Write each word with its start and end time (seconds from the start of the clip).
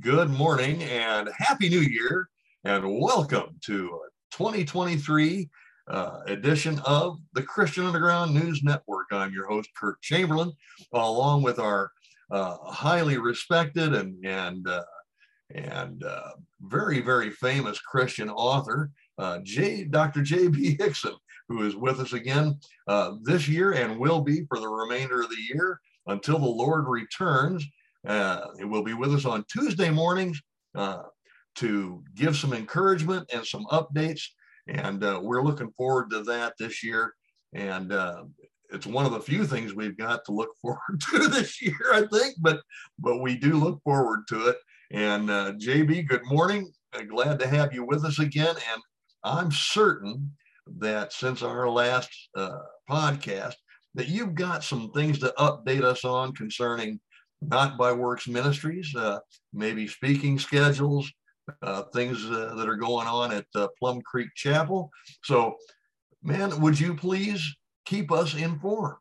good 0.00 0.28
morning 0.28 0.82
and 0.82 1.30
happy 1.38 1.68
new 1.68 1.78
year 1.80 2.28
and 2.64 3.00
welcome 3.00 3.56
to 3.64 4.00
2023 4.32 5.48
uh, 5.86 6.18
edition 6.26 6.80
of 6.84 7.18
the 7.34 7.42
Christian 7.42 7.86
Underground 7.86 8.34
News 8.34 8.64
Network. 8.64 9.06
I'm 9.12 9.32
your 9.32 9.46
host, 9.46 9.70
Kurt 9.76 10.02
Chamberlain, 10.02 10.52
along 10.92 11.42
with 11.42 11.60
our 11.60 11.92
uh, 12.32 12.56
highly 12.64 13.18
respected 13.18 13.94
and, 13.94 14.24
and, 14.26 14.66
uh, 14.66 14.82
and 15.54 16.02
uh, 16.02 16.30
very, 16.62 17.00
very 17.00 17.30
famous 17.30 17.78
Christian 17.78 18.28
author, 18.30 18.90
uh, 19.18 19.38
J, 19.44 19.84
Dr. 19.84 20.22
J.B. 20.22 20.76
Hixson, 20.76 21.14
who 21.48 21.62
is 21.64 21.76
with 21.76 22.00
us 22.00 22.14
again 22.14 22.58
uh, 22.88 23.12
this 23.22 23.46
year 23.46 23.72
and 23.72 23.96
will 23.96 24.22
be 24.22 24.44
for 24.48 24.58
the 24.58 24.68
remainder 24.68 25.22
of 25.22 25.30
the 25.30 25.54
year 25.54 25.78
until 26.08 26.40
the 26.40 26.46
Lord 26.46 26.86
returns. 26.88 27.64
Uh, 28.06 28.48
it 28.58 28.64
will 28.64 28.82
be 28.82 28.94
with 28.94 29.14
us 29.14 29.24
on 29.24 29.44
Tuesday 29.50 29.90
mornings 29.90 30.40
uh, 30.74 31.02
to 31.56 32.02
give 32.14 32.36
some 32.36 32.52
encouragement 32.52 33.28
and 33.32 33.46
some 33.46 33.66
updates. 33.66 34.22
And 34.68 35.02
uh, 35.04 35.20
we're 35.22 35.42
looking 35.42 35.70
forward 35.72 36.10
to 36.10 36.22
that 36.24 36.54
this 36.58 36.82
year. 36.82 37.14
And 37.52 37.92
uh, 37.92 38.24
it's 38.70 38.86
one 38.86 39.06
of 39.06 39.12
the 39.12 39.20
few 39.20 39.46
things 39.46 39.74
we've 39.74 39.96
got 39.96 40.24
to 40.24 40.32
look 40.32 40.50
forward 40.62 41.00
to 41.12 41.28
this 41.28 41.62
year, 41.62 41.92
I 41.92 42.04
think. 42.12 42.36
But 42.40 42.60
but 42.98 43.18
we 43.18 43.36
do 43.36 43.54
look 43.54 43.80
forward 43.84 44.24
to 44.28 44.48
it. 44.48 44.56
And 44.90 45.30
uh, 45.30 45.52
JB, 45.52 46.08
good 46.08 46.24
morning. 46.26 46.72
glad 47.08 47.38
to 47.40 47.48
have 47.48 47.72
you 47.72 47.84
with 47.84 48.04
us 48.04 48.18
again. 48.18 48.54
And 48.72 48.82
I'm 49.22 49.50
certain 49.50 50.32
that 50.78 51.12
since 51.12 51.42
our 51.42 51.68
last 51.68 52.10
uh, 52.36 52.58
podcast, 52.88 53.54
that 53.94 54.08
you've 54.08 54.34
got 54.34 54.64
some 54.64 54.90
things 54.92 55.18
to 55.20 55.32
update 55.38 55.82
us 55.82 56.04
on 56.04 56.32
concerning 56.34 57.00
not 57.42 57.76
by 57.76 57.92
works 57.92 58.28
ministries, 58.28 58.94
uh, 58.96 59.18
maybe 59.52 59.86
speaking 59.86 60.38
schedules, 60.38 61.10
uh, 61.62 61.82
things 61.92 62.24
uh, 62.24 62.54
that 62.56 62.68
are 62.68 62.76
going 62.76 63.06
on 63.06 63.32
at 63.32 63.46
uh, 63.54 63.68
Plum 63.78 64.00
Creek 64.02 64.28
Chapel. 64.34 64.90
So, 65.22 65.56
man, 66.22 66.60
would 66.60 66.78
you 66.78 66.94
please 66.94 67.56
keep 67.84 68.10
us 68.10 68.34
informed? 68.34 68.96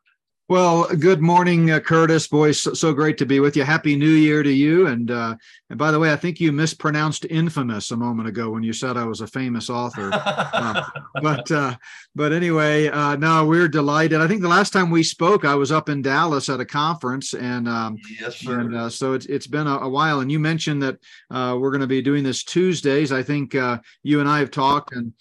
Well, 0.50 0.94
good 0.96 1.22
morning, 1.22 1.72
uh, 1.72 1.80
Curtis. 1.80 2.28
Boy, 2.28 2.52
so, 2.52 2.74
so, 2.74 2.92
great 2.92 3.18
to 3.20 3.26
be 3.26 3.40
with 3.40 3.56
you. 3.56 3.64
Happy 3.64 3.96
New 3.96 4.10
Year 4.10 4.44
to 4.44 4.52
you. 4.52 4.88
And 4.88 5.10
uh, 5.10 5.38
and 5.70 5.80
by 5.80 5.90
the 5.90 6.00
way, 6.00 6.12
I 6.12 6.18
think 6.18 6.42
you 6.42 6.52
mispronounced 6.52 7.26
infamous 7.30 7.92
a 7.92 7.96
moment 7.96 8.28
ago 8.28 8.50
when 8.50 8.62
you 8.62 8.74
said 8.74 8.98
I 8.98 9.06
was 9.06 9.22
a 9.22 9.28
famous 9.28 9.70
author. 9.70 10.12
um, 10.54 10.84
but 11.22 11.50
uh, 11.50 11.78
but 12.14 12.34
anyway, 12.34 12.90
uh, 12.90 13.16
no, 13.16 13.46
we're 13.46 13.70
delighted. 13.70 14.20
I 14.20 14.28
think 14.28 14.42
the 14.42 14.50
last 14.50 14.74
time 14.74 14.90
we 14.90 15.02
spoke, 15.02 15.46
I 15.46 15.56
was 15.56 15.72
up 15.72 15.88
in 15.88 16.02
Dallas 16.02 16.50
at 16.50 16.60
a 16.60 16.66
conference, 16.66 17.34
and 17.34 17.70
um, 17.70 17.98
yes, 18.20 18.42
sir. 18.42 18.60
And 18.60 18.76
uh, 18.76 18.90
so 18.90 19.14
it's 19.14 19.28
it's 19.28 19.48
been 19.48 19.68
a, 19.68 19.78
a, 19.78 19.90
while. 19.90 20.20
And 20.20 20.30
you 20.30 20.40
mentioned 20.40 20.84
that 20.84 20.98
uh, 21.32 21.56
we're 21.58 21.72
going 21.72 21.82
to 21.82 21.88
be 21.88 22.02
doing 22.02 22.26
this 22.26 22.44
Tuesdays. 22.44 23.14
I 23.14 23.24
think 23.24 23.56
uh, 23.56 23.80
you 24.04 24.20
and 24.20 24.28
I 24.28 24.40
have 24.40 24.52
talked 24.52 24.94
and 24.94 25.14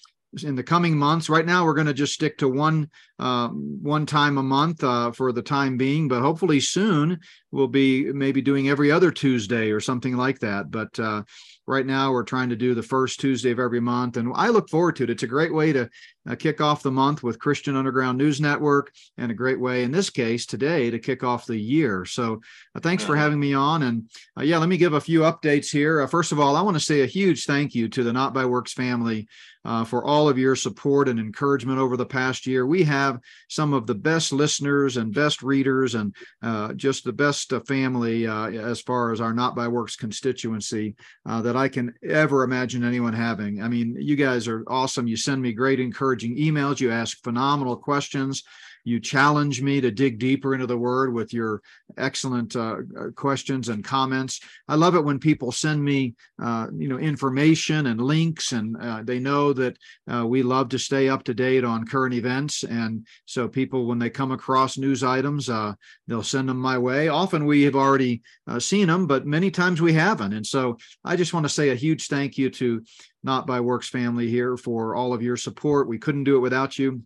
in 0.43 0.55
the 0.55 0.63
coming 0.63 0.97
months. 0.97 1.29
Right 1.29 1.45
now, 1.45 1.65
we're 1.65 1.75
going 1.75 1.87
to 1.87 1.95
just 1.95 2.15
stick 2.15 2.39
to 2.39 2.49
one 2.49 2.89
uh, 3.19 3.49
one 3.49 4.07
time 4.07 4.39
a 4.39 4.43
month 4.43 4.83
uh, 4.83 5.13
for 5.13 5.33
the 5.33 5.43
time 5.43 5.77
being, 5.77 6.09
but 6.09 6.23
hopefully 6.23 6.61
soon 6.61 7.21
we'll 7.51 7.69
be 7.69 8.13
maybe 8.13 8.41
doing 8.41 8.69
every 8.69 8.91
other 8.91 9.11
Tuesday 9.11 9.71
or 9.71 9.81
something 9.81 10.17
like 10.17 10.39
that. 10.41 10.71
But 10.71 10.99
uh, 10.99 11.23
right 11.67 11.87
now, 11.87 12.13
we're 12.13 12.25
trying 12.25 12.49
to 12.49 12.57
do 12.57 12.75
the 12.75 12.83
first 12.83 13.21
Tuesday 13.21 13.51
of 13.51 13.59
every 13.59 13.81
month, 13.81 14.17
and 14.17 14.33
I 14.35 14.49
look 14.49 14.69
forward 14.71 14.97
to 14.97 15.05
it. 15.05 15.11
It's 15.11 15.23
a 15.23 15.29
great 15.29 15.55
way 15.55 15.73
to 15.73 15.89
uh, 16.29 16.35
kick 16.35 16.61
off 16.61 16.83
the 16.83 16.91
month 16.91 17.23
with 17.23 17.39
Christian 17.39 17.77
Underground 17.77 18.19
News 18.19 18.41
Network, 18.41 18.93
and 19.19 19.31
a 19.31 19.35
great 19.35 19.61
way, 19.61 19.83
in 19.83 19.91
this 19.91 20.11
case, 20.11 20.47
today 20.47 20.91
to 20.91 20.99
kick 20.99 21.25
off 21.25 21.47
the 21.47 21.57
year. 21.57 22.05
So, 22.05 22.41
uh, 22.75 22.81
thanks 22.81 23.05
for 23.05 23.17
having 23.17 23.41
me 23.41 23.55
on. 23.55 23.83
And 23.83 24.11
uh, 24.39 24.43
yeah, 24.43 24.59
let 24.59 24.69
me 24.69 24.77
give 24.77 24.95
a 24.95 25.01
few 25.01 25.21
updates 25.21 25.71
here. 25.71 26.07
first 26.09 26.33
of 26.33 26.41
all, 26.41 26.57
I 26.57 26.63
want 26.63 26.77
to 26.77 26.81
say 26.81 27.03
a 27.03 27.07
huge 27.07 27.45
thank 27.45 27.75
you 27.75 27.89
to 27.89 28.05
the 28.05 28.13
Not 28.13 28.35
by 28.35 28.45
Works 28.45 28.73
family 28.73 29.29
uh, 29.65 29.85
for 29.85 30.05
all 30.05 30.29
of 30.29 30.39
your 30.39 30.57
support 30.57 31.09
and 31.09 31.19
encouragement 31.19 31.79
over 31.79 31.97
the 31.97 32.07
past 32.07 32.47
year. 32.47 32.67
We 32.67 32.83
have 32.85 33.21
some 33.49 33.73
of 33.73 33.87
the 33.87 33.95
best 33.95 34.33
listeners 34.33 34.97
and 34.97 35.15
best 35.15 35.43
readers 35.43 35.95
and 35.95 36.15
uh, 36.43 36.73
just 36.75 37.05
the 37.05 37.13
best 37.13 37.53
uh, 37.53 37.61
family 37.61 38.27
uh, 38.27 38.51
as 38.51 38.81
far 38.81 39.13
as 39.13 39.21
our 39.21 39.33
Not 39.33 39.55
by 39.55 39.69
Works 39.69 39.97
constituency 39.97 40.95
uh, 41.27 41.43
that 41.43 41.57
I 41.57 41.69
can 41.69 41.95
ever 42.09 42.43
imagine 42.43 42.85
anyone 42.85 43.15
having. 43.15 43.63
I 43.63 43.69
mean, 43.69 43.97
you 43.99 44.17
guys 44.17 44.49
are 44.49 44.65
awesome. 44.67 45.07
You 45.07 45.17
send 45.17 45.41
me 45.41 45.53
great, 45.53 45.81
encouraging 46.13 46.37
emails, 46.37 46.81
you 46.81 46.91
ask 46.91 47.23
phenomenal 47.23 47.77
questions. 47.77 48.43
You 48.85 48.99
challenge 48.99 49.63
me 49.63 49.81
to 49.81 49.93
dig 49.93 50.19
deeper 50.19 50.55
into 50.55 50.67
the 50.67 50.77
word 50.77 51.15
with 51.15 51.33
your 51.33 51.63
excellent 51.97 52.57
uh, 52.57 52.79
uh, 52.99 53.11
questions 53.15 53.69
and 53.69 53.85
comments. 53.85 54.41
I 54.67 54.75
love 54.75 54.97
it 54.97 55.05
when 55.05 55.21
people 55.21 55.53
send 55.53 55.83
me, 55.85 56.17
uh, 56.43 56.67
you 56.77 56.89
know, 56.89 56.99
information 56.99 57.87
and 57.87 58.01
links, 58.01 58.51
and 58.51 58.77
uh, 58.77 59.03
they 59.05 59.21
know 59.21 59.53
that 59.53 59.77
uh, 60.13 60.27
we 60.27 60.43
love 60.43 60.69
to 60.71 60.81
stay 60.81 61.09
up 61.09 61.23
to 61.25 61.35
date 61.35 61.63
on 61.65 61.87
current 61.87 62.15
events. 62.15 62.65
And 62.65 63.07
so, 63.25 63.47
people, 63.47 63.87
when 63.87 64.01
they 64.01 64.11
come 64.11 64.33
across 64.33 64.77
news 64.77 65.05
items, 65.05 65.49
uh, 65.49 65.75
they'll 66.09 66.25
send 66.25 66.49
them 66.49 66.59
my 66.59 66.77
way. 66.77 67.07
Often 67.07 67.47
we 67.47 67.63
have 67.63 67.77
already 67.77 68.23
seen 68.59 68.89
them, 68.89 69.07
but 69.07 69.27
many 69.27 69.53
times 69.53 69.81
we 69.81 69.93
haven't. 69.93 70.33
And 70.33 70.45
so, 70.45 70.77
I 71.05 71.15
just 71.15 71.33
want 71.33 71.45
to 71.45 71.51
say 71.51 71.71
a 71.71 71.77
huge 71.77 72.09
thank 72.09 72.37
you 72.37 72.51
to 72.51 72.83
Not 73.23 73.47
by 73.47 73.61
Works 73.61 73.89
family 73.89 74.29
here 74.29 74.57
for 74.57 74.95
all 74.95 75.13
of 75.13 75.23
your 75.23 75.37
support. 75.37 75.89
We 75.89 75.99
couldn't 75.99 76.25
do 76.25 76.37
it 76.37 76.41
without 76.41 76.79
you 76.79 77.03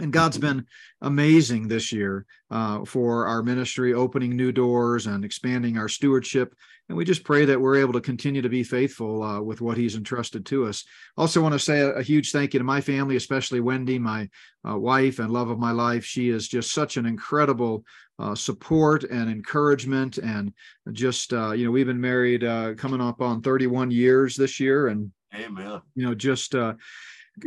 and 0.00 0.12
God's 0.12 0.38
been 0.38 0.66
amazing 1.02 1.68
this 1.68 1.92
year 1.92 2.26
uh, 2.50 2.84
for 2.84 3.26
our 3.26 3.42
ministry, 3.44 3.94
opening 3.94 4.36
new 4.36 4.50
doors 4.50 5.06
and 5.06 5.24
expanding 5.24 5.78
our 5.78 5.88
stewardship. 5.88 6.52
And 6.88 6.98
we 6.98 7.04
just 7.04 7.22
pray 7.22 7.44
that 7.44 7.60
we're 7.60 7.76
able 7.76 7.92
to 7.92 8.00
continue 8.00 8.42
to 8.42 8.48
be 8.48 8.64
faithful 8.64 9.22
uh, 9.22 9.40
with 9.40 9.60
what 9.60 9.76
He's 9.76 9.94
entrusted 9.94 10.44
to 10.46 10.66
us. 10.66 10.84
Also, 11.16 11.40
want 11.40 11.52
to 11.52 11.60
say 11.60 11.80
a, 11.80 11.90
a 11.92 12.02
huge 12.02 12.32
thank 12.32 12.52
you 12.52 12.58
to 12.58 12.64
my 12.64 12.80
family, 12.80 13.14
especially 13.14 13.60
Wendy, 13.60 13.98
my 13.98 14.28
uh, 14.68 14.76
wife 14.76 15.20
and 15.20 15.30
love 15.30 15.48
of 15.48 15.60
my 15.60 15.70
life. 15.70 16.04
She 16.04 16.28
is 16.28 16.48
just 16.48 16.72
such 16.72 16.96
an 16.96 17.06
incredible 17.06 17.84
uh, 18.18 18.34
support 18.34 19.04
and 19.04 19.30
encouragement. 19.30 20.18
And 20.18 20.52
just, 20.92 21.32
uh, 21.32 21.52
you 21.52 21.64
know, 21.64 21.70
we've 21.70 21.86
been 21.86 22.00
married 22.00 22.42
uh, 22.42 22.74
coming 22.74 23.00
up 23.00 23.22
on 23.22 23.42
31 23.42 23.92
years 23.92 24.34
this 24.34 24.58
year. 24.58 24.88
And, 24.88 25.12
Amen. 25.34 25.80
You 25.94 26.06
know, 26.06 26.14
just, 26.14 26.54
uh, 26.54 26.74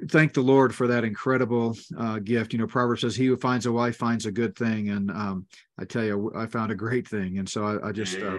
thank 0.10 0.34
the 0.34 0.42
Lord 0.42 0.74
for 0.76 0.88
that 0.88 1.04
incredible 1.04 1.78
uh, 1.98 2.20
gift. 2.20 2.54
You 2.54 2.60
know, 2.60 2.68
Proverbs 2.68 3.02
says, 3.02 3.16
"He 3.16 3.26
who 3.26 3.38
finds 3.38 3.66
a 3.66 3.72
wife 3.72 3.96
finds 3.96 4.26
a 4.26 4.32
good 4.32 4.56
thing," 4.56 4.90
and 4.90 5.10
um, 5.12 5.46
I 5.80 5.86
tell 5.86 6.04
you, 6.04 6.32
I 6.36 6.46
found 6.48 6.72
a 6.72 6.76
great 6.76 7.08
thing, 7.08 7.38
and 7.38 7.48
so 7.48 7.64
I, 7.64 7.90
I 7.90 7.92
just 7.92 8.18
uh, 8.20 8.38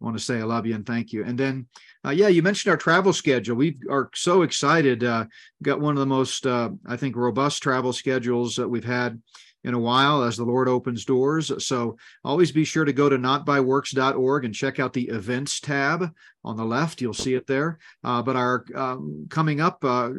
want 0.00 0.16
to 0.16 0.22
say 0.22 0.38
I 0.38 0.42
love 0.42 0.66
you 0.66 0.74
and 0.74 0.84
thank 0.84 1.12
you. 1.12 1.24
And 1.24 1.38
then, 1.38 1.66
uh, 2.04 2.10
yeah, 2.10 2.28
you 2.28 2.42
mentioned 2.42 2.70
our 2.70 2.76
travel 2.76 3.12
schedule. 3.12 3.56
We 3.56 3.78
are 3.88 4.10
so 4.14 4.42
excited. 4.42 5.04
Uh, 5.04 5.26
got 5.62 5.80
one 5.80 5.94
of 5.94 6.00
the 6.00 6.06
most, 6.06 6.46
uh, 6.46 6.70
I 6.86 6.96
think, 6.96 7.16
robust 7.16 7.62
travel 7.62 7.92
schedules 7.92 8.56
that 8.56 8.68
we've 8.68 8.84
had 8.84 9.20
in 9.64 9.74
a 9.74 9.78
while 9.78 10.24
as 10.24 10.36
the 10.36 10.44
Lord 10.44 10.68
opens 10.68 11.04
doors. 11.04 11.52
So 11.64 11.96
always 12.24 12.50
be 12.50 12.64
sure 12.64 12.84
to 12.84 12.92
go 12.92 13.08
to 13.08 13.16
notbyworks.org 13.16 14.44
and 14.44 14.54
check 14.54 14.80
out 14.80 14.92
the 14.92 15.08
events 15.08 15.60
tab 15.60 16.12
on 16.44 16.56
the 16.56 16.64
left. 16.64 17.00
You'll 17.00 17.14
see 17.14 17.34
it 17.34 17.46
there. 17.46 17.78
Uh, 18.02 18.22
but 18.22 18.36
our 18.36 18.64
um, 18.74 19.26
coming 19.30 19.60
up 19.60 19.84
uh, 19.84 20.10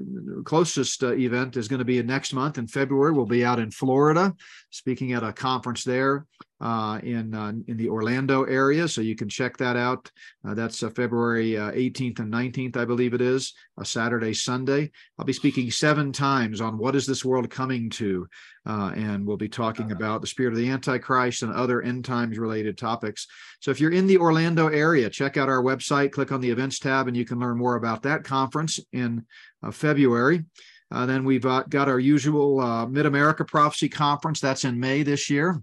closest 0.45 1.03
uh, 1.03 1.13
event 1.13 1.57
is 1.57 1.67
going 1.67 1.79
to 1.79 1.85
be 1.85 2.01
next 2.01 2.34
month 2.34 2.57
in 2.57 2.67
February. 2.67 3.11
We'll 3.11 3.25
be 3.25 3.45
out 3.45 3.59
in 3.59 3.72
Florida, 3.72 4.33
speaking 4.69 5.13
at 5.13 5.23
a 5.23 5.33
conference 5.33 5.83
there 5.83 6.25
uh, 6.62 6.97
in 7.03 7.33
uh, 7.33 7.51
in 7.67 7.75
the 7.75 7.89
Orlando 7.89 8.44
area. 8.44 8.88
So 8.88 9.01
you 9.01 9.16
can 9.16 9.28
check 9.28 9.57
that 9.57 9.75
out. 9.75 10.09
Uh, 10.47 10.53
that's 10.53 10.79
February 10.79 11.51
18th 11.51 12.19
and 12.19 12.31
19th, 12.31 12.78
I 12.78 12.85
believe 12.85 13.13
it 13.13 13.22
is, 13.22 13.53
a 13.78 13.85
Saturday, 13.85 14.33
Sunday. 14.33 14.91
I'll 15.19 15.25
be 15.25 15.33
speaking 15.33 15.69
seven 15.72 16.13
times 16.13 16.62
on 16.62 16.78
what 16.78 16.95
is 16.95 17.06
this 17.06 17.25
world 17.25 17.50
coming 17.50 17.89
to, 17.91 18.28
and 18.66 19.25
we'll 19.25 19.38
be 19.38 19.50
talking 19.50 19.91
about 19.91 20.22
the 20.22 20.28
spirit 20.28 20.53
of 20.53 20.57
the 20.57 20.69
Antichrist 20.69 21.44
and 21.44 21.53
other 21.53 21.81
end 21.81 22.06
times 22.06 22.39
related 22.39 22.78
topics. 22.78 23.28
So 23.59 23.72
if 23.72 23.79
you're 23.79 23.91
in 23.91 24.07
the 24.07 24.17
Orlando 24.17 24.67
area, 24.67 25.09
check 25.09 25.35
out 25.38 25.50
our 25.50 25.62
website 25.62 26.12
click 26.13 26.31
on 26.31 26.40
the 26.40 26.50
events 26.50 26.79
tab 26.79 27.07
and 27.07 27.18
you 27.18 27.25
can 27.25 27.39
learn 27.39 27.57
more 27.57 27.75
about 27.75 28.04
that 28.04 28.24
conference 28.24 28.80
in 28.94 29.25
uh, 29.63 29.71
February. 29.71 30.45
Uh, 30.92 31.06
then 31.07 31.25
we've 31.25 31.45
uh, 31.45 31.63
got 31.69 31.89
our 31.89 32.00
usual 32.00 32.60
uh, 32.60 32.86
Mid 32.86 33.07
America 33.07 33.44
Prophecy 33.44 33.89
Conference. 33.89 34.39
That's 34.39 34.63
in 34.63 34.80
May 34.80 35.04
this 35.04 35.30
year. 35.30 35.62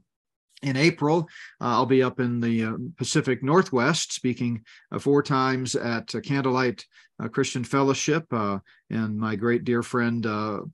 In 0.62 0.76
April, 0.76 1.26
uh, 1.61 1.69
I'll 1.69 1.87
be 1.87 2.02
up 2.02 2.20
in 2.20 2.38
the 2.38 2.93
Pacific 2.99 3.43
Northwest 3.43 4.12
speaking 4.12 4.62
four 4.99 5.23
times 5.23 5.75
at 5.75 6.12
Candlelight 6.23 6.85
Christian 7.32 7.64
Fellowship 7.64 8.26
and 8.31 9.19
my 9.19 9.37
great 9.37 9.64
dear 9.64 9.82
friend, 9.82 10.23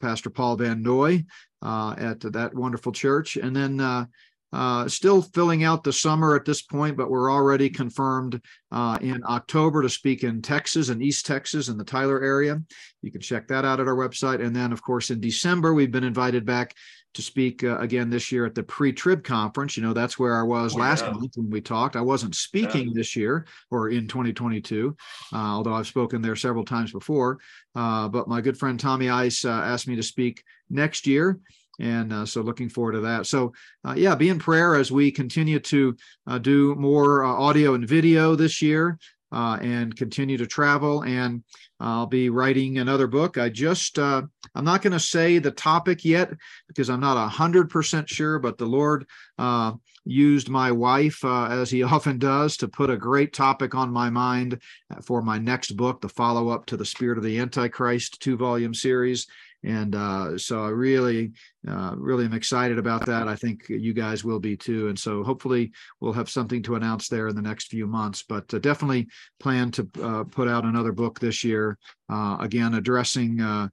Pastor 0.01 0.29
Paul 0.29 0.57
Van 0.57 0.83
Noy 0.83 1.25
at 1.63 2.19
that 2.33 2.51
wonderful 2.53 2.91
church. 2.91 3.37
And 3.37 3.55
then 3.55 4.09
uh, 4.53 4.89
still 4.89 5.23
filling 5.23 5.65
out 5.65 5.85
the 5.85 5.93
summer 5.93 6.37
at 6.37 6.45
this 6.45 6.63
point, 6.63 6.97
but 6.97 7.11
we're 7.11 7.31
already 7.31 7.69
confirmed 7.69 8.41
uh, 8.73 8.99
in 9.01 9.23
October 9.29 9.83
to 9.83 9.89
speak 9.89 10.25
in 10.25 10.41
Texas 10.41 10.89
and 10.89 11.03
East 11.03 11.27
Texas 11.27 11.69
in 11.69 11.77
the 11.77 11.85
Tyler 11.85 12.23
area. 12.23 12.61
You 13.03 13.11
can 13.11 13.21
check 13.21 13.49
that 13.49 13.65
out 13.65 13.81
at 13.81 13.89
our 13.89 13.97
website. 13.97 14.45
And 14.45 14.55
then, 14.55 14.73
of 14.73 14.83
course, 14.83 15.11
in 15.11 15.21
December, 15.21 15.75
we've 15.75 15.91
been 15.91 16.05
invited 16.05 16.47
back 16.47 16.75
to 17.17 17.23
speak 17.23 17.65
uh, 17.65 17.79
again 17.79 18.11
this 18.11 18.31
year 18.31 18.45
at 18.45 18.55
the 18.55 18.63
pre-trib 18.63 19.25
conference. 19.25 19.77
You 19.77 19.83
know, 19.83 19.95
that's 19.95 20.19
where 20.19 20.39
I 20.39 20.43
was 20.43 20.75
oh, 20.75 20.79
last 20.79 21.05
yeah. 21.05 21.13
month 21.13 21.33
when 21.37 21.51
we 21.51 21.61
talked. 21.61 21.97
I 21.97 22.03
wasn't 22.03 22.35
speaking 22.35 22.89
yeah. 22.89 22.93
this 22.95 23.17
year 23.17 23.47
or 23.71 23.89
in 23.89 24.07
2022, 24.07 24.95
uh, 25.33 25.37
although 25.37 25.75
I've 25.75 25.87
spoken 25.87 26.23
there 26.23 26.37
several 26.37 26.65
times 26.65 26.93
before. 26.93 27.39
Uh, 27.75 28.09
but 28.09 28.29
my 28.29 28.41
good 28.41 28.59
friend 28.59 28.79
Tommy 28.79 29.09
Ice 29.09 29.45
uh, 29.45 29.51
asked 29.51 29.89
me 29.89 29.97
to 29.97 30.03
speak 30.03 30.45
next 30.69 31.07
year. 31.07 31.41
And 31.79 32.13
uh, 32.13 32.27
so 32.27 32.41
looking 32.41 32.69
forward 32.69 32.93
to 32.93 33.01
that. 33.01 33.27
So, 33.27 33.53
uh, 33.85 33.95
yeah, 33.97 34.15
be 34.15 34.29
in 34.29 34.39
prayer 34.39 34.75
as 34.77 34.91
we 34.91 35.11
continue 35.11 35.61
to 35.61 35.97
do 36.41 36.75
more 36.75 37.25
audio 37.25 37.75
and 37.75 37.87
video 37.87 38.35
this 38.35 38.63
year 38.63 38.99
uh, 39.33 39.59
and 39.61 39.97
continue 39.97 40.37
to 40.39 40.47
travel. 40.47 41.03
And 41.03 41.43
I'll 41.81 42.07
be 42.07 42.31
writing 42.31 42.79
another 42.79 43.07
book. 43.07 43.39
I 43.39 43.49
just, 43.49 43.99
uh, 43.99 44.23
I'm 44.55 44.65
not 44.65 44.83
going 44.83 44.93
to 44.93 45.01
say 45.01 45.39
the 45.39 45.51
topic 45.51 46.05
yet 46.05 46.33
because 46.69 46.89
I'm 46.89 47.01
not 47.01 47.31
100% 47.31 48.09
sure, 48.09 48.39
but 48.39 48.57
the 48.57 48.67
Lord 48.67 49.07
uh, 49.39 49.73
used 50.05 50.49
my 50.49 50.73
wife, 50.73 51.23
uh, 51.25 51.47
as 51.47 51.71
he 51.71 51.83
often 51.83 52.19
does, 52.19 52.57
to 52.59 52.69
put 52.69 52.91
a 52.91 52.97
great 52.97 53.33
topic 53.33 53.75
on 53.75 53.93
my 53.93 54.09
mind 54.09 54.63
for 55.03 55.21
my 55.23 55.39
next 55.39 55.73
book, 55.77 56.01
the 56.01 56.09
follow 56.09 56.49
up 56.49 56.67
to 56.67 56.77
the 56.77 56.87
Spirit 56.87 57.19
of 57.19 57.25
the 57.25 57.39
Antichrist 57.39 58.21
two 58.21 58.37
volume 58.37 58.75
series 58.75 59.27
and 59.65 59.95
uh, 59.95 60.39
so 60.39 60.65
I 60.65 60.69
really, 60.69 61.33
uh, 61.67 61.95
really 61.97 62.25
am 62.25 62.33
excited 62.33 62.79
about 62.79 63.07
that. 63.07 63.29
I 63.29 63.37
think 63.37 63.69
you 63.69 63.93
guys 63.95 64.25
will 64.25 64.41
be 64.41 64.57
too, 64.57 64.89
and 64.89 64.99
so 64.99 65.25
hopefully 65.25 65.73
we'll 66.01 66.13
have 66.13 66.31
something 66.31 66.63
to 66.65 66.77
announce 66.77 67.09
there 67.09 67.29
in 67.29 67.37
the 67.37 67.43
next 67.43 67.69
few 67.69 67.87
months. 67.87 68.23
But 68.23 68.53
uh, 68.55 68.59
definitely 68.59 69.09
plan 69.41 69.71
to 69.73 69.89
uh, 70.03 70.25
put 70.25 70.49
out 70.49 70.65
another 70.65 70.93
book 70.93 71.19
this 71.19 71.43
year, 71.43 71.79
uh, 72.09 72.37
again 72.41 72.75
addressing. 72.75 73.41
Uh, 73.41 73.69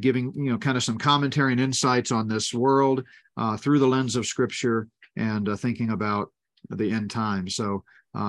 giving 0.00 0.32
you 0.34 0.50
know 0.50 0.56
kind 0.56 0.78
of 0.78 0.82
some 0.82 0.96
commentary 0.96 1.52
and 1.52 1.60
insights 1.60 2.10
on 2.10 2.26
this 2.26 2.54
world 2.54 3.04
through 3.58 3.78
the 3.78 3.86
lens 3.86 4.16
of 4.16 4.24
scripture 4.24 4.88
and 5.18 5.46
thinking 5.60 5.90
about 5.90 6.32
the 6.70 6.90
end 6.90 7.10
times 7.10 7.54
so 7.54 7.84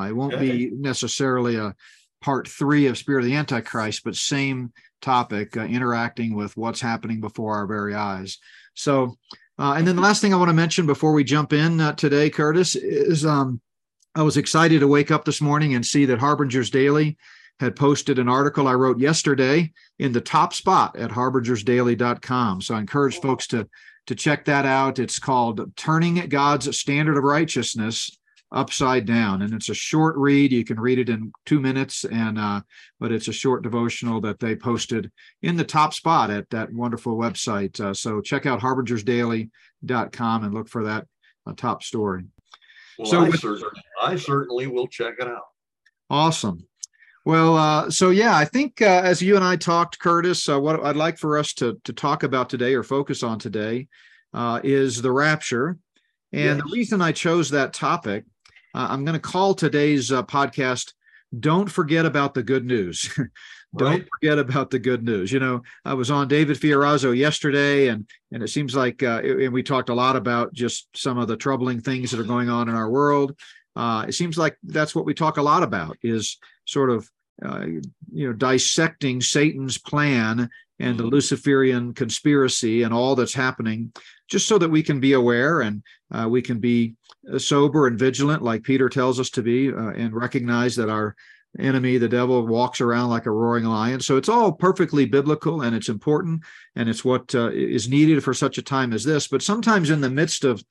it 0.06 0.14
won't 0.14 0.34
okay. 0.34 0.68
be 0.68 0.72
necessarily 0.76 1.56
a 1.56 1.74
part 2.26 2.48
three 2.48 2.88
of 2.88 2.98
spirit 2.98 3.20
of 3.20 3.26
the 3.28 3.36
antichrist 3.36 4.04
but 4.04 4.16
same 4.16 4.74
topic, 5.00 5.56
uh, 5.56 5.62
interacting 5.62 6.36
with 6.36 6.58
what's 6.58 6.82
happening 6.82 7.22
before 7.22 7.54
our 7.54 7.68
very 7.68 7.94
eyes. 7.94 8.40
So, 8.74 9.16
uh, 9.60 9.76
and 9.78 9.88
then 9.88 9.96
the 9.96 10.02
last 10.02 10.22
thing 10.22 10.34
I 10.34 10.38
want 10.38 10.50
to 10.50 10.54
mention 10.54 10.88
before 10.88 11.14
we 11.14 11.24
jump 11.24 11.54
in 11.54 11.80
uh, 11.80 11.94
today, 11.94 12.32
Curtis, 12.32 12.76
is 12.76 13.28
um, 13.28 13.62
I 14.16 14.24
was 14.24 14.38
excited 14.38 14.80
to 14.80 14.88
wake 14.88 15.12
up 15.12 15.24
this 15.24 15.40
morning 15.40 15.76
and 15.76 15.86
see 15.86 16.06
that 16.06 16.18
Harbingers 16.18 16.72
Daily 16.72 17.16
had 17.60 17.76
posted 17.76 18.18
an 18.18 18.28
article 18.28 18.68
I 18.68 18.74
wrote 18.74 19.00
yesterday 19.00 19.72
in 20.00 20.12
the 20.12 20.20
top 20.20 20.52
spot 20.56 20.98
at 20.98 21.12
harbingersdaily.com. 21.12 22.62
So 22.62 22.74
I 22.74 22.80
encourage 22.80 23.22
folks 23.22 23.46
to 23.48 23.70
to 24.08 24.16
check 24.16 24.46
that 24.46 24.66
out. 24.66 25.00
It's 25.00 25.20
called 25.20 25.76
Turning 25.76 26.16
God's 26.28 26.76
Standard 26.78 27.18
of 27.18 27.24
Righteousness 27.24 28.18
upside 28.56 29.06
down. 29.06 29.42
And 29.42 29.54
it's 29.54 29.70
a 29.70 29.76
short 29.76 30.16
read. 30.16 30.52
You 30.52 30.64
can 30.64 30.80
read 30.80 30.98
it 30.98 31.10
in 31.10 31.32
two 31.46 31.60
minutes. 31.60 32.06
And 32.06 32.40
uh, 32.40 32.62
but 33.00 33.12
it's 33.12 33.28
a 33.28 33.34
short 33.34 33.62
devotional 33.62 34.22
that 34.22 34.40
they 34.40 34.56
posted 34.56 35.12
in 35.44 35.58
the 35.58 35.64
top 35.64 35.94
spot 35.94 36.32
at 36.32 36.50
that 36.50 36.74
wonderful 36.74 37.18
website. 37.18 37.80
Uh, 37.80 37.94
so 37.94 38.22
check 38.22 38.46
out 38.46 38.62
harbingersdaily.com 38.62 40.44
and 40.44 40.54
look 40.54 40.70
for 40.70 40.86
that 40.86 41.06
uh, 41.46 41.54
top 41.56 41.84
story. 41.84 42.24
Well, 42.98 43.08
so 43.08 43.26
I, 43.26 43.30
with, 43.30 43.42
certainly, 43.42 43.84
I 44.02 44.16
certainly 44.16 44.68
will 44.68 44.88
check 44.88 45.16
it 45.20 45.28
out. 45.28 45.44
Awesome. 46.10 46.66
Well, 47.26 47.58
uh, 47.58 47.90
so 47.90 48.12
yeah, 48.12 48.38
I 48.38 48.46
think 48.46 48.82
uh, 48.82 49.02
as 49.04 49.22
you 49.22 49.36
and 49.36 49.44
I 49.44 49.58
talked, 49.58 50.00
Curtis, 50.00 50.48
uh, 50.48 50.60
what 50.60 50.82
I'd 50.84 50.96
like 50.96 51.18
for 51.18 51.38
us 51.38 51.54
to 51.56 51.80
to 51.84 51.92
talk 51.92 52.24
about 52.24 52.50
today 52.50 52.74
or 52.74 52.84
focus 52.84 53.22
on 53.22 53.38
today 53.38 53.88
uh, 54.34 54.62
is 54.64 55.02
the 55.02 55.12
rapture. 55.12 55.78
And 56.32 56.58
yes. 56.58 56.66
the 56.66 56.74
reason 56.74 57.02
I 57.02 57.12
chose 57.12 57.50
that 57.50 57.74
topic 57.74 58.26
uh, 58.76 58.88
I'm 58.90 59.06
going 59.06 59.14
to 59.14 59.20
call 59.20 59.54
today's 59.54 60.12
uh, 60.12 60.24
podcast 60.24 60.94
Don't 61.40 61.72
Forget 61.72 62.06
About 62.06 62.34
the 62.34 62.44
Good 62.44 62.66
News. 62.66 63.18
Don't 63.78 63.90
right. 63.90 64.08
forget 64.20 64.40
about 64.40 64.70
the 64.70 64.80
good 64.80 65.04
news. 65.04 65.34
You 65.34 65.40
know, 65.40 65.62
I 65.84 65.96
was 65.96 66.10
on 66.10 66.30
David 66.30 66.58
Fiorazo 66.58 67.16
yesterday, 67.16 67.90
and 67.90 68.08
and 68.32 68.42
it 68.42 68.48
seems 68.48 68.74
like, 68.74 69.04
uh, 69.04 69.22
and 69.22 69.52
we 69.52 69.64
talked 69.64 69.90
a 69.90 69.94
lot 69.94 70.16
about 70.16 70.54
just 70.54 70.88
some 70.96 71.18
of 71.18 71.28
the 71.28 71.36
troubling 71.36 71.82
things 71.82 72.12
that 72.12 72.20
are 72.20 72.24
going 72.24 72.48
on 72.48 72.70
in 72.70 72.76
our 72.76 72.90
world. 72.90 73.38
Uh, 73.76 74.06
it 74.08 74.14
seems 74.14 74.38
like 74.38 74.56
that's 74.64 74.96
what 74.96 75.06
we 75.06 75.14
talk 75.14 75.36
a 75.36 75.42
lot 75.42 75.62
about 75.62 75.98
is 76.04 76.38
sort 76.64 76.90
of 76.90 77.10
uh, 77.44 77.66
you 78.14 78.28
know 78.28 78.34
dissecting 78.34 79.20
Satan's 79.20 79.78
plan 79.78 80.50
and 80.80 80.98
the 80.98 81.04
mm-hmm. 81.04 81.14
Luciferian 81.14 81.94
conspiracy 81.94 82.84
and 82.84 82.94
all 82.94 83.16
that's 83.16 83.34
happening, 83.34 83.92
just 84.28 84.48
so 84.48 84.58
that 84.58 84.70
we 84.70 84.84
can 84.84 85.00
be 85.00 85.14
aware 85.14 85.62
and 85.62 85.84
uh, 86.12 86.28
we 86.30 86.42
can 86.42 86.60
be 86.60 86.96
uh, 87.32 87.40
sober 87.40 87.88
and 87.88 88.00
vigilant, 88.00 88.42
like 88.42 88.64
Peter 88.64 88.90
tells 88.90 89.20
us 89.20 89.30
to 89.32 89.42
be, 89.42 89.72
uh, 89.72 89.92
and 89.92 90.14
recognize 90.14 90.76
that 90.76 90.90
our 90.90 91.16
enemy, 91.60 91.98
the 91.98 92.10
devil, 92.10 92.46
walks 92.46 92.82
around 92.82 93.10
like 93.10 93.26
a 93.26 93.32
roaring 93.32 93.64
lion. 93.66 94.00
So 94.00 94.18
it's 94.18 94.30
all 94.30 94.52
perfectly 94.52 95.06
biblical 95.06 95.62
and 95.62 95.76
it's 95.76 95.90
important 95.90 96.44
and 96.76 96.90
it's 96.90 97.06
what 97.06 97.34
uh, 97.34 97.52
is 97.52 97.88
needed 97.88 98.24
for 98.24 98.34
such 98.34 98.58
a 98.58 98.64
time 98.64 98.94
as 98.94 99.04
this. 99.04 99.28
But 99.28 99.42
sometimes, 99.42 99.90
in 99.90 100.02
the 100.02 100.10
midst 100.10 100.44
of 100.44 100.64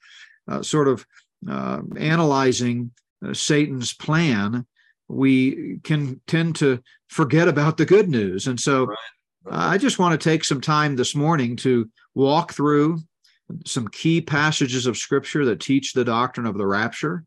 uh, 0.47 0.63
sort 0.63 0.89
of 0.89 1.07
uh, 1.49 1.81
analyzing 1.97 2.91
Satan's 3.33 3.95
plan, 3.95 4.67
we 5.09 5.79
can 5.85 6.21
tend 6.27 6.57
to 6.57 6.83
forget 7.09 7.49
about 7.49 7.77
the 7.77 7.87
good 7.87 8.09
news. 8.09 8.47
And 8.47 8.59
so 8.59 8.87
right. 8.87 8.97
I 9.51 9.79
just 9.79 9.99
want 9.99 10.19
to 10.19 10.31
take 10.31 10.45
some 10.45 10.61
time 10.61 10.97
this 10.97 11.15
morning 11.15 11.57
to 11.57 11.91
walk 12.15 12.53
through 12.53 12.99
some 13.67 13.89
key 13.89 14.21
passages 14.21 14.87
of 14.87 14.97
scripture 14.97 15.45
that 15.45 15.61
teach 15.61 15.93
the 15.93 16.05
doctrine 16.05 16.47
of 16.47 16.59
the 16.59 16.67
rapture. 16.67 17.25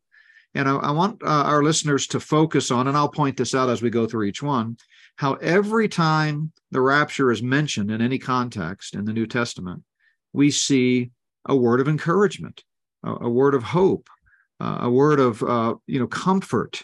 And 0.56 0.68
I, 0.68 0.76
I 0.76 0.92
want 0.92 1.22
uh, 1.24 1.44
our 1.44 1.64
listeners 1.64 2.08
to 2.08 2.20
focus 2.20 2.72
on, 2.72 2.88
and 2.88 2.98
I'll 2.98 3.10
point 3.10 3.38
this 3.38 3.54
out 3.54 3.70
as 3.70 3.82
we 3.82 3.90
go 3.90 4.08
through 4.08 4.26
each 4.26 4.42
one, 4.42 4.78
how 5.18 5.34
every 5.36 5.88
time 5.88 6.52
the 6.72 6.82
rapture 6.82 7.32
is 7.32 7.44
mentioned 7.44 7.92
in 7.92 8.02
any 8.02 8.18
context 8.18 8.96
in 8.96 9.06
the 9.06 9.14
New 9.14 9.28
Testament, 9.28 9.84
we 10.34 10.52
see 10.52 11.12
a 11.46 11.56
word 11.56 11.80
of 11.80 11.88
encouragement, 11.88 12.64
a, 13.04 13.26
a 13.26 13.30
word 13.30 13.56
of 13.56 13.64
hope, 13.64 14.08
uh, 14.60 14.80
a 14.82 14.90
word 14.90 15.20
of 15.20 15.44
uh, 15.44 15.76
you 15.86 16.00
know 16.00 16.08
comfort, 16.08 16.84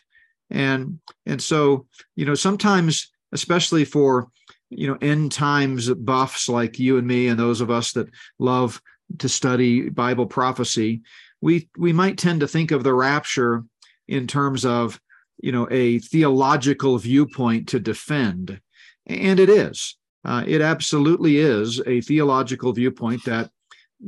and 0.50 1.00
and 1.26 1.42
so 1.42 1.88
you 2.16 2.26
know 2.26 2.36
sometimes, 2.36 3.12
especially 3.32 3.86
for 3.86 4.30
you 4.70 4.88
know 4.88 4.98
end 5.02 5.32
times 5.32 5.92
buffs 5.94 6.50
like 6.50 6.80
you 6.80 6.98
and 6.98 7.08
me 7.08 7.28
and 7.28 7.40
those 7.40 7.62
of 7.62 7.72
us 7.72 7.94
that 7.94 8.10
love 8.40 8.82
to 9.20 9.30
study 9.30 9.90
bible 9.90 10.26
prophecy 10.26 11.02
we 11.44 11.70
we 11.78 11.92
might 11.92 12.18
tend 12.18 12.40
to 12.40 12.48
think 12.48 12.72
of 12.72 12.84
the 12.84 12.94
rapture 12.94 13.66
in 14.08 14.28
terms 14.28 14.66
of 14.66 15.00
you 15.40 15.52
know 15.52 15.68
a 15.70 16.00
theological 16.00 16.98
viewpoint 16.98 17.68
to 17.68 17.80
defend. 17.80 18.62
And 19.06 19.40
it 19.40 19.50
is. 19.50 19.98
Uh, 20.24 20.44
it 20.48 20.62
absolutely 20.62 21.38
is 21.38 21.82
a 21.86 22.00
theological 22.00 22.72
viewpoint 22.72 23.26
that 23.26 23.52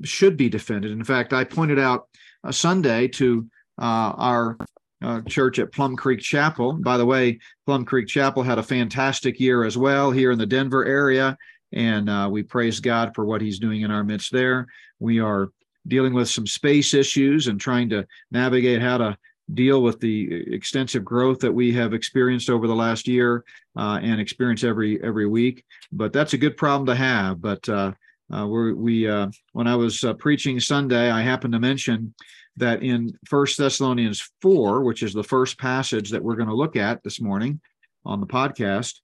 should 0.04 0.38
be 0.38 0.48
defended. 0.48 0.92
In 0.92 1.04
fact 1.04 1.34
i 1.34 1.44
pointed 1.44 1.78
out 1.78 2.08
a 2.46 2.54
sunday 2.54 3.10
to 3.10 3.46
uh, 3.82 4.14
our 4.16 4.58
uh, 5.04 5.22
church 5.24 5.60
at 5.60 5.74
Plum 5.74 5.98
Creek 5.98 6.22
Chapel. 6.22 6.74
By 6.74 6.96
the 6.96 7.06
way, 7.06 7.40
Plum 7.66 7.84
Creek 7.84 8.08
Chapel 8.08 8.44
had 8.44 8.58
a 8.58 8.64
fantastic 8.64 9.42
year 9.42 9.66
as 9.66 9.78
well 9.78 10.10
here 10.10 10.32
in 10.32 10.40
the 10.40 10.46
Denver 10.46 10.86
area, 10.86 11.38
and 11.74 12.10
uh, 12.10 12.30
we 12.32 12.44
praise 12.44 12.80
God 12.80 13.14
for 13.16 13.26
what 13.26 13.42
He's 13.42 13.60
doing 13.60 13.82
in 13.82 13.92
our 13.92 14.04
midst 14.04 14.32
there. 14.32 14.68
We 15.00 15.20
are 15.20 15.50
dealing 15.88 16.14
with 16.14 16.30
some 16.30 16.48
space 16.48 16.94
issues 16.94 17.48
and 17.48 17.60
trying 17.60 17.90
to 17.90 18.08
navigate 18.32 18.82
how 18.82 18.98
to 18.98 19.18
deal 19.54 19.84
with 19.84 20.00
the 20.00 20.54
extensive 20.54 21.06
growth 21.06 21.40
that 21.40 21.52
we 21.52 21.72
have 21.74 21.94
experienced 21.94 22.50
over 22.50 22.68
the 22.68 22.76
last 22.76 23.08
year 23.08 23.44
uh, 23.78 24.00
and 24.02 24.20
experience 24.20 24.64
every 24.64 25.02
every 25.04 25.28
week. 25.28 25.64
But 25.92 26.14
that's 26.14 26.34
a 26.34 26.38
good 26.38 26.58
problem 26.58 26.88
to 26.88 26.96
have. 26.96 27.42
But 27.42 27.68
uh, 27.70 27.92
uh, 28.34 28.48
we 28.48 29.08
uh, 29.08 29.28
when 29.54 29.68
I 29.68 29.76
was 29.76 30.04
uh, 30.04 30.14
preaching 30.14 30.60
Sunday, 30.60 31.12
I 31.12 31.22
happened 31.22 31.54
to 31.54 31.60
mention 31.60 32.14
that 32.58 32.84
in 32.84 33.18
First 33.26 33.58
Thessalonians 33.58 34.30
4, 34.42 34.82
which 34.82 35.04
is 35.04 35.14
the 35.14 35.24
first 35.24 35.60
passage 35.60 36.10
that 36.12 36.24
we're 36.24 36.38
going 36.38 36.50
to 36.50 36.56
look 36.56 36.76
at 36.76 37.04
this 37.04 37.20
morning 37.20 37.60
on 38.06 38.22
the 38.22 38.28
podcast, 38.28 39.02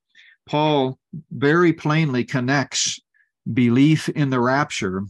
Paul 0.48 1.00
very 1.31 1.74
plainly 1.74 2.24
connects 2.24 3.00
belief 3.51 4.10
in 4.10 4.29
the 4.29 4.39
rapture 4.39 5.03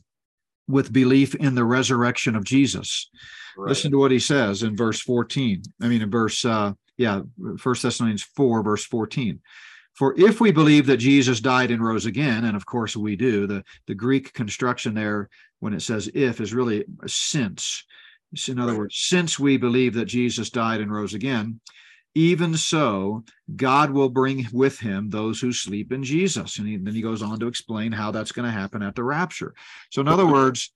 with 0.68 0.94
belief 0.94 1.36
in 1.36 1.56
the 1.56 1.66
resurrection 1.66 2.36
of 2.36 2.44
Jesus. 2.44 3.10
Right. 3.58 3.70
Listen 3.70 3.92
to 3.92 3.98
what 3.98 4.12
he 4.12 4.20
says 4.20 4.64
in 4.64 4.76
verse 4.76 5.02
14. 5.02 5.62
I 5.82 5.88
mean, 5.88 6.02
in 6.02 6.10
verse, 6.10 6.46
uh, 6.46 6.74
yeah, 6.98 7.22
First 7.58 7.84
Thessalonians 7.84 8.24
4, 8.24 8.64
verse 8.64 8.86
14. 8.86 9.40
For 9.94 10.18
if 10.18 10.40
we 10.40 10.52
believe 10.52 10.86
that 10.88 10.98
Jesus 10.98 11.42
died 11.42 11.70
and 11.70 11.84
rose 11.84 12.06
again, 12.06 12.46
and 12.46 12.56
of 12.56 12.66
course 12.66 12.96
we 12.96 13.16
do, 13.16 13.46
the, 13.46 13.64
the 13.88 13.96
Greek 13.96 14.34
construction 14.34 14.94
there, 14.94 15.30
when 15.60 15.74
it 15.74 15.82
says 15.82 16.10
if, 16.14 16.40
is 16.40 16.54
really 16.54 16.86
since. 17.06 17.84
In 18.48 18.60
other 18.60 18.78
words, 18.78 18.96
since 18.96 19.38
we 19.38 19.58
believe 19.58 19.94
that 19.96 20.06
Jesus 20.06 20.50
died 20.50 20.80
and 20.80 20.92
rose 20.92 21.14
again, 21.14 21.60
even 22.14 22.58
so, 22.58 23.24
God 23.56 23.92
will 23.92 24.10
bring 24.10 24.48
with 24.52 24.80
him 24.80 25.10
those 25.10 25.40
who 25.40 25.54
sleep 25.54 25.92
in 25.92 26.04
Jesus. 26.04 26.58
And 26.60 26.68
he, 26.68 26.78
then 26.78 26.94
he 26.94 27.02
goes 27.02 27.22
on 27.22 27.40
to 27.40 27.48
explain 27.48 27.92
how 27.92 28.12
that's 28.12 28.34
going 28.34 28.46
to 28.46 28.52
happen 28.52 28.82
at 28.82 28.96
the 28.96 29.04
rapture. 29.04 29.54
So, 29.92 30.02
in 30.02 30.08
other 30.08 30.28
words, 30.28 30.72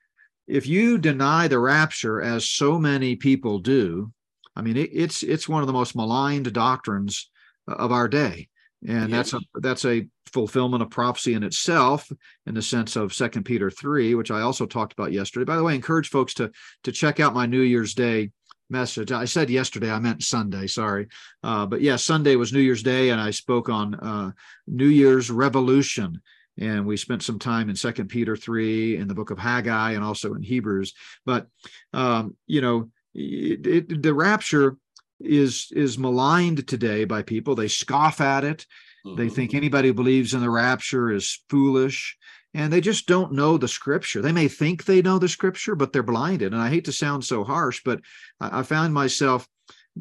if 0.47 0.67
you 0.67 0.97
deny 0.97 1.47
the 1.47 1.59
rapture, 1.59 2.21
as 2.21 2.49
so 2.49 2.79
many 2.79 3.15
people 3.15 3.59
do, 3.59 4.11
I 4.55 4.61
mean, 4.61 4.77
it, 4.77 4.91
it's 4.93 5.23
it's 5.23 5.49
one 5.49 5.61
of 5.61 5.67
the 5.67 5.73
most 5.73 5.95
maligned 5.95 6.51
doctrines 6.53 7.29
uh, 7.67 7.73
of 7.73 7.91
our 7.91 8.07
day, 8.07 8.47
and 8.87 9.11
that's 9.11 9.33
a 9.33 9.39
that's 9.55 9.85
a 9.85 10.07
fulfillment 10.27 10.83
of 10.83 10.89
prophecy 10.89 11.33
in 11.33 11.43
itself, 11.43 12.09
in 12.45 12.53
the 12.53 12.61
sense 12.61 12.95
of 12.95 13.13
Second 13.13 13.43
Peter 13.43 13.69
three, 13.69 14.15
which 14.15 14.31
I 14.31 14.41
also 14.41 14.65
talked 14.65 14.93
about 14.93 15.11
yesterday. 15.11 15.45
By 15.45 15.57
the 15.57 15.63
way, 15.63 15.73
I 15.73 15.75
encourage 15.75 16.09
folks 16.09 16.33
to 16.35 16.51
to 16.83 16.91
check 16.91 17.19
out 17.19 17.33
my 17.33 17.45
New 17.45 17.61
Year's 17.61 17.93
Day 17.93 18.31
message. 18.69 19.11
I 19.11 19.25
said 19.25 19.49
yesterday, 19.49 19.91
I 19.91 19.99
meant 19.99 20.23
Sunday. 20.23 20.67
Sorry, 20.67 21.07
uh, 21.43 21.65
but 21.65 21.81
yeah, 21.81 21.95
Sunday 21.95 22.35
was 22.35 22.53
New 22.53 22.59
Year's 22.59 22.83
Day, 22.83 23.09
and 23.09 23.21
I 23.21 23.31
spoke 23.31 23.69
on 23.69 23.95
uh, 23.95 24.31
New 24.67 24.87
Year's 24.87 25.29
revolution 25.31 26.21
and 26.57 26.85
we 26.85 26.97
spent 26.97 27.23
some 27.23 27.39
time 27.39 27.69
in 27.69 27.75
second 27.75 28.07
peter 28.07 28.35
3 28.35 28.97
in 28.97 29.07
the 29.07 29.13
book 29.13 29.31
of 29.31 29.37
haggai 29.37 29.91
and 29.91 30.03
also 30.03 30.33
in 30.33 30.41
hebrews 30.41 30.93
but 31.25 31.47
um, 31.93 32.35
you 32.47 32.61
know 32.61 32.89
it, 33.13 33.65
it, 33.65 34.03
the 34.03 34.13
rapture 34.13 34.77
is 35.19 35.71
is 35.71 35.97
maligned 35.97 36.67
today 36.67 37.05
by 37.05 37.21
people 37.21 37.55
they 37.55 37.67
scoff 37.67 38.21
at 38.21 38.43
it 38.43 38.65
mm-hmm. 39.05 39.15
they 39.15 39.29
think 39.29 39.53
anybody 39.53 39.89
who 39.89 39.93
believes 39.93 40.33
in 40.33 40.41
the 40.41 40.49
rapture 40.49 41.11
is 41.11 41.43
foolish 41.49 42.17
and 42.55 42.73
they 42.73 42.81
just 42.81 43.07
don't 43.07 43.33
know 43.33 43.57
the 43.57 43.67
scripture 43.67 44.21
they 44.21 44.31
may 44.31 44.47
think 44.47 44.85
they 44.85 45.01
know 45.01 45.19
the 45.19 45.29
scripture 45.29 45.75
but 45.75 45.93
they're 45.93 46.03
blinded 46.03 46.53
and 46.53 46.61
i 46.61 46.69
hate 46.69 46.85
to 46.85 46.91
sound 46.91 47.23
so 47.23 47.43
harsh 47.43 47.81
but 47.85 47.99
i, 48.39 48.59
I 48.59 48.63
found 48.63 48.93
myself 48.93 49.47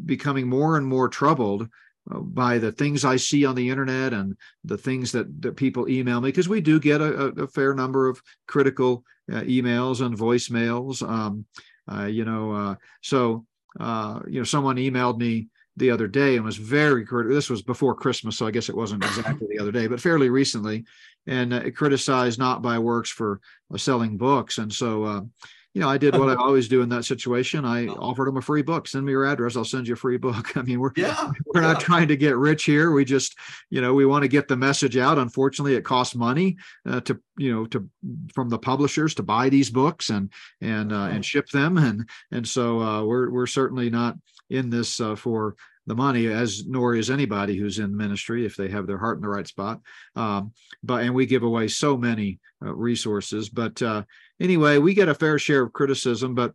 becoming 0.07 0.49
more 0.49 0.77
and 0.77 0.87
more 0.87 1.09
troubled 1.09 1.69
uh, 2.11 2.19
by 2.19 2.59
the 2.59 2.73
things 2.73 3.05
I 3.05 3.17
see 3.17 3.47
on 3.47 3.55
the 3.55 3.71
internet 3.71 4.13
and 4.13 4.37
the 4.65 4.77
things 4.77 5.13
that, 5.13 5.41
that 5.43 5.57
people 5.57 5.89
email 5.89 6.21
me, 6.21 6.29
because 6.29 6.49
we 6.49 6.61
do 6.61 6.79
get 6.79 7.01
a, 7.01 7.33
a, 7.43 7.47
fair 7.47 7.75
number 7.75 8.09
of 8.09 8.21
critical 8.47 9.05
uh, 9.33 9.41
emails 9.41 10.05
and 10.05 10.19
voicemails. 10.19 11.09
Um, 11.09 11.47
uh, 11.91 12.05
you 12.07 12.25
know, 12.25 12.53
uh, 12.53 12.75
so 13.03 13.47
uh, 13.81 14.21
you 14.29 14.41
know, 14.41 14.45
someone 14.45 14.77
emailed 14.77 15.19
me 15.19 15.49
the 15.77 15.91
other 15.91 16.07
day 16.07 16.37
and 16.37 16.45
was 16.45 16.57
very 16.57 17.05
critical. 17.05 17.35
This 17.35 17.51
was 17.51 17.63
before 17.63 17.95
Christmas, 17.95 18.37
so 18.37 18.47
I 18.47 18.51
guess 18.51 18.69
it 18.69 18.77
wasn't 18.77 19.05
exactly 19.05 19.49
the 19.51 19.59
other 19.59 19.73
day, 19.73 19.87
but 19.87 20.01
fairly 20.01 20.29
recently, 20.29 20.85
and 21.27 21.53
uh, 21.53 21.71
criticized 21.71 22.39
not 22.39 22.63
by 22.63 22.79
works 22.79 23.11
for 23.11 23.41
selling 23.77 24.17
books. 24.17 24.59
And 24.59 24.73
so, 24.73 25.29
you 25.75 25.81
know, 25.81 25.89
I 25.89 25.99
did 25.99 26.17
what 26.17 26.31
I 26.31 26.35
always 26.41 26.69
do 26.69 26.83
in 26.83 26.89
that 26.91 27.05
situation. 27.05 27.65
I 27.65 27.89
offered 27.89 28.29
them 28.29 28.37
a 28.37 28.43
free 28.43 28.63
book. 28.63 28.87
Send 28.87 29.05
me 29.05 29.13
your 29.13 29.27
address. 29.27 29.57
I'll 29.57 29.65
send 29.65 29.89
you 29.89 29.95
a 29.95 29.97
free 29.97 30.17
book. 30.17 30.57
I 30.57 30.63
mean, 30.63 30.81
we're 30.81 30.93
yeah, 30.97 31.33
we're 31.47 31.63
yeah. 31.63 31.73
not 31.73 31.81
trying 31.81 32.09
to 32.09 32.17
get 32.17 32.37
rich 32.37 32.65
here. 32.65 32.93
We 32.93 33.05
just, 33.05 33.37
you 33.71 33.81
know, 33.81 33.93
we 33.93 34.07
want 34.07 34.23
to 34.23 34.29
get 34.29 34.47
the 34.47 34.57
message 34.57 34.97
out. 34.97 35.19
Unfortunately, 35.19 35.75
it 35.75 35.85
costs 35.85 36.15
money 36.15 36.57
uh, 36.87 37.01
to, 37.01 37.21
you 37.37 37.53
know, 37.53 37.67
to 37.67 37.89
from 38.33 38.49
the 38.49 38.59
publishers 38.59 39.15
to 39.17 39.23
buy 39.25 39.49
these 39.49 39.69
books 39.69 40.11
and 40.11 40.33
and 40.61 40.93
uh, 40.93 41.09
and 41.11 41.25
ship 41.25 41.49
them. 41.49 41.77
And 41.77 42.09
and 42.31 42.47
so 42.47 42.81
uh, 42.81 43.05
we're 43.05 43.31
we're 43.31 43.47
certainly 43.47 43.91
not 43.91 44.17
in 44.51 44.71
this 44.71 45.01
uh, 45.01 45.17
for 45.17 45.57
the 45.87 45.95
money 45.95 46.27
as 46.29 46.67
nor 46.67 46.95
is 46.95 47.11
anybody 47.11 47.57
who's 47.57 47.79
in 47.79 47.97
ministry 47.97 48.47
if 48.47 48.57
they 48.57 48.69
have 48.69 48.87
their 48.87 48.99
heart 48.99 49.19
in 49.19 49.23
the 49.23 49.29
right 49.29 49.47
spot. 49.47 49.81
Um, 50.17 50.53
but 50.83 51.03
and 51.03 51.15
we 51.15 51.27
give 51.27 51.43
away 51.43 51.69
so 51.69 51.97
many 51.97 52.39
uh, 52.65 52.75
resources 52.75 53.49
but 53.49 53.81
uh, 53.83 54.03
anyway 54.41 54.79
we 54.79 54.95
get 54.95 55.09
a 55.09 55.15
fair 55.15 55.39
share 55.39 55.63
of 55.63 55.73
criticism 55.73 56.35
but 56.35 56.55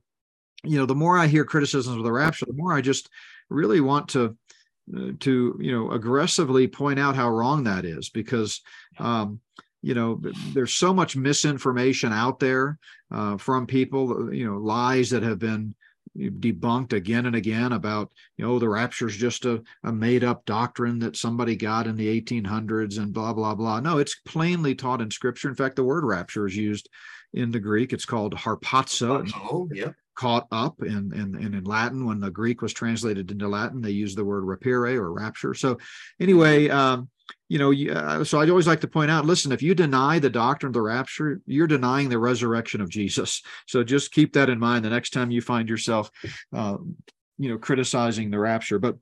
you 0.63 0.77
know 0.77 0.85
the 0.85 0.95
more 0.95 1.17
i 1.17 1.27
hear 1.27 1.45
criticisms 1.45 1.95
of 1.95 2.03
the 2.03 2.11
rapture 2.11 2.45
the 2.45 2.53
more 2.53 2.73
i 2.73 2.81
just 2.81 3.09
really 3.49 3.81
want 3.81 4.09
to 4.09 4.35
uh, 4.95 5.11
to 5.19 5.57
you 5.61 5.71
know 5.71 5.91
aggressively 5.91 6.67
point 6.67 6.99
out 6.99 7.15
how 7.15 7.29
wrong 7.29 7.63
that 7.63 7.85
is 7.85 8.09
because 8.09 8.61
um, 8.97 9.39
you 9.81 9.93
know 9.93 10.21
there's 10.53 10.73
so 10.73 10.93
much 10.93 11.15
misinformation 11.15 12.11
out 12.11 12.39
there 12.39 12.77
uh, 13.11 13.37
from 13.37 13.67
people 13.67 14.33
you 14.33 14.45
know 14.45 14.57
lies 14.57 15.09
that 15.09 15.23
have 15.23 15.39
been 15.39 15.75
debunked 16.19 16.93
again 16.93 17.25
and 17.25 17.35
again 17.35 17.71
about 17.71 18.11
you 18.37 18.45
know 18.45 18.59
the 18.59 18.69
rapture 18.69 19.07
is 19.07 19.15
just 19.15 19.45
a, 19.45 19.61
a 19.83 19.91
made 19.91 20.23
up 20.23 20.45
doctrine 20.45 20.99
that 20.99 21.15
somebody 21.15 21.55
got 21.55 21.87
in 21.87 21.95
the 21.95 22.21
1800s 22.21 22.97
and 22.97 23.13
blah 23.13 23.33
blah 23.33 23.55
blah. 23.55 23.79
No 23.79 23.97
it's 23.97 24.15
plainly 24.25 24.75
taught 24.75 25.01
in 25.01 25.11
scripture. 25.11 25.49
In 25.49 25.55
fact 25.55 25.75
the 25.75 25.83
word 25.83 26.03
rapture 26.03 26.45
is 26.45 26.55
used 26.55 26.89
in 27.33 27.51
the 27.51 27.59
greek. 27.59 27.93
It's 27.93 28.05
called 28.05 28.35
harpazo 28.35 29.29
oh 29.35 29.69
yeah 29.73 29.91
caught 30.15 30.47
up 30.51 30.81
and 30.81 31.13
and 31.13 31.35
and 31.35 31.55
in 31.55 31.63
latin. 31.63 32.05
When 32.05 32.19
the 32.19 32.31
greek 32.31 32.61
was 32.61 32.73
translated 32.73 33.31
into 33.31 33.47
latin 33.47 33.81
they 33.81 33.91
used 33.91 34.17
the 34.17 34.25
word 34.25 34.43
rapire 34.43 35.01
or 35.01 35.13
rapture. 35.13 35.53
So 35.53 35.77
anyway 36.19 36.69
um, 36.69 37.09
you 37.49 37.57
know, 37.57 37.73
uh, 37.93 38.23
so 38.23 38.39
I'd 38.39 38.49
always 38.49 38.67
like 38.67 38.81
to 38.81 38.87
point 38.87 39.09
out 39.09 39.25
listen, 39.25 39.51
if 39.51 39.63
you 39.63 39.73
deny 39.73 40.19
the 40.19 40.29
doctrine 40.29 40.69
of 40.69 40.73
the 40.75 40.81
rapture, 40.81 41.41
you're 41.47 41.67
denying 41.67 42.07
the 42.07 42.19
resurrection 42.19 42.79
of 42.79 42.89
Jesus. 42.89 43.41
So 43.67 43.83
just 43.83 44.13
keep 44.13 44.33
that 44.33 44.49
in 44.49 44.59
mind 44.59 44.85
the 44.85 44.89
next 44.91 45.09
time 45.09 45.31
you 45.31 45.41
find 45.41 45.67
yourself, 45.67 46.11
uh, 46.53 46.77
you 47.39 47.49
know, 47.49 47.57
criticizing 47.57 48.29
the 48.29 48.39
rapture. 48.39 48.77
But 48.77 48.97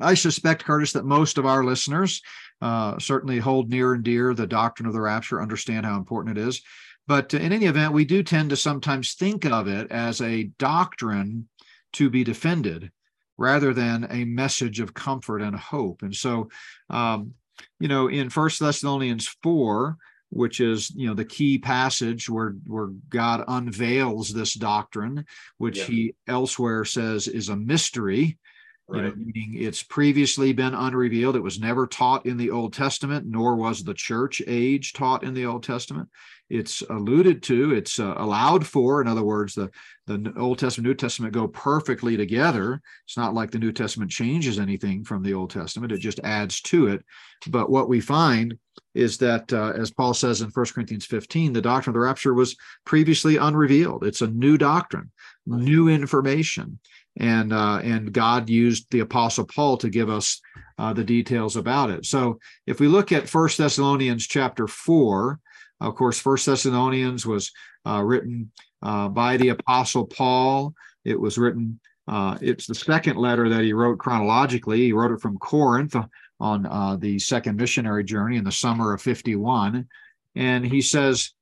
I 0.00 0.14
suspect, 0.14 0.64
Curtis, 0.64 0.92
that 0.92 1.04
most 1.04 1.38
of 1.38 1.46
our 1.46 1.64
listeners 1.64 2.20
uh, 2.60 2.98
certainly 2.98 3.38
hold 3.38 3.70
near 3.70 3.94
and 3.94 4.02
dear 4.02 4.34
the 4.34 4.46
doctrine 4.46 4.86
of 4.86 4.92
the 4.92 5.00
rapture, 5.00 5.40
understand 5.40 5.86
how 5.86 5.96
important 5.96 6.36
it 6.36 6.46
is. 6.46 6.60
But 7.06 7.32
in 7.34 7.52
any 7.52 7.66
event, 7.66 7.92
we 7.92 8.04
do 8.04 8.24
tend 8.24 8.50
to 8.50 8.56
sometimes 8.56 9.14
think 9.14 9.46
of 9.46 9.68
it 9.68 9.92
as 9.92 10.20
a 10.20 10.50
doctrine 10.58 11.48
to 11.92 12.10
be 12.10 12.24
defended 12.24 12.90
rather 13.38 13.72
than 13.72 14.08
a 14.10 14.24
message 14.24 14.80
of 14.80 14.92
comfort 14.92 15.40
and 15.40 15.54
hope. 15.54 16.02
And 16.02 16.14
so, 16.14 16.48
um, 16.90 17.34
you 17.78 17.88
know, 17.88 18.08
in 18.08 18.30
First 18.30 18.60
Thessalonians 18.60 19.28
4, 19.42 19.96
which 20.30 20.60
is 20.60 20.90
you 20.90 21.06
know 21.06 21.14
the 21.14 21.24
key 21.24 21.58
passage 21.58 22.28
where 22.28 22.56
where 22.66 22.88
God 23.08 23.44
unveils 23.48 24.32
this 24.32 24.54
doctrine, 24.54 25.24
which 25.58 25.78
yeah. 25.78 25.84
he 25.84 26.14
elsewhere 26.26 26.84
says 26.84 27.28
is 27.28 27.48
a 27.48 27.56
mystery. 27.56 28.38
Right. 28.88 29.04
You 29.04 29.08
know, 29.08 29.14
meaning 29.16 29.54
it's 29.62 29.82
previously 29.82 30.52
been 30.52 30.74
unrevealed. 30.74 31.34
It 31.34 31.42
was 31.42 31.58
never 31.58 31.88
taught 31.88 32.24
in 32.24 32.36
the 32.36 32.50
Old 32.50 32.72
Testament, 32.72 33.26
nor 33.26 33.56
was 33.56 33.82
the 33.82 33.94
church 33.94 34.40
age 34.46 34.92
taught 34.92 35.24
in 35.24 35.34
the 35.34 35.46
Old 35.46 35.64
Testament 35.64 36.08
it's 36.48 36.82
alluded 36.82 37.42
to, 37.44 37.74
it's 37.74 37.98
uh, 37.98 38.14
allowed 38.16 38.66
for. 38.66 39.00
In 39.00 39.08
other 39.08 39.24
words, 39.24 39.54
the, 39.54 39.70
the 40.06 40.32
Old 40.36 40.58
Testament, 40.58 40.86
New 40.86 40.94
Testament 40.94 41.34
go 41.34 41.48
perfectly 41.48 42.16
together. 42.16 42.80
It's 43.04 43.16
not 43.16 43.34
like 43.34 43.50
the 43.50 43.58
New 43.58 43.72
Testament 43.72 44.10
changes 44.10 44.58
anything 44.58 45.02
from 45.02 45.22
the 45.22 45.34
Old 45.34 45.50
Testament, 45.50 45.92
it 45.92 45.98
just 45.98 46.20
adds 46.22 46.60
to 46.62 46.86
it. 46.86 47.04
But 47.48 47.70
what 47.70 47.88
we 47.88 48.00
find 48.00 48.56
is 48.94 49.18
that, 49.18 49.52
uh, 49.52 49.72
as 49.76 49.90
Paul 49.90 50.14
says 50.14 50.40
in 50.40 50.50
1 50.50 50.66
Corinthians 50.66 51.06
15, 51.06 51.52
the 51.52 51.60
doctrine 51.60 51.90
of 51.90 51.94
the 51.94 52.06
rapture 52.06 52.34
was 52.34 52.56
previously 52.84 53.36
unrevealed. 53.36 54.04
It's 54.04 54.22
a 54.22 54.28
new 54.28 54.56
doctrine, 54.56 55.10
new 55.46 55.88
information. 55.88 56.78
And, 57.18 57.52
uh, 57.52 57.80
and 57.82 58.12
God 58.12 58.48
used 58.48 58.90
the 58.90 59.00
Apostle 59.00 59.46
Paul 59.46 59.78
to 59.78 59.88
give 59.88 60.10
us 60.10 60.40
uh, 60.78 60.92
the 60.92 61.04
details 61.04 61.56
about 61.56 61.90
it. 61.90 62.04
So 62.04 62.38
if 62.66 62.80
we 62.80 62.88
look 62.88 63.12
at 63.12 63.28
First 63.28 63.58
Thessalonians 63.58 64.26
chapter 64.26 64.66
4, 64.66 65.40
of 65.80 65.94
course, 65.94 66.18
First 66.18 66.46
Thessalonians 66.46 67.26
was 67.26 67.52
uh, 67.86 68.02
written 68.02 68.50
uh, 68.82 69.08
by 69.08 69.36
the 69.36 69.50
Apostle 69.50 70.06
Paul. 70.06 70.74
It 71.04 71.18
was 71.18 71.38
written. 71.38 71.80
Uh, 72.08 72.38
it's 72.40 72.66
the 72.66 72.74
second 72.74 73.16
letter 73.16 73.48
that 73.48 73.64
he 73.64 73.72
wrote 73.72 73.98
chronologically. 73.98 74.78
He 74.78 74.92
wrote 74.92 75.12
it 75.12 75.20
from 75.20 75.38
Corinth 75.38 75.96
on 76.38 76.66
uh, 76.66 76.96
the 76.96 77.18
second 77.18 77.56
missionary 77.56 78.04
journey 78.04 78.36
in 78.36 78.44
the 78.44 78.52
summer 78.52 78.92
of 78.92 79.02
51. 79.02 79.86
And 80.34 80.66
he 80.66 80.82
says, 80.82 81.32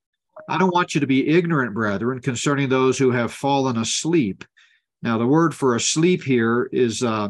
I 0.49 0.59
don't 0.59 0.75
want 0.75 0.95
you 0.95 1.01
to 1.01 1.07
be 1.07 1.29
ignorant, 1.29 1.75
brethren, 1.75 2.21
concerning 2.21 2.69
those 2.69 2.99
who 2.99 3.11
have 3.11 3.33
fallen 3.33 3.77
asleep. 3.77 4.45
Now, 5.05 5.19
the 5.19 5.27
word 5.27 5.55
for 5.55 5.77
asleep 5.77 6.25
here 6.25 6.71
is 6.73 7.03
uh, 7.03 7.29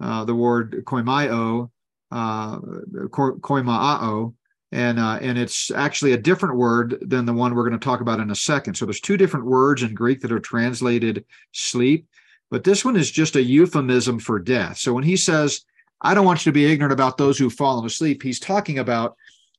uh, 0.00 0.24
the 0.24 0.36
word 0.36 0.84
koimaio, 0.86 1.68
uh, 2.12 2.58
koimao, 2.60 4.34
and 4.70 5.00
uh, 5.00 5.18
and 5.20 5.36
it's 5.36 5.72
actually 5.72 6.12
a 6.12 6.16
different 6.18 6.56
word 6.56 6.96
than 7.00 7.26
the 7.26 7.32
one 7.32 7.56
we're 7.56 7.68
going 7.68 7.78
to 7.78 7.84
talk 7.84 8.00
about 8.00 8.20
in 8.20 8.30
a 8.30 8.36
second. 8.36 8.74
So 8.74 8.86
there's 8.86 9.00
two 9.00 9.16
different 9.16 9.46
words 9.46 9.82
in 9.82 9.94
Greek 9.94 10.20
that 10.20 10.30
are 10.30 10.38
translated 10.38 11.24
sleep, 11.50 12.06
but 12.52 12.62
this 12.62 12.84
one 12.84 12.94
is 12.94 13.10
just 13.10 13.34
a 13.34 13.42
euphemism 13.42 14.20
for 14.20 14.38
death. 14.38 14.78
So 14.78 14.92
when 14.92 15.02
he 15.02 15.16
says, 15.16 15.62
"I 16.00 16.14
don't 16.14 16.24
want 16.24 16.46
you 16.46 16.52
to 16.52 16.54
be 16.54 16.70
ignorant 16.70 16.92
about 16.92 17.18
those 17.18 17.36
who've 17.36 17.52
fallen 17.52 17.84
asleep," 17.84 18.22
he's 18.22 18.38
talking 18.38 18.78
about 18.78 19.16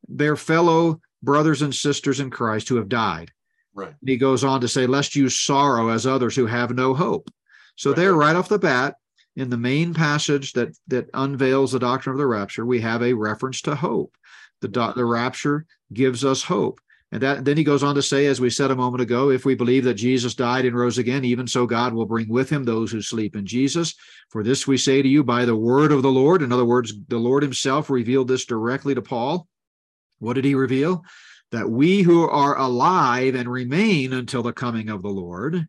their 0.07 0.37
fellow 0.37 1.01
brothers 1.21 1.61
and 1.61 1.75
sisters 1.75 2.21
in 2.21 2.29
Christ 2.29 2.69
who 2.69 2.77
have 2.77 2.87
died. 2.87 3.33
Right. 3.73 3.93
And 3.99 4.09
he 4.09 4.15
goes 4.15 4.45
on 4.45 4.61
to 4.61 4.69
say, 4.69 4.87
"Lest 4.87 5.13
you 5.13 5.27
sorrow 5.27 5.89
as 5.89 6.07
others 6.07 6.37
who 6.37 6.45
have 6.45 6.73
no 6.73 6.93
hope." 6.93 7.29
So 7.79 7.91
right. 7.91 7.95
there, 7.95 8.13
right 8.13 8.35
off 8.35 8.49
the 8.49 8.59
bat, 8.59 8.95
in 9.37 9.49
the 9.49 9.57
main 9.57 9.93
passage 9.93 10.51
that 10.51 10.77
that 10.87 11.09
unveils 11.13 11.71
the 11.71 11.79
doctrine 11.79 12.13
of 12.13 12.17
the 12.17 12.27
rapture, 12.27 12.65
we 12.65 12.81
have 12.81 13.01
a 13.01 13.13
reference 13.13 13.61
to 13.61 13.73
hope. 13.73 14.13
The, 14.59 14.67
the 14.93 15.05
rapture 15.05 15.65
gives 15.93 16.25
us 16.25 16.43
hope. 16.43 16.81
And 17.13 17.23
that 17.23 17.45
then 17.45 17.55
he 17.55 17.63
goes 17.63 17.81
on 17.81 17.95
to 17.95 18.01
say, 18.01 18.25
as 18.25 18.41
we 18.41 18.49
said 18.49 18.69
a 18.69 18.75
moment 18.75 19.01
ago, 19.01 19.29
if 19.29 19.45
we 19.45 19.55
believe 19.55 19.85
that 19.85 19.93
Jesus 19.93 20.35
died 20.35 20.65
and 20.65 20.75
rose 20.75 20.97
again, 20.97 21.23
even 21.23 21.47
so 21.47 21.65
God 21.65 21.93
will 21.93 22.05
bring 22.05 22.27
with 22.27 22.49
him 22.49 22.65
those 22.65 22.91
who 22.91 23.01
sleep 23.01 23.37
in 23.37 23.45
Jesus. 23.45 23.95
For 24.29 24.43
this 24.43 24.67
we 24.67 24.77
say 24.77 25.01
to 25.01 25.07
you 25.07 25.23
by 25.23 25.45
the 25.45 25.55
word 25.55 25.93
of 25.93 26.01
the 26.03 26.11
Lord. 26.11 26.41
In 26.41 26.51
other 26.51 26.65
words, 26.65 26.93
the 27.07 27.17
Lord 27.17 27.43
himself 27.43 27.89
revealed 27.89 28.27
this 28.27 28.43
directly 28.43 28.93
to 28.93 29.01
Paul. 29.01 29.47
What 30.19 30.33
did 30.33 30.43
he 30.43 30.53
reveal? 30.53 31.03
that 31.51 31.69
we 31.69 32.01
who 32.01 32.27
are 32.29 32.57
alive 32.57 33.35
and 33.35 33.49
remain 33.49 34.13
until 34.13 34.43
the 34.43 34.53
coming 34.53 34.89
of 34.89 35.01
the 35.01 35.09
Lord 35.09 35.67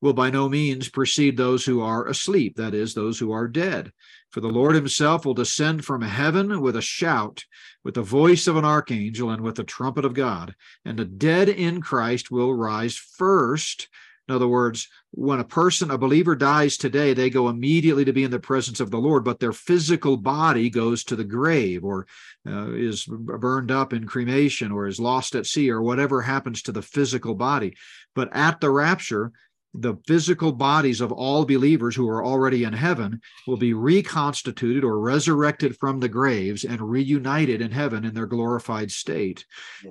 will 0.00 0.12
by 0.12 0.30
no 0.30 0.48
means 0.48 0.88
precede 0.88 1.36
those 1.36 1.64
who 1.64 1.80
are 1.80 2.06
asleep, 2.06 2.56
that 2.56 2.74
is, 2.74 2.94
those 2.94 3.18
who 3.18 3.32
are 3.32 3.48
dead. 3.48 3.92
For 4.30 4.40
the 4.40 4.48
Lord 4.48 4.74
himself 4.74 5.24
will 5.24 5.34
descend 5.34 5.84
from 5.84 6.02
heaven 6.02 6.60
with 6.60 6.76
a 6.76 6.82
shout, 6.82 7.44
with 7.84 7.94
the 7.94 8.02
voice 8.02 8.46
of 8.46 8.56
an 8.56 8.64
archangel, 8.64 9.30
and 9.30 9.42
with 9.42 9.54
the 9.54 9.64
trumpet 9.64 10.04
of 10.04 10.14
God. 10.14 10.54
And 10.84 10.98
the 10.98 11.04
dead 11.04 11.48
in 11.48 11.80
Christ 11.80 12.30
will 12.30 12.52
rise 12.52 12.96
first. 12.96 13.88
In 14.28 14.34
other 14.34 14.48
words, 14.48 14.88
when 15.12 15.38
a 15.38 15.44
person, 15.44 15.90
a 15.90 15.96
believer 15.96 16.34
dies 16.34 16.76
today, 16.76 17.14
they 17.14 17.30
go 17.30 17.48
immediately 17.48 18.04
to 18.04 18.12
be 18.12 18.24
in 18.24 18.30
the 18.32 18.40
presence 18.40 18.80
of 18.80 18.90
the 18.90 18.98
Lord, 18.98 19.24
but 19.24 19.38
their 19.38 19.52
physical 19.52 20.16
body 20.16 20.68
goes 20.68 21.04
to 21.04 21.16
the 21.16 21.24
grave 21.24 21.84
or 21.84 22.08
uh, 22.44 22.72
is 22.72 23.06
burned 23.06 23.70
up 23.70 23.92
in 23.92 24.04
cremation 24.04 24.72
or 24.72 24.88
is 24.88 24.98
lost 24.98 25.36
at 25.36 25.46
sea 25.46 25.70
or 25.70 25.80
whatever 25.80 26.22
happens 26.22 26.60
to 26.62 26.72
the 26.72 26.82
physical 26.82 27.36
body. 27.36 27.76
But 28.16 28.34
at 28.34 28.60
the 28.60 28.70
rapture, 28.70 29.32
the 29.80 29.96
physical 30.06 30.52
bodies 30.52 31.00
of 31.00 31.12
all 31.12 31.44
believers 31.44 31.94
who 31.94 32.08
are 32.08 32.24
already 32.24 32.64
in 32.64 32.72
heaven 32.72 33.20
will 33.46 33.56
be 33.56 33.74
reconstituted 33.74 34.84
or 34.84 34.98
resurrected 35.00 35.76
from 35.76 36.00
the 36.00 36.08
graves 36.08 36.64
and 36.64 36.80
reunited 36.80 37.60
in 37.60 37.70
heaven 37.70 38.04
in 38.04 38.14
their 38.14 38.26
glorified 38.26 38.90
state. 38.90 39.44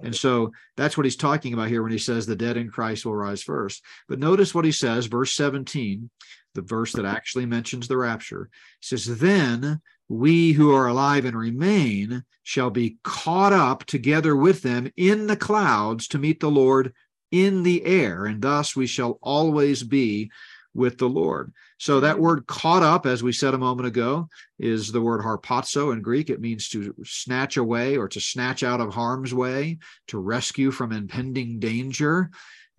And 0.04 0.16
so 0.16 0.52
that's 0.78 0.98
what 0.98 1.06
he's 1.06 1.16
talking 1.16 1.54
about 1.54 1.70
here 1.70 1.84
when 1.84 1.92
he 1.92 1.98
says 1.98 2.26
the 2.26 2.36
dead 2.36 2.58
in 2.58 2.70
Christ 2.70 3.06
will 3.06 3.16
rise 3.16 3.44
first. 3.44 3.84
But 4.08 4.20
notice 4.20 4.54
what 4.54 4.66
he 4.66 4.72
says, 4.72 5.06
verse 5.06 5.34
17, 5.34 6.10
the 6.54 6.62
verse 6.62 6.94
that 6.94 7.06
actually 7.06 7.46
mentions 7.46 7.88
the 7.88 7.98
rapture. 7.98 8.50
He 8.80 8.88
says, 8.88 9.20
Then 9.20 9.82
we 10.08 10.52
who 10.52 10.74
are 10.74 10.88
alive 10.88 11.26
and 11.26 11.38
remain 11.38 12.24
shall 12.44 12.70
be 12.70 12.98
caught 13.04 13.54
up 13.54 13.86
together 13.86 14.36
with 14.36 14.62
them 14.62 14.92
in 14.98 15.28
the 15.28 15.38
clouds 15.38 16.08
to 16.10 16.20
meet 16.20 16.40
the 16.40 16.52
Lord 16.52 16.94
in 17.32 17.64
the 17.64 17.86
air, 17.86 18.26
and 18.26 18.42
thus 18.42 18.76
we 18.76 18.88
shall 18.88 19.20
always 19.22 19.84
be 19.84 20.32
with 20.74 20.98
the 20.98 21.10
Lord. 21.10 21.54
So 21.78 22.02
that 22.02 22.20
word 22.20 22.48
caught 22.48 22.84
up, 22.84 23.06
as 23.06 23.24
we 23.24 23.32
said 23.32 23.54
a 23.54 23.58
moment 23.58 23.88
ago, 23.88 24.28
is 24.60 24.92
the 24.92 25.02
word 25.02 25.22
harpazo 25.22 25.94
in 25.94 26.02
Greek. 26.02 26.30
It 26.30 26.42
means 26.42 26.70
to 26.70 26.94
snatch 27.04 27.58
away 27.58 27.98
or 27.98 28.08
to 28.10 28.20
snatch 28.20 28.64
out 28.64 28.82
of 28.82 28.94
harm's 28.94 29.34
way, 29.34 29.80
to 30.08 30.20
rescue 30.20 30.72
from 30.72 30.92
impending 30.92 31.60
danger. 31.60 32.30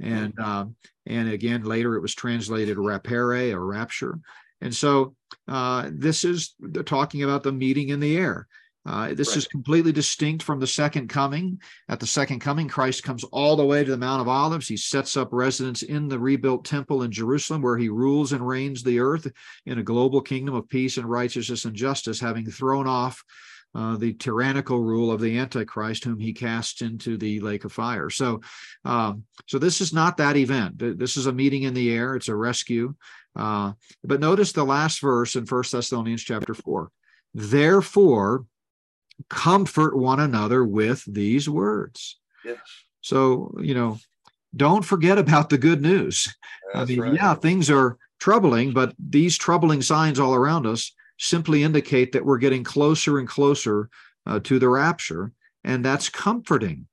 And 0.01 0.35
uh, 0.39 0.67
and 1.07 1.29
again, 1.31 1.65
later 1.65 1.95
it 1.95 2.03
was 2.03 2.15
translated 2.15 2.77
rapere 2.77 3.53
or 3.55 3.65
rapture. 3.65 4.19
And 4.61 4.75
so 4.75 5.15
uh, 5.49 5.91
this 5.93 6.25
is 6.25 6.55
talking 6.85 7.23
about 7.23 7.43
the 7.43 7.53
meeting 7.53 7.91
in 7.91 8.01
the 8.01 8.17
air. 8.17 8.47
Uh, 8.87 9.13
this 9.15 9.31
right. 9.31 9.39
is 9.39 9.49
completely 9.49 9.91
distinct 9.91 10.45
from 10.45 10.61
the 10.61 10.67
second 10.67 11.09
coming. 11.09 11.61
At 11.89 11.99
the 11.99 12.07
second 12.07 12.39
coming, 12.39 12.69
Christ 12.69 13.03
comes 13.03 13.25
all 13.25 13.57
the 13.57 13.65
way 13.65 13.83
to 13.83 13.91
the 13.91 13.97
Mount 13.97 14.21
of 14.21 14.29
Olives. 14.29 14.69
He 14.69 14.77
sets 14.77 15.17
up 15.17 15.31
residence 15.33 15.83
in 15.83 16.07
the 16.07 16.19
rebuilt 16.19 16.65
temple 16.65 17.03
in 17.03 17.11
Jerusalem, 17.11 17.63
where 17.63 17.77
he 17.77 17.89
rules 17.89 18.33
and 18.33 18.47
reigns 18.47 18.85
the 18.85 19.01
earth 19.01 19.27
in 19.67 19.81
a 19.81 19.83
global 19.83 20.21
kingdom 20.21 20.55
of 20.55 20.69
peace 20.69 20.99
and 20.99 21.11
righteousness 21.11 21.65
and 21.65 21.75
justice, 21.75 22.21
having 22.21 22.47
thrown 22.47 22.87
off 22.87 23.25
uh, 23.75 23.97
the 23.97 24.15
tyrannical 24.15 24.81
rule 24.81 25.11
of 25.11 25.21
the 25.21 25.37
Antichrist, 25.37 26.05
whom 26.05 26.21
he 26.21 26.33
casts 26.33 26.81
into 26.81 27.19
the 27.19 27.41
lake 27.41 27.65
of 27.65 27.73
fire. 27.73 28.09
So, 28.09 28.41
um, 28.85 29.25
so 29.47 29.59
this 29.59 29.81
is 29.81 29.93
not 29.93 30.17
that 30.19 30.37
event. 30.37 30.79
This 30.79 31.17
is 31.17 31.27
a 31.27 31.33
meeting 31.33 31.65
in 31.65 31.75
the 31.75 31.93
air. 31.93 32.15
It's 32.15 32.29
a 32.29 32.37
rescue. 32.37 32.95
Uh, 33.35 33.73
but 34.05 34.21
notice 34.21 34.53
the 34.53 34.65
last 34.65 35.01
verse 35.01 35.35
in 35.35 35.45
First 35.45 35.73
Thessalonians 35.73 36.23
chapter 36.23 36.55
four. 36.55 36.91
Therefore, 37.35 38.47
comfort 39.29 39.97
one 39.97 40.21
another 40.21 40.65
with 40.65 41.05
these 41.07 41.49
words. 41.49 42.19
Yes. 42.45 42.59
So, 43.01 43.55
you 43.61 43.75
know, 43.75 43.99
don't 44.55 44.85
forget 44.85 45.19
about 45.19 45.51
the 45.51 45.59
good 45.59 45.83
news. 45.83 46.35
That's 46.73 46.91
I 46.91 46.93
mean, 46.93 47.01
right. 47.01 47.15
yeah, 47.15 47.35
things 47.35 47.71
are 47.71 47.99
troubling, 48.19 48.73
but 48.73 48.95
these 48.99 49.37
troubling 49.37 49.83
signs 49.83 50.19
all 50.19 50.35
around 50.35 50.67
us 50.67 50.93
simply 51.19 51.63
indicate 51.63 52.13
that 52.13 52.25
we're 52.25 52.39
getting 52.39 52.65
closer 52.65 53.19
and 53.19 53.29
closer 53.29 53.89
uh, 54.27 54.41
to 54.41 54.59
the 54.59 54.69
rapture. 54.69 55.33
And 55.65 55.85
that's 55.85 56.09
comforting. 56.09 56.87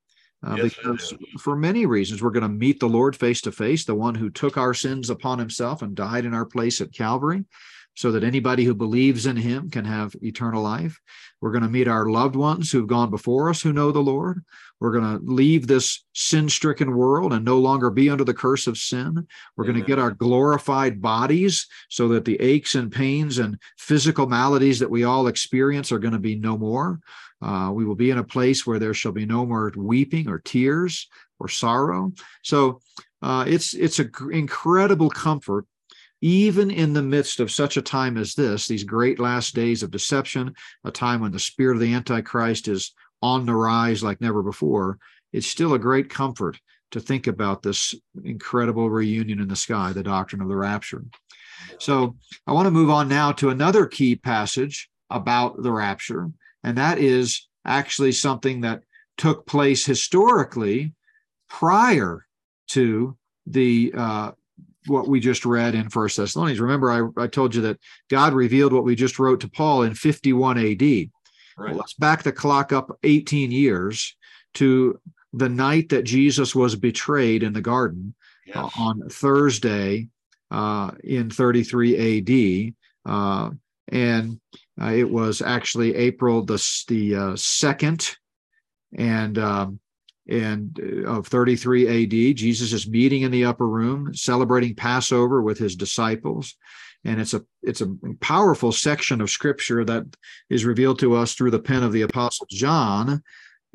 Uh, 0.46 0.56
yes, 0.56 0.76
because 0.76 1.14
for 1.40 1.56
many 1.56 1.86
reasons, 1.86 2.22
we're 2.22 2.32
going 2.32 2.44
to 2.44 2.50
meet 2.50 2.80
the 2.80 2.90
Lord 2.90 3.16
face 3.16 3.40
to 3.42 3.52
face, 3.52 3.86
the 3.86 3.96
one 3.96 4.16
who 4.16 4.30
took 4.30 4.58
our 4.58 4.74
sins 4.74 5.10
upon 5.10 5.40
himself 5.40 5.82
and 5.82 5.96
died 5.96 6.26
in 6.26 6.34
our 6.34 6.46
place 6.46 6.82
at 6.82 6.94
Calvary 6.94 7.46
so 7.96 8.12
that 8.12 8.24
anybody 8.24 8.64
who 8.64 8.74
believes 8.74 9.26
in 9.26 9.38
him 9.38 9.70
can 9.70 9.86
have 9.86 10.16
eternal 10.22 10.64
life. 10.64 11.00
We're 11.42 11.52
going 11.52 11.64
to 11.64 11.70
meet 11.70 11.88
our 11.88 12.08
loved 12.08 12.36
ones 12.36 12.72
who've 12.72 12.88
gone 12.88 13.10
before 13.10 13.50
us 13.50 13.62
who 13.62 13.74
know 13.74 13.92
the 13.92 14.00
Lord. 14.00 14.44
We're 14.80 14.92
going 14.92 15.20
to 15.20 15.26
leave 15.26 15.68
this 15.68 16.04
sin 16.14 16.50
stricken 16.50 16.96
world 16.96 17.34
and 17.34 17.46
no 17.46 17.60
longer 17.60 17.90
be 17.90 18.10
under 18.10 18.24
the 18.24 18.34
curse 18.34 18.68
of 18.68 18.78
sin. 18.78 19.28
We're 19.56 19.66
Amen. 19.66 19.76
going 19.76 19.84
to 19.84 19.88
get 19.88 20.00
our 20.00 20.12
glorified 20.12 21.02
bodies 21.02 21.68
so 21.90 22.08
that 22.10 22.26
the 22.26 22.40
aches 22.42 22.76
and 22.76 22.92
pains 22.92 23.38
and 23.38 23.58
physical 23.78 24.28
maladies 24.28 24.80
that 24.80 24.90
we 24.90 25.04
all 25.04 25.28
experience 25.28 25.92
are 25.92 26.00
going 26.00 26.14
to 26.14 26.20
be 26.20 26.36
no 26.36 26.58
more. 26.58 27.00
Uh, 27.42 27.72
we 27.74 27.86
will 27.86 27.96
be 27.96 28.10
in 28.10 28.18
a 28.18 28.24
place 28.24 28.66
where 28.66 28.80
there 28.80 28.94
shall 28.94 29.12
be 29.12 29.26
no 29.26 29.46
more 29.46 29.72
weeping 29.76 30.30
or 30.30 30.40
tears 30.40 31.08
or 31.40 31.50
sorrow. 31.50 32.12
So 32.42 32.82
uh, 33.22 33.46
it's 33.48 33.74
it's 33.74 34.00
an 34.00 34.12
incredible 34.32 35.10
comfort 35.10 35.66
even 36.24 36.72
in 36.72 36.94
the 36.94 37.04
midst 37.04 37.42
of 37.42 37.52
such 37.52 37.76
a 37.76 37.82
time 37.82 38.16
as 38.16 38.34
this, 38.34 38.66
these 38.66 38.86
great 38.86 39.20
last 39.20 39.54
days 39.54 39.84
of 39.84 39.92
deception, 39.92 40.56
a 40.86 40.90
time 40.90 41.20
when 41.20 41.34
the 41.34 41.40
spirit 41.40 41.76
of 41.76 41.82
the 41.82 41.94
Antichrist 41.94 42.70
is 42.70 42.94
on 43.22 43.46
the 43.46 43.54
rise 43.54 44.02
like 44.02 44.22
never 44.22 44.42
before, 44.42 44.98
it's 45.34 45.48
still 45.48 45.74
a 45.74 45.80
great 45.80 46.10
comfort 46.10 46.58
to 46.92 47.02
think 47.02 47.28
about 47.28 47.62
this 47.62 47.94
incredible 48.24 48.90
reunion 48.90 49.42
in 49.42 49.50
the 49.50 49.56
sky, 49.58 49.92
the 49.92 50.02
doctrine 50.02 50.42
of 50.42 50.48
the 50.48 50.56
rapture. 50.56 51.04
So 51.78 52.16
I 52.48 52.54
want 52.54 52.68
to 52.68 52.72
move 52.72 52.90
on 52.90 53.10
now 53.10 53.34
to 53.34 53.50
another 53.50 53.86
key 53.86 54.16
passage 54.16 54.90
about 55.10 55.62
the 55.62 55.74
rapture, 55.74 56.32
and 56.64 56.78
that 56.78 57.00
is 57.00 57.50
actually 57.66 58.14
something 58.14 58.62
that 58.62 58.84
took 59.18 59.46
place 59.46 59.86
historically 59.86 60.94
prior 61.50 62.26
to 62.70 63.18
the 63.46 63.94
uh, 63.98 64.32
what 64.88 65.08
we 65.08 65.20
just 65.20 65.46
read 65.46 65.76
in 65.76 65.90
First 65.90 66.18
Thessalonians. 66.18 66.60
Remember, 66.60 66.92
I, 66.92 67.24
I 67.24 67.28
told 67.28 67.56
you 67.56 67.62
that 67.62 67.80
God 68.10 68.34
revealed 68.34 68.74
what 68.74 68.84
we 68.84 68.96
just 68.96 69.20
wrote 69.20 69.42
to 69.42 69.50
Paul 69.50 69.84
in 69.84 69.94
51 69.94 70.58
AD. 70.58 70.82
Right. 70.82 71.10
Well, 71.58 71.76
let's 71.76 71.94
back 71.94 72.24
the 72.24 72.32
clock 72.32 72.72
up 72.72 72.98
18 73.04 73.52
years 73.52 74.16
to 74.56 75.00
the 75.34 75.50
night 75.50 75.90
that 75.90 76.04
Jesus 76.04 76.56
was 76.56 76.76
betrayed 76.76 77.44
in 77.44 77.54
the 77.54 77.62
garden 77.62 78.14
yes. 78.46 78.58
uh, 78.58 78.70
on 78.78 79.10
Thursday 79.10 80.08
uh, 80.52 80.92
in 81.04 81.30
33 81.30 82.74
AD. 83.06 83.12
Uh, 83.12 83.52
and 83.90 84.40
uh, 84.82 84.92
it 84.92 85.10
was 85.10 85.42
actually 85.42 85.96
April 85.96 86.44
the, 86.44 86.84
the 86.88 87.16
uh, 87.16 87.34
2nd. 87.34 88.16
And 88.96 89.38
um, 89.38 89.80
and 90.30 90.80
uh, 90.82 91.10
of 91.10 91.28
33 91.28 92.04
AD. 92.04 92.38
Jesus 92.38 92.74
is 92.74 92.88
meeting 92.88 93.24
in 93.24 93.32
the 93.32 93.46
upper 93.46 93.68
room, 93.68 94.14
celebrating 94.14 94.76
Passover 94.76 95.42
with 95.42 95.58
his 95.58 95.76
disciples. 95.76 96.56
And 97.06 97.20
it's 97.20 97.34
a 97.34 97.44
it's 97.62 97.82
a 97.82 97.96
powerful 98.22 98.72
section 98.72 99.20
of 99.20 99.30
scripture 99.30 99.84
that 99.84 100.06
is 100.50 100.64
revealed 100.64 101.00
to 101.00 101.16
us 101.16 101.34
through 101.34 101.52
the 101.52 101.60
pen 101.60 101.84
of 101.84 101.92
the 101.92 102.04
apostle 102.04 102.48
John 102.50 103.22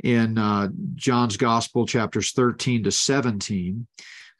in 0.03 0.39
uh, 0.39 0.69
John's 0.95 1.37
Gospel, 1.37 1.87
chapters 1.87 2.33
13 2.33 2.85
to 2.85 2.93
17. 2.93 3.87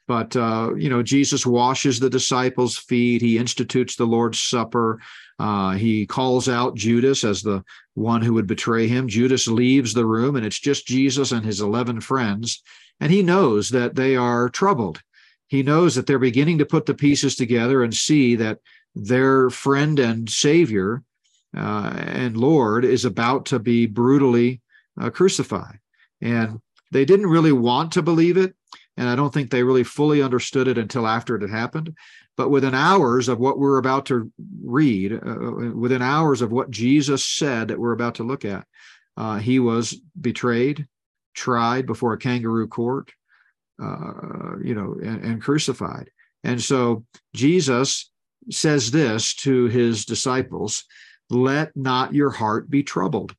But 0.07 0.35
uh, 0.35 0.73
you 0.75 0.89
know, 0.89 1.03
Jesus 1.03 1.45
washes 1.45 1.99
the 1.99 2.09
disciples' 2.09 2.79
feet. 2.79 3.21
He 3.21 3.37
institutes 3.37 3.95
the 3.95 4.07
Lord's 4.07 4.39
Supper. 4.39 4.99
Uh, 5.39 5.71
he 5.71 6.05
calls 6.05 6.49
out 6.49 6.75
Judas 6.75 7.23
as 7.23 7.41
the 7.41 7.63
one 7.93 8.21
who 8.21 8.33
would 8.33 8.47
betray 8.47 8.87
him. 8.87 9.07
Judas 9.07 9.47
leaves 9.47 9.93
the 9.93 10.05
room, 10.05 10.35
and 10.35 10.45
it's 10.45 10.59
just 10.59 10.85
Jesus 10.85 11.31
and 11.31 11.45
his 11.45 11.61
11 11.61 12.01
friends. 12.01 12.61
And 12.99 13.11
he 13.11 13.23
knows 13.23 13.69
that 13.69 13.95
they 13.95 14.17
are 14.17 14.49
troubled. 14.49 15.01
He 15.47 15.63
knows 15.63 15.95
that 15.95 16.05
they're 16.05 16.19
beginning 16.19 16.57
to 16.59 16.65
put 16.65 16.85
the 16.85 16.93
pieces 16.93 17.35
together 17.35 17.83
and 17.83 17.93
see 17.93 18.35
that 18.35 18.59
their 18.93 19.49
friend 19.49 19.97
and 19.97 20.29
Savior 20.29 21.03
uh, 21.55 21.93
and 21.95 22.37
Lord 22.37 22.85
is 22.85 23.05
about 23.05 23.45
to 23.47 23.59
be 23.59 23.85
brutally 23.85 24.61
uh, 24.99 25.09
crucified. 25.09 25.79
And 26.21 26.59
they 26.91 27.05
didn't 27.05 27.27
really 27.27 27.51
want 27.51 27.93
to 27.93 28.01
believe 28.01 28.37
it. 28.37 28.53
And 28.97 29.07
I 29.07 29.15
don't 29.15 29.33
think 29.33 29.49
they 29.49 29.63
really 29.63 29.85
fully 29.85 30.21
understood 30.21 30.67
it 30.67 30.77
until 30.77 31.07
after 31.07 31.35
it 31.35 31.41
had 31.41 31.51
happened. 31.51 31.95
But 32.39 32.51
within 32.51 32.73
hours 32.73 33.27
of 33.27 33.37
what 33.37 33.59
we're 33.59 33.79
about 33.79 34.05
to 34.05 34.31
read, 34.63 35.11
uh, 35.11 35.17
uh, 35.17 35.71
within 35.75 36.01
hours 36.01 36.41
of 36.41 36.53
what 36.53 36.71
Jesus 36.71 37.25
said 37.25 37.67
that 37.67 37.77
we're 37.77 37.91
about 37.91 38.15
to 38.15 38.23
look 38.23 38.45
at, 38.45 38.65
uh, 39.17 39.39
he 39.39 39.59
was 39.59 39.99
betrayed, 40.21 40.87
tried 41.33 41.85
before 41.85 42.13
a 42.13 42.17
kangaroo 42.17 42.69
court, 42.69 43.11
uh, 43.83 44.57
you 44.63 44.73
know, 44.73 44.95
and, 45.03 45.21
and 45.21 45.41
crucified. 45.41 46.11
And 46.45 46.61
so 46.61 47.03
Jesus 47.35 48.09
says 48.49 48.89
this 48.89 49.33
to 49.33 49.65
his 49.65 50.05
disciples 50.05 50.85
let 51.29 51.75
not 51.75 52.13
your 52.13 52.29
heart 52.29 52.69
be 52.69 52.83
troubled. 52.83 53.35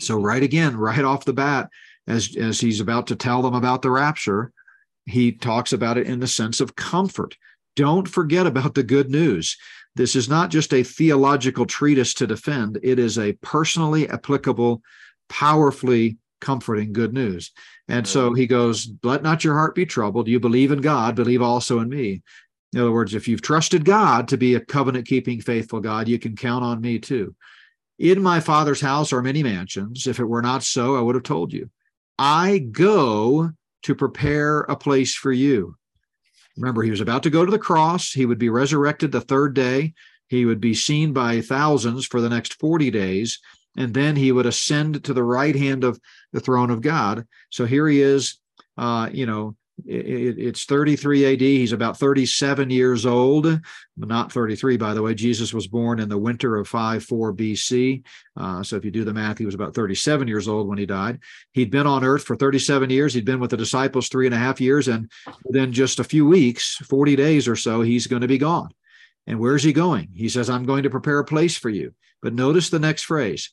So, 0.00 0.20
right 0.20 0.42
again, 0.42 0.76
right 0.76 1.02
off 1.02 1.24
the 1.24 1.32
bat, 1.32 1.70
as 2.06 2.36
as 2.36 2.60
he's 2.60 2.80
about 2.80 3.06
to 3.06 3.16
tell 3.16 3.40
them 3.40 3.54
about 3.54 3.80
the 3.80 3.90
rapture, 3.90 4.52
he 5.06 5.32
talks 5.32 5.72
about 5.72 5.96
it 5.96 6.06
in 6.06 6.20
the 6.20 6.26
sense 6.26 6.60
of 6.60 6.76
comfort. 6.76 7.34
Don't 7.78 8.08
forget 8.08 8.44
about 8.44 8.74
the 8.74 8.82
good 8.82 9.08
news. 9.08 9.56
This 9.94 10.16
is 10.16 10.28
not 10.28 10.50
just 10.50 10.74
a 10.74 10.82
theological 10.82 11.64
treatise 11.64 12.12
to 12.14 12.26
defend, 12.26 12.80
it 12.82 12.98
is 12.98 13.16
a 13.16 13.34
personally 13.34 14.08
applicable, 14.08 14.82
powerfully 15.28 16.18
comforting 16.40 16.92
good 16.92 17.14
news. 17.14 17.52
And 17.86 18.04
so 18.04 18.34
he 18.34 18.48
goes, 18.48 18.90
Let 19.04 19.22
not 19.22 19.44
your 19.44 19.54
heart 19.54 19.76
be 19.76 19.86
troubled. 19.86 20.26
You 20.26 20.40
believe 20.40 20.72
in 20.72 20.80
God, 20.80 21.14
believe 21.14 21.40
also 21.40 21.78
in 21.78 21.88
me. 21.88 22.20
In 22.72 22.80
other 22.80 22.90
words, 22.90 23.14
if 23.14 23.28
you've 23.28 23.42
trusted 23.42 23.84
God 23.84 24.26
to 24.26 24.36
be 24.36 24.56
a 24.56 24.60
covenant 24.60 25.06
keeping, 25.06 25.40
faithful 25.40 25.78
God, 25.78 26.08
you 26.08 26.18
can 26.18 26.34
count 26.34 26.64
on 26.64 26.80
me 26.80 26.98
too. 26.98 27.36
In 28.00 28.20
my 28.20 28.40
father's 28.40 28.80
house 28.80 29.12
are 29.12 29.22
many 29.22 29.44
mansions. 29.44 30.08
If 30.08 30.18
it 30.18 30.24
were 30.24 30.42
not 30.42 30.64
so, 30.64 30.96
I 30.96 31.00
would 31.00 31.14
have 31.14 31.22
told 31.22 31.52
you. 31.52 31.70
I 32.18 32.58
go 32.58 33.52
to 33.84 33.94
prepare 33.94 34.62
a 34.62 34.74
place 34.74 35.14
for 35.14 35.30
you. 35.30 35.76
Remember, 36.58 36.82
he 36.82 36.90
was 36.90 37.00
about 37.00 37.22
to 37.22 37.30
go 37.30 37.44
to 37.44 37.50
the 37.50 37.58
cross. 37.58 38.12
He 38.12 38.26
would 38.26 38.38
be 38.38 38.48
resurrected 38.48 39.12
the 39.12 39.20
third 39.20 39.54
day. 39.54 39.94
He 40.28 40.44
would 40.44 40.60
be 40.60 40.74
seen 40.74 41.12
by 41.12 41.40
thousands 41.40 42.04
for 42.04 42.20
the 42.20 42.28
next 42.28 42.54
40 42.54 42.90
days. 42.90 43.38
And 43.76 43.94
then 43.94 44.16
he 44.16 44.32
would 44.32 44.46
ascend 44.46 45.04
to 45.04 45.14
the 45.14 45.22
right 45.22 45.54
hand 45.54 45.84
of 45.84 46.00
the 46.32 46.40
throne 46.40 46.70
of 46.70 46.82
God. 46.82 47.26
So 47.50 47.64
here 47.64 47.86
he 47.86 48.02
is, 48.02 48.38
uh, 48.76 49.08
you 49.12 49.24
know, 49.24 49.56
it's 49.86 50.64
33 50.64 51.34
AD. 51.34 51.40
He's 51.40 51.72
about 51.72 51.98
37 51.98 52.70
years 52.70 53.06
old, 53.06 53.60
not 53.96 54.32
33, 54.32 54.76
by 54.76 54.94
the 54.94 55.02
way. 55.02 55.14
Jesus 55.14 55.54
was 55.54 55.66
born 55.66 56.00
in 56.00 56.08
the 56.08 56.18
winter 56.18 56.56
of 56.56 56.68
54 56.68 57.34
BC. 57.34 58.04
Uh, 58.36 58.62
so 58.62 58.76
if 58.76 58.84
you 58.84 58.90
do 58.90 59.04
the 59.04 59.14
math, 59.14 59.38
he 59.38 59.46
was 59.46 59.54
about 59.54 59.74
37 59.74 60.26
years 60.26 60.48
old 60.48 60.68
when 60.68 60.78
he 60.78 60.86
died. 60.86 61.20
He'd 61.52 61.70
been 61.70 61.86
on 61.86 62.04
earth 62.04 62.24
for 62.24 62.36
37 62.36 62.90
years. 62.90 63.14
He'd 63.14 63.24
been 63.24 63.40
with 63.40 63.50
the 63.50 63.56
disciples 63.56 64.08
three 64.08 64.26
and 64.26 64.34
a 64.34 64.38
half 64.38 64.60
years. 64.60 64.88
And 64.88 65.10
then 65.50 65.72
just 65.72 66.00
a 66.00 66.04
few 66.04 66.26
weeks, 66.26 66.76
40 66.76 67.16
days 67.16 67.46
or 67.46 67.56
so, 67.56 67.80
he's 67.82 68.06
going 68.06 68.22
to 68.22 68.28
be 68.28 68.38
gone. 68.38 68.70
And 69.26 69.38
where's 69.38 69.62
he 69.62 69.72
going? 69.72 70.08
He 70.14 70.28
says, 70.28 70.50
I'm 70.50 70.64
going 70.64 70.82
to 70.84 70.90
prepare 70.90 71.18
a 71.18 71.24
place 71.24 71.56
for 71.56 71.68
you. 71.68 71.94
But 72.22 72.34
notice 72.34 72.70
the 72.70 72.78
next 72.78 73.04
phrase 73.04 73.52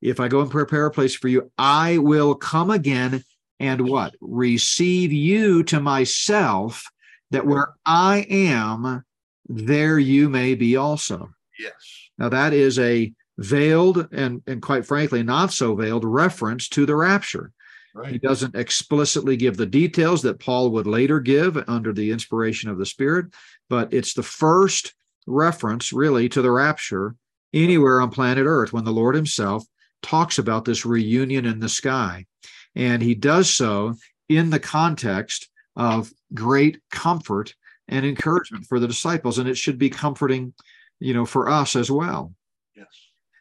if 0.00 0.18
I 0.18 0.28
go 0.28 0.40
and 0.40 0.50
prepare 0.50 0.86
a 0.86 0.90
place 0.90 1.14
for 1.14 1.28
you, 1.28 1.50
I 1.58 1.98
will 1.98 2.34
come 2.34 2.70
again 2.70 3.22
and 3.60 3.88
what? 3.88 4.14
Receive 4.20 5.12
you 5.12 5.62
to 5.64 5.80
myself, 5.80 6.90
that 7.30 7.46
where 7.46 7.74
I 7.86 8.26
am, 8.28 9.04
there 9.46 9.98
you 9.98 10.28
may 10.28 10.54
be 10.54 10.76
also. 10.76 11.30
Yes. 11.58 11.74
Now, 12.18 12.30
that 12.30 12.52
is 12.52 12.78
a 12.78 13.12
veiled 13.38 14.08
and, 14.12 14.42
and 14.46 14.60
quite 14.60 14.86
frankly, 14.86 15.22
not 15.22 15.52
so 15.52 15.74
veiled 15.74 16.04
reference 16.04 16.68
to 16.70 16.86
the 16.86 16.96
rapture. 16.96 17.52
Right. 17.94 18.12
He 18.12 18.18
doesn't 18.18 18.54
explicitly 18.54 19.36
give 19.36 19.56
the 19.56 19.66
details 19.66 20.22
that 20.22 20.40
Paul 20.40 20.70
would 20.70 20.86
later 20.86 21.20
give 21.20 21.62
under 21.68 21.92
the 21.92 22.10
inspiration 22.10 22.70
of 22.70 22.78
the 22.78 22.86
Spirit, 22.86 23.26
but 23.68 23.92
it's 23.92 24.14
the 24.14 24.22
first 24.22 24.94
reference 25.26 25.92
really 25.92 26.28
to 26.30 26.40
the 26.40 26.50
rapture 26.50 27.16
anywhere 27.52 28.00
on 28.00 28.10
planet 28.10 28.46
Earth 28.46 28.72
when 28.72 28.84
the 28.84 28.92
Lord 28.92 29.14
Himself 29.14 29.64
talks 30.02 30.38
about 30.38 30.64
this 30.64 30.86
reunion 30.86 31.44
in 31.44 31.58
the 31.60 31.68
sky. 31.68 32.26
And 32.74 33.02
he 33.02 33.14
does 33.14 33.50
so 33.50 33.94
in 34.28 34.50
the 34.50 34.60
context 34.60 35.48
of 35.76 36.12
great 36.34 36.80
comfort 36.90 37.54
and 37.88 38.06
encouragement 38.06 38.66
for 38.66 38.78
the 38.78 38.86
disciples. 38.86 39.38
And 39.38 39.48
it 39.48 39.56
should 39.56 39.78
be 39.78 39.90
comforting, 39.90 40.54
you 41.00 41.14
know, 41.14 41.26
for 41.26 41.48
us 41.48 41.74
as 41.76 41.90
well. 41.90 42.32
Yes. 42.76 42.86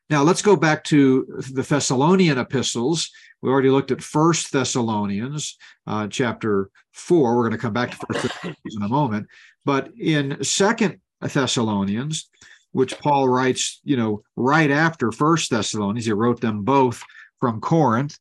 Now 0.10 0.24
let's 0.24 0.42
go 0.42 0.56
back 0.56 0.84
to 0.86 1.26
the 1.54 1.62
Thessalonian 1.62 2.38
epistles. 2.38 3.12
We 3.42 3.50
already 3.50 3.70
looked 3.70 3.92
at 3.92 4.02
First 4.02 4.52
Thessalonians, 4.52 5.56
uh, 5.88 6.08
chapter 6.08 6.70
four. 6.94 7.38
We're 7.38 7.44
going 7.44 7.52
to 7.52 7.58
come 7.58 7.74
back 7.74 7.92
to 7.92 7.98
First 8.08 8.24
Thessalonians 8.24 8.76
in 8.76 8.82
a 8.82 8.90
moment, 8.90 9.28
but 9.66 9.92
in 9.98 10.44
Second 10.44 11.00
Thessalonians, 11.22 12.30
which 12.72 13.00
Paul 13.00 13.30
writes, 13.30 13.80
you 13.84 13.98
know, 13.98 14.24
right 14.36 14.72
after 14.72 15.12
First 15.12 15.52
Thessalonians, 15.52 16.06
he 16.06 16.12
wrote 16.12 16.42
them 16.42 16.64
both 16.64 17.04
from 17.40 17.62
Corinth 17.62 18.18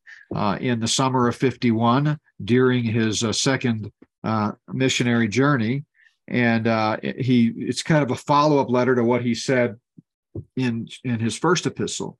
in 0.60 0.80
the 0.80 0.88
summer 0.88 1.28
of 1.28 1.36
51 1.36 2.18
during 2.44 2.84
his 2.84 3.24
uh, 3.24 3.32
second 3.32 3.90
uh, 4.24 4.52
missionary 4.72 5.28
journey. 5.28 5.84
And 6.26 6.66
uh, 6.66 6.98
he 7.02 7.52
it's 7.56 7.82
kind 7.82 8.02
of 8.02 8.10
a 8.10 8.16
follow-up 8.16 8.68
letter 8.68 8.94
to 8.94 9.04
what 9.04 9.22
he 9.22 9.34
said 9.34 9.76
in, 10.56 10.88
in 11.04 11.18
his 11.20 11.38
first 11.38 11.66
epistle. 11.66 12.18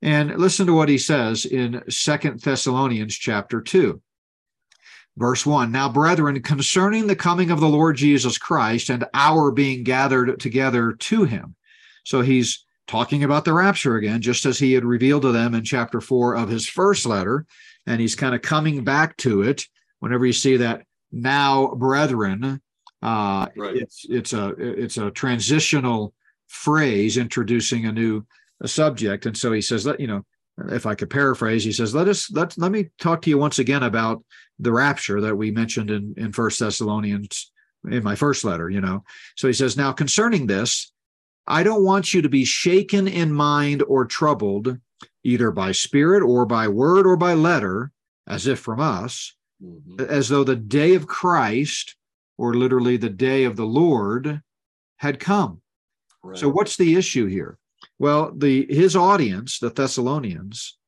And 0.00 0.36
listen 0.36 0.66
to 0.66 0.74
what 0.74 0.88
he 0.88 0.98
says 0.98 1.44
in 1.44 1.82
Second 1.88 2.40
Thessalonians 2.40 3.14
chapter 3.14 3.60
2. 3.60 4.00
Verse 5.16 5.44
1 5.44 5.70
Now, 5.70 5.88
brethren, 5.88 6.40
concerning 6.42 7.06
the 7.06 7.16
coming 7.16 7.50
of 7.50 7.60
the 7.60 7.68
Lord 7.68 7.96
Jesus 7.96 8.38
Christ 8.38 8.90
and 8.90 9.04
our 9.14 9.50
being 9.50 9.84
gathered 9.84 10.40
together 10.40 10.92
to 10.92 11.24
him. 11.24 11.54
So 12.04 12.22
he's 12.22 12.64
talking 12.92 13.24
about 13.24 13.46
the 13.46 13.54
rapture 13.54 13.96
again, 13.96 14.20
just 14.20 14.44
as 14.44 14.58
he 14.58 14.74
had 14.74 14.84
revealed 14.84 15.22
to 15.22 15.32
them 15.32 15.54
in 15.54 15.64
chapter 15.64 15.98
four 15.98 16.36
of 16.36 16.50
his 16.50 16.68
first 16.68 17.06
letter. 17.06 17.46
And 17.86 17.98
he's 18.02 18.14
kind 18.14 18.34
of 18.34 18.42
coming 18.42 18.84
back 18.84 19.16
to 19.18 19.42
it 19.42 19.66
whenever 20.00 20.26
you 20.26 20.34
see 20.34 20.58
that 20.58 20.84
now, 21.10 21.68
brethren. 21.74 22.60
Uh, 23.00 23.46
right. 23.56 23.76
It's 23.76 24.04
it's 24.08 24.34
a 24.34 24.50
it's 24.58 24.98
a 24.98 25.10
transitional 25.10 26.12
phrase 26.48 27.16
introducing 27.16 27.86
a 27.86 27.92
new 27.92 28.26
a 28.60 28.68
subject, 28.68 29.26
and 29.26 29.36
so 29.36 29.50
he 29.52 29.62
says, 29.62 29.86
let 29.86 29.98
you 29.98 30.06
know, 30.06 30.24
if 30.68 30.84
I 30.86 30.94
could 30.94 31.10
paraphrase, 31.10 31.64
he 31.64 31.72
says, 31.72 31.94
let 31.94 32.08
us 32.08 32.30
let 32.30 32.56
let 32.58 32.70
me 32.70 32.90
talk 33.00 33.22
to 33.22 33.30
you 33.30 33.38
once 33.38 33.58
again 33.58 33.82
about 33.82 34.22
the 34.58 34.70
rapture 34.70 35.20
that 35.22 35.34
we 35.34 35.50
mentioned 35.50 35.90
in 35.90 36.14
in 36.18 36.30
First 36.32 36.60
Thessalonians 36.60 37.50
in 37.90 38.04
my 38.04 38.14
first 38.14 38.44
letter. 38.44 38.68
You 38.70 38.82
know, 38.82 39.02
so 39.34 39.48
he 39.48 39.54
says, 39.54 39.76
now 39.76 39.92
concerning 39.92 40.46
this, 40.46 40.92
I 41.46 41.62
don't 41.62 41.84
want 41.84 42.14
you 42.14 42.22
to 42.22 42.28
be 42.28 42.44
shaken 42.44 43.08
in 43.08 43.32
mind 43.32 43.82
or 43.82 44.04
troubled, 44.04 44.78
either 45.24 45.50
by 45.50 45.72
spirit 45.72 46.22
or 46.22 46.46
by 46.46 46.68
word 46.68 47.06
or 47.06 47.16
by 47.16 47.34
letter, 47.34 47.90
as 48.26 48.46
if 48.46 48.60
from 48.60 48.80
us, 48.80 49.34
mm-hmm. 49.62 50.00
as 50.00 50.28
though 50.28 50.44
the 50.44 50.56
day 50.56 50.94
of 50.94 51.06
Christ, 51.06 51.96
or 52.38 52.54
literally 52.54 52.96
the 52.96 53.10
day 53.10 53.44
of 53.44 53.56
the 53.56 53.66
Lord, 53.66 54.40
had 54.96 55.18
come. 55.18 55.60
Right. 56.22 56.38
So, 56.38 56.48
what's 56.48 56.76
the 56.76 56.94
issue 56.94 57.26
here? 57.26 57.58
Well, 57.98 58.32
the 58.36 58.66
his 58.72 58.94
audience, 58.94 59.58
the 59.58 59.70
Thessalonians, 59.70 60.78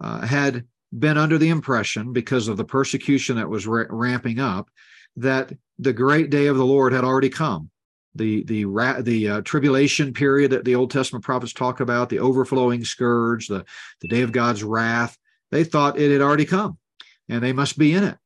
uh, 0.00 0.24
had 0.24 0.66
been 0.96 1.18
under 1.18 1.38
the 1.38 1.48
impression 1.48 2.12
because 2.12 2.46
of 2.46 2.56
the 2.56 2.64
persecution 2.64 3.36
that 3.36 3.48
was 3.48 3.66
ra- 3.66 3.86
ramping 3.90 4.38
up 4.38 4.68
that 5.16 5.52
the 5.78 5.92
great 5.92 6.30
day 6.30 6.46
of 6.46 6.56
the 6.56 6.64
Lord 6.64 6.92
had 6.92 7.04
already 7.04 7.28
come 7.28 7.70
the 8.16 8.44
the 8.44 8.64
the 9.02 9.28
uh, 9.28 9.40
tribulation 9.42 10.12
period 10.12 10.52
that 10.52 10.64
the 10.64 10.74
Old 10.74 10.90
Testament 10.90 11.24
prophets 11.24 11.52
talk 11.52 11.80
about, 11.80 12.08
the 12.08 12.18
overflowing 12.18 12.84
scourge, 12.84 13.48
the 13.48 13.64
the 14.00 14.08
day 14.08 14.22
of 14.22 14.32
God's 14.32 14.64
wrath. 14.64 15.16
They 15.50 15.64
thought 15.64 15.98
it 15.98 16.10
had 16.10 16.20
already 16.20 16.44
come, 16.44 16.78
and 17.28 17.42
they 17.42 17.52
must 17.52 17.78
be 17.78 17.92
in 17.92 18.04
it. 18.04 18.18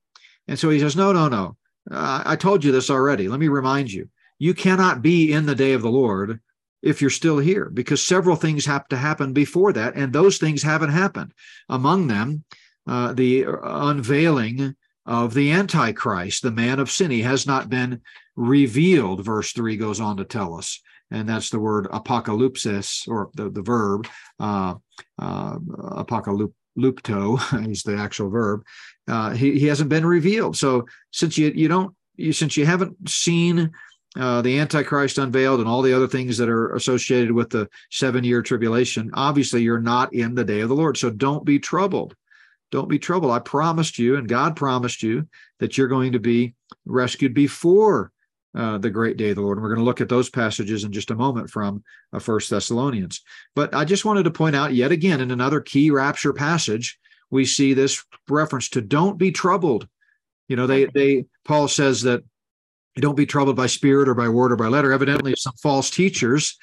And 0.48 0.58
so 0.58 0.70
he 0.70 0.80
says, 0.80 0.96
"No, 0.96 1.12
no, 1.12 1.28
no. 1.28 1.56
Uh, 1.90 2.22
I 2.24 2.36
told 2.36 2.64
you 2.64 2.72
this 2.72 2.90
already. 2.90 3.28
Let 3.28 3.40
me 3.40 3.48
remind 3.48 3.92
you. 3.92 4.08
You 4.38 4.54
cannot 4.54 5.02
be 5.02 5.32
in 5.32 5.46
the 5.46 5.54
day 5.54 5.72
of 5.72 5.82
the 5.82 5.90
Lord 5.90 6.40
if 6.82 7.00
you're 7.00 7.10
still 7.10 7.38
here, 7.38 7.68
because 7.68 8.02
several 8.02 8.36
things 8.36 8.64
have 8.64 8.88
to 8.88 8.96
happen 8.96 9.32
before 9.32 9.72
that, 9.74 9.94
and 9.96 10.12
those 10.12 10.38
things 10.38 10.62
haven't 10.62 10.90
happened. 10.90 11.32
Among 11.68 12.06
them, 12.06 12.44
uh, 12.86 13.12
the 13.12 13.46
unveiling 13.62 14.76
of 15.10 15.34
the 15.34 15.50
Antichrist, 15.50 16.42
the 16.42 16.52
man 16.52 16.78
of 16.78 16.88
sin. 16.88 17.10
He 17.10 17.22
has 17.22 17.44
not 17.44 17.68
been 17.68 18.00
revealed, 18.36 19.24
verse 19.24 19.52
3 19.52 19.76
goes 19.76 20.00
on 20.00 20.16
to 20.18 20.24
tell 20.24 20.54
us. 20.54 20.80
And 21.10 21.28
that's 21.28 21.50
the 21.50 21.58
word 21.58 21.86
apocalypsis, 21.86 23.08
or 23.08 23.30
the, 23.34 23.50
the 23.50 23.60
verb, 23.60 24.06
uh, 24.38 24.76
uh, 25.18 25.58
apocalypto 25.58 27.68
is 27.72 27.82
the 27.82 27.96
actual 27.96 28.30
verb. 28.30 28.62
Uh, 29.08 29.30
he, 29.30 29.58
he 29.58 29.66
hasn't 29.66 29.90
been 29.90 30.06
revealed. 30.06 30.56
So 30.56 30.86
since 31.10 31.36
you, 31.36 31.52
you 31.56 31.66
don't, 31.66 31.92
you, 32.14 32.32
since 32.32 32.56
you 32.56 32.64
haven't 32.64 33.10
seen 33.10 33.72
uh, 34.16 34.42
the 34.42 34.60
Antichrist 34.60 35.18
unveiled 35.18 35.58
and 35.58 35.68
all 35.68 35.82
the 35.82 35.92
other 35.92 36.06
things 36.06 36.38
that 36.38 36.48
are 36.48 36.72
associated 36.76 37.32
with 37.32 37.50
the 37.50 37.68
seven 37.90 38.22
year 38.22 38.42
tribulation, 38.42 39.10
obviously 39.14 39.62
you're 39.62 39.80
not 39.80 40.14
in 40.14 40.36
the 40.36 40.44
day 40.44 40.60
of 40.60 40.68
the 40.68 40.76
Lord. 40.76 40.96
So 40.96 41.10
don't 41.10 41.44
be 41.44 41.58
troubled. 41.58 42.14
Don't 42.70 42.88
be 42.88 42.98
troubled. 42.98 43.32
I 43.32 43.40
promised 43.40 43.98
you, 43.98 44.16
and 44.16 44.28
God 44.28 44.56
promised 44.56 45.02
you 45.02 45.26
that 45.58 45.76
you're 45.76 45.88
going 45.88 46.12
to 46.12 46.20
be 46.20 46.54
rescued 46.86 47.34
before 47.34 48.12
uh, 48.54 48.78
the 48.78 48.90
great 48.90 49.16
day 49.16 49.30
of 49.30 49.36
the 49.36 49.42
Lord. 49.42 49.58
And 49.58 49.62
we're 49.62 49.70
going 49.70 49.80
to 49.80 49.84
look 49.84 50.00
at 50.00 50.08
those 50.08 50.30
passages 50.30 50.84
in 50.84 50.92
just 50.92 51.10
a 51.10 51.16
moment 51.16 51.50
from 51.50 51.82
uh, 52.12 52.18
First 52.18 52.50
Thessalonians. 52.50 53.22
But 53.54 53.74
I 53.74 53.84
just 53.84 54.04
wanted 54.04 54.24
to 54.24 54.30
point 54.30 54.56
out 54.56 54.74
yet 54.74 54.92
again 54.92 55.20
in 55.20 55.30
another 55.30 55.60
key 55.60 55.90
rapture 55.90 56.32
passage, 56.32 56.98
we 57.30 57.44
see 57.44 57.74
this 57.74 58.04
reference 58.28 58.68
to 58.70 58.80
don't 58.80 59.18
be 59.18 59.30
troubled. 59.30 59.86
You 60.48 60.56
know, 60.56 60.66
they 60.66 60.86
they 60.86 61.26
Paul 61.44 61.68
says 61.68 62.02
that 62.02 62.24
don't 62.96 63.16
be 63.16 63.26
troubled 63.26 63.56
by 63.56 63.66
spirit 63.66 64.08
or 64.08 64.14
by 64.14 64.28
word 64.28 64.52
or 64.52 64.56
by 64.56 64.66
letter. 64.66 64.92
Evidently, 64.92 65.34
some 65.36 65.54
false 65.62 65.90
teachers 65.90 66.58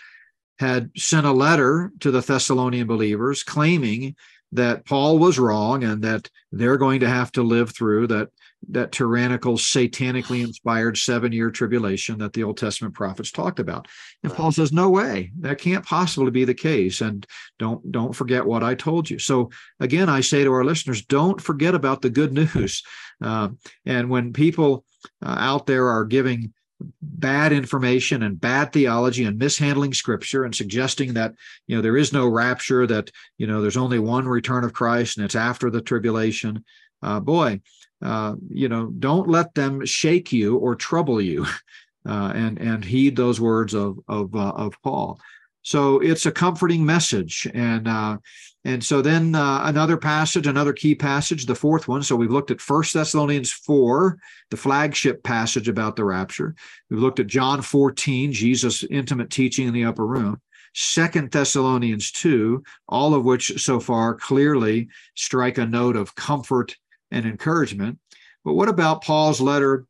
had 0.59 0.91
sent 0.97 1.25
a 1.25 1.31
letter 1.31 1.91
to 2.01 2.11
the 2.11 2.21
Thessalonian 2.21 2.87
believers 2.87 3.43
claiming 3.43 4.15
that 4.53 4.85
Paul 4.85 5.19
was 5.19 5.39
wrong 5.39 5.83
and 5.83 6.01
that 6.03 6.29
they're 6.51 6.77
going 6.77 7.01
to 7.01 7.09
have 7.09 7.31
to 7.33 7.43
live 7.43 7.75
through 7.75 8.07
that 8.07 8.29
that 8.69 8.91
tyrannical, 8.91 9.53
satanically 9.53 10.43
inspired 10.43 10.97
seven 10.97 11.31
year 11.31 11.51
tribulation 11.51 12.17
that 12.17 12.33
the 12.33 12.43
Old 12.43 12.57
Testament 12.57 12.93
prophets 12.95 13.31
talked 13.31 13.59
about. 13.59 13.87
And 14.23 14.33
Paul 14.33 14.51
says, 14.51 14.73
no 14.73 14.89
way, 14.89 15.31
that 15.39 15.59
can't 15.59 15.85
possibly 15.85 16.31
be 16.31 16.43
the 16.43 16.53
case. 16.53 17.01
And 17.01 17.25
don't 17.59 17.91
don't 17.91 18.15
forget 18.15 18.45
what 18.45 18.63
I 18.63 18.75
told 18.75 19.09
you. 19.09 19.19
So 19.19 19.51
again, 19.79 20.09
I 20.09 20.21
say 20.21 20.43
to 20.43 20.51
our 20.51 20.65
listeners, 20.65 21.05
don't 21.05 21.39
forget 21.39 21.75
about 21.75 22.01
the 22.01 22.09
good 22.09 22.33
news. 22.33 22.83
Uh, 23.19 23.49
and 23.83 24.11
when 24.11 24.31
people 24.31 24.85
uh, 25.25 25.37
out 25.39 25.65
there 25.65 25.87
are 25.87 26.05
giving 26.05 26.53
bad 27.01 27.51
information 27.51 28.23
and 28.23 28.39
bad 28.39 28.71
theology 28.71 29.23
and 29.23 29.39
mishandling 29.39 29.93
scripture 29.93 30.43
and 30.43 30.53
suggesting 30.53 31.13
that 31.13 31.33
you 31.65 31.75
know 31.75 31.81
there 31.81 31.97
is 31.97 32.13
no 32.13 32.27
rapture 32.27 32.85
that 32.85 33.09
you 33.37 33.47
know 33.47 33.61
there's 33.61 33.77
only 33.77 33.97
one 33.97 34.27
return 34.27 34.63
of 34.63 34.73
christ 34.73 35.17
and 35.17 35.25
it's 35.25 35.35
after 35.35 35.71
the 35.71 35.81
tribulation 35.81 36.63
uh, 37.01 37.19
boy 37.19 37.59
uh, 38.01 38.35
you 38.49 38.69
know, 38.69 38.87
don't 38.99 39.27
let 39.27 39.55
them 39.55 39.85
shake 39.85 40.31
you 40.31 40.57
or 40.57 40.75
trouble 40.75 41.19
you, 41.19 41.45
uh, 42.07 42.31
and 42.35 42.59
and 42.59 42.85
heed 42.85 43.15
those 43.15 43.41
words 43.41 43.73
of 43.73 43.99
of 44.07 44.35
uh, 44.35 44.51
of 44.51 44.75
Paul. 44.83 45.19
So 45.67 45.99
it's 45.99 46.25
a 46.25 46.31
comforting 46.31 46.85
message, 46.85 47.45
and 47.53 47.89
uh, 47.89 48.19
and 48.63 48.81
so 48.81 49.01
then 49.01 49.35
uh, 49.35 49.63
another 49.65 49.97
passage, 49.97 50.47
another 50.47 50.71
key 50.71 50.95
passage, 50.95 51.45
the 51.45 51.55
fourth 51.55 51.89
one. 51.89 52.03
So 52.03 52.15
we've 52.15 52.31
looked 52.31 52.51
at 52.51 52.61
First 52.61 52.93
Thessalonians 52.93 53.51
four, 53.51 54.17
the 54.49 54.55
flagship 54.55 55.23
passage 55.23 55.67
about 55.67 55.97
the 55.97 56.05
rapture. 56.05 56.55
We've 56.89 57.01
looked 57.01 57.19
at 57.19 57.27
John 57.27 57.61
fourteen, 57.61 58.31
Jesus' 58.31 58.85
intimate 58.85 59.29
teaching 59.29 59.67
in 59.67 59.73
the 59.73 59.83
upper 59.83 60.07
room. 60.07 60.39
Second 60.73 61.31
Thessalonians 61.31 62.11
2, 62.11 62.63
all 62.87 63.13
of 63.13 63.25
which 63.25 63.61
so 63.61 63.81
far 63.81 64.15
clearly 64.15 64.87
strike 65.15 65.57
a 65.57 65.65
note 65.65 65.97
of 65.97 66.15
comfort 66.15 66.77
and 67.11 67.25
encouragement. 67.25 67.99
But 68.45 68.53
what 68.53 68.69
about 68.69 69.03
Paul's 69.03 69.41
letter 69.41 69.85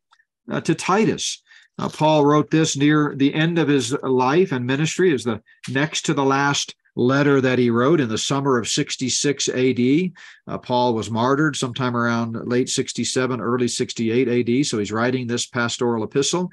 uh, 0.50 0.60
to 0.62 0.74
Titus? 0.74 1.40
Uh, 1.78 1.88
Paul 1.88 2.24
wrote 2.24 2.50
this 2.50 2.76
near 2.76 3.14
the 3.16 3.32
end 3.32 3.58
of 3.58 3.68
his 3.68 3.92
life 4.02 4.52
and 4.52 4.66
ministry, 4.66 5.12
is 5.12 5.24
the 5.24 5.42
next 5.68 6.02
to 6.06 6.14
the 6.14 6.24
last 6.24 6.74
letter 6.96 7.40
that 7.40 7.60
he 7.60 7.70
wrote 7.70 8.00
in 8.00 8.08
the 8.08 8.18
summer 8.18 8.58
of 8.58 8.68
66 8.68 9.48
AD. 9.48 10.10
Uh, 10.48 10.58
Paul 10.58 10.94
was 10.94 11.10
martyred 11.10 11.54
sometime 11.54 11.96
around 11.96 12.36
late 12.48 12.68
67, 12.68 13.40
early 13.40 13.68
68 13.68 14.28
AD. 14.28 14.66
So 14.66 14.78
he's 14.78 14.90
writing 14.90 15.26
this 15.26 15.46
pastoral 15.46 16.02
epistle. 16.02 16.50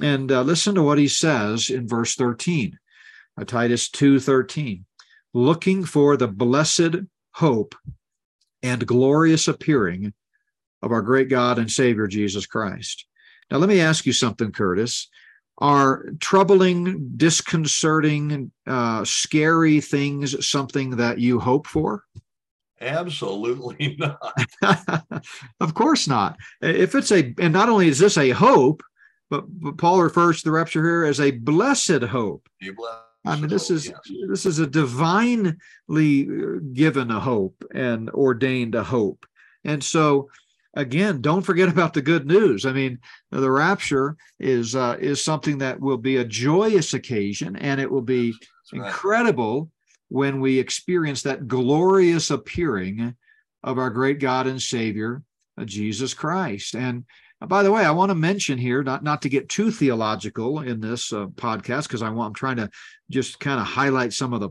And 0.00 0.30
uh, 0.30 0.42
listen 0.42 0.76
to 0.76 0.82
what 0.82 0.98
he 0.98 1.08
says 1.08 1.68
in 1.68 1.88
verse 1.88 2.14
13, 2.14 2.78
uh, 3.40 3.44
Titus 3.44 3.90
2:13, 3.90 4.84
looking 5.34 5.84
for 5.84 6.16
the 6.16 6.28
blessed 6.28 6.96
hope 7.34 7.74
and 8.62 8.86
glorious 8.86 9.48
appearing 9.48 10.12
of 10.80 10.92
our 10.92 11.02
great 11.02 11.28
God 11.28 11.58
and 11.58 11.70
Savior 11.70 12.06
Jesus 12.06 12.46
Christ. 12.46 13.06
Now, 13.50 13.58
let 13.58 13.68
me 13.68 13.80
ask 13.80 14.06
you 14.06 14.12
something, 14.12 14.52
Curtis. 14.52 15.08
Are 15.58 16.06
troubling, 16.18 17.12
disconcerting, 17.16 18.50
uh, 18.66 19.04
scary 19.04 19.80
things 19.80 20.46
something 20.46 20.96
that 20.96 21.18
you 21.18 21.38
hope 21.38 21.66
for? 21.66 22.04
Absolutely 22.80 23.96
not. 24.62 25.24
of 25.60 25.74
course 25.74 26.08
not. 26.08 26.36
If 26.60 26.94
it's 26.94 27.12
a, 27.12 27.32
and 27.38 27.52
not 27.52 27.68
only 27.68 27.88
is 27.88 27.98
this 27.98 28.18
a 28.18 28.30
hope, 28.30 28.82
but, 29.30 29.44
but 29.48 29.78
Paul 29.78 30.02
refers 30.02 30.38
to 30.38 30.44
the 30.44 30.52
rapture 30.52 30.82
here 30.82 31.04
as 31.04 31.20
a 31.20 31.30
blessed 31.30 32.02
hope. 32.02 32.48
A 32.62 32.70
blessed 32.70 32.98
I 33.24 33.36
mean, 33.36 33.48
this 33.48 33.70
is 33.70 33.86
yes. 33.86 33.98
this 34.28 34.46
is 34.46 34.58
a 34.58 34.66
divinely 34.66 35.54
uh, 36.28 36.58
given 36.72 37.10
a 37.10 37.20
hope 37.20 37.64
and 37.72 38.10
ordained 38.10 38.74
a 38.74 38.82
hope, 38.82 39.26
and 39.64 39.82
so 39.82 40.28
again, 40.74 41.20
don't 41.20 41.42
forget 41.42 41.68
about 41.68 41.94
the 41.94 42.02
good 42.02 42.26
news. 42.26 42.64
I 42.66 42.72
mean, 42.72 42.98
the 43.30 43.50
rapture 43.50 44.16
is 44.38 44.74
uh, 44.74 44.96
is 45.00 45.22
something 45.22 45.58
that 45.58 45.80
will 45.80 45.98
be 45.98 46.16
a 46.16 46.24
joyous 46.24 46.94
occasion, 46.94 47.56
and 47.56 47.80
it 47.80 47.90
will 47.90 48.02
be 48.02 48.34
right. 48.72 48.86
incredible 48.86 49.70
when 50.08 50.40
we 50.40 50.58
experience 50.58 51.22
that 51.22 51.48
glorious 51.48 52.30
appearing 52.30 53.14
of 53.62 53.78
our 53.78 53.90
great 53.90 54.18
God 54.18 54.46
and 54.46 54.60
Savior, 54.60 55.22
uh, 55.56 55.64
Jesus 55.64 56.12
Christ. 56.14 56.74
And 56.74 57.04
uh, 57.40 57.46
by 57.46 57.62
the 57.62 57.72
way, 57.72 57.84
I 57.84 57.90
want 57.92 58.10
to 58.10 58.14
mention 58.14 58.58
here, 58.58 58.82
not 58.82 59.02
not 59.02 59.22
to 59.22 59.28
get 59.28 59.48
too 59.48 59.70
theological 59.70 60.60
in 60.60 60.80
this 60.80 61.12
uh, 61.12 61.26
podcast, 61.26 61.84
because 61.84 62.02
I 62.02 62.10
want 62.10 62.28
I'm 62.28 62.34
trying 62.34 62.56
to 62.56 62.70
just 63.10 63.40
kind 63.40 63.60
of 63.60 63.66
highlight 63.66 64.12
some 64.12 64.32
of 64.32 64.40
the 64.40 64.50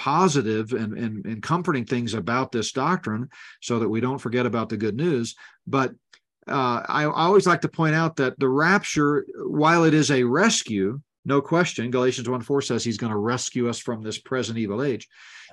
positive 0.00 0.72
and, 0.72 0.96
and, 0.96 1.26
and 1.26 1.42
comforting 1.42 1.84
things 1.84 2.14
about 2.14 2.50
this 2.50 2.72
doctrine, 2.72 3.28
so 3.60 3.78
that 3.78 3.88
we 3.88 4.00
don't 4.00 4.18
forget 4.18 4.46
about 4.46 4.70
the 4.70 4.78
good 4.78 4.96
news. 4.96 5.36
But 5.66 5.92
uh, 6.48 6.82
I, 6.88 7.02
I 7.02 7.26
always 7.26 7.46
like 7.46 7.60
to 7.60 7.68
point 7.68 7.94
out 7.94 8.16
that 8.16 8.38
the 8.40 8.48
rapture, 8.48 9.26
while 9.36 9.84
it 9.84 9.92
is 9.92 10.10
a 10.10 10.24
rescue, 10.24 11.00
no 11.26 11.42
question, 11.42 11.90
Galatians 11.90 12.28
1 12.28 12.40
4 12.40 12.62
says 12.62 12.82
he's 12.82 12.96
going 12.96 13.12
to 13.12 13.18
rescue 13.18 13.68
us 13.68 13.78
from 13.78 14.02
this 14.02 14.18
present 14.18 14.58
evil 14.58 14.82
age. 14.82 15.06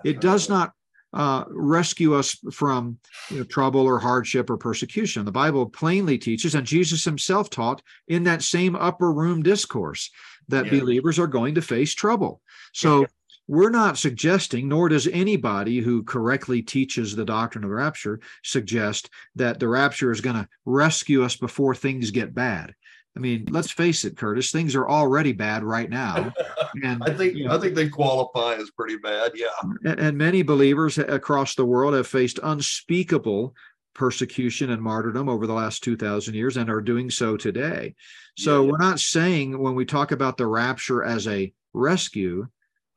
It 0.05 0.21
does 0.21 0.47
not 0.47 0.71
uh, 1.13 1.43
rescue 1.49 2.15
us 2.15 2.38
from 2.51 2.97
you 3.29 3.39
know, 3.39 3.43
trouble 3.43 3.81
or 3.81 3.99
hardship 3.99 4.49
or 4.49 4.57
persecution. 4.57 5.25
The 5.25 5.31
Bible 5.31 5.65
plainly 5.65 6.17
teaches, 6.17 6.55
and 6.55 6.65
Jesus 6.65 7.03
himself 7.03 7.49
taught 7.49 7.81
in 8.07 8.23
that 8.23 8.43
same 8.43 8.75
upper 8.75 9.12
room 9.12 9.43
discourse, 9.43 10.10
that 10.47 10.65
yeah. 10.65 10.79
believers 10.79 11.19
are 11.19 11.27
going 11.27 11.55
to 11.55 11.62
face 11.62 11.93
trouble. 11.93 12.41
So. 12.73 13.05
We're 13.47 13.69
not 13.69 13.97
suggesting, 13.97 14.67
nor 14.67 14.89
does 14.89 15.07
anybody 15.07 15.79
who 15.79 16.03
correctly 16.03 16.62
teaches 16.62 17.15
the 17.15 17.25
doctrine 17.25 17.63
of 17.63 17.69
the 17.69 17.75
rapture 17.75 18.19
suggest 18.43 19.10
that 19.36 19.60
the 19.60 19.67
rapture 19.67 20.12
is 20.12 20.21
going 20.21 20.36
to 20.36 20.47
rescue 20.65 21.23
us 21.23 21.36
before 21.36 21.73
things 21.73 22.12
get 22.12 22.36
bad. 22.36 22.75
I 23.15 23.19
mean, 23.19 23.47
let's 23.49 23.71
face 23.71 24.05
it, 24.05 24.15
Curtis. 24.15 24.51
Things 24.51 24.75
are 24.75 24.88
already 24.88 25.31
bad 25.31 25.63
right 25.63 25.89
now, 25.89 26.31
and 26.83 27.01
I 27.03 27.13
think 27.13 27.36
you 27.36 27.45
know, 27.45 27.55
I 27.55 27.60
think 27.60 27.73
they 27.73 27.89
qualify 27.89 28.53
as 28.55 28.69
pretty 28.69 28.97
bad. 28.97 29.31
Yeah, 29.33 29.47
and, 29.83 29.99
and, 29.99 30.17
many 30.17 30.43
believers 30.43 30.99
across 30.99 31.55
the 31.55 31.65
world 31.65 31.95
have 31.95 32.05
faced 32.05 32.39
unspeakable 32.43 33.55
persecution 33.95 34.69
and 34.69 34.83
martyrdom 34.83 35.29
over 35.29 35.47
the 35.47 35.53
last 35.53 35.83
two 35.83 35.97
thousand 35.97 36.36
years, 36.36 36.57
and 36.57 36.69
are 36.69 36.79
doing 36.79 37.10
so 37.10 37.38
today. 37.38 37.95
So 38.38 38.63
yeah, 38.63 38.71
we're 38.71 38.77
not 38.77 38.99
saying 38.99 39.57
when 39.57 39.73
we 39.73 39.86
talk 39.86 40.12
about 40.12 40.38
the 40.38 40.45
rapture 40.45 41.03
as 41.03 41.27
a 41.27 41.51
rescue 41.73 42.47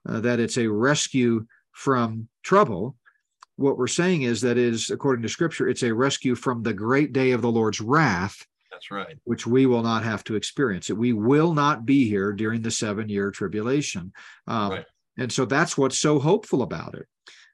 uh, 0.08 0.20
that 0.20 0.40
it's 0.40 0.58
a 0.58 0.66
rescue 0.66 1.46
from 1.72 2.28
trouble. 2.42 2.96
What 3.56 3.78
we're 3.78 3.86
saying 3.86 4.22
is 4.22 4.40
that 4.40 4.56
is 4.56 4.90
according 4.90 5.22
to 5.22 5.28
Scripture, 5.28 5.68
it's 5.68 5.82
a 5.82 5.94
rescue 5.94 6.34
from 6.34 6.62
the 6.62 6.72
great 6.72 7.12
day 7.12 7.32
of 7.32 7.42
the 7.42 7.50
Lord's 7.50 7.80
wrath 7.80 8.46
that's 8.80 8.90
right. 8.90 9.18
Which 9.24 9.46
we 9.46 9.66
will 9.66 9.82
not 9.82 10.04
have 10.04 10.24
to 10.24 10.36
experience 10.36 10.88
it. 10.88 10.96
We 10.96 11.12
will 11.12 11.52
not 11.52 11.84
be 11.84 12.08
here 12.08 12.32
during 12.32 12.62
the 12.62 12.70
seven 12.70 13.10
year 13.10 13.30
tribulation. 13.30 14.12
Um, 14.46 14.70
right. 14.70 14.86
And 15.18 15.30
so 15.30 15.44
that's 15.44 15.76
what's 15.76 15.98
so 15.98 16.18
hopeful 16.18 16.62
about 16.62 16.94
it. 16.94 17.06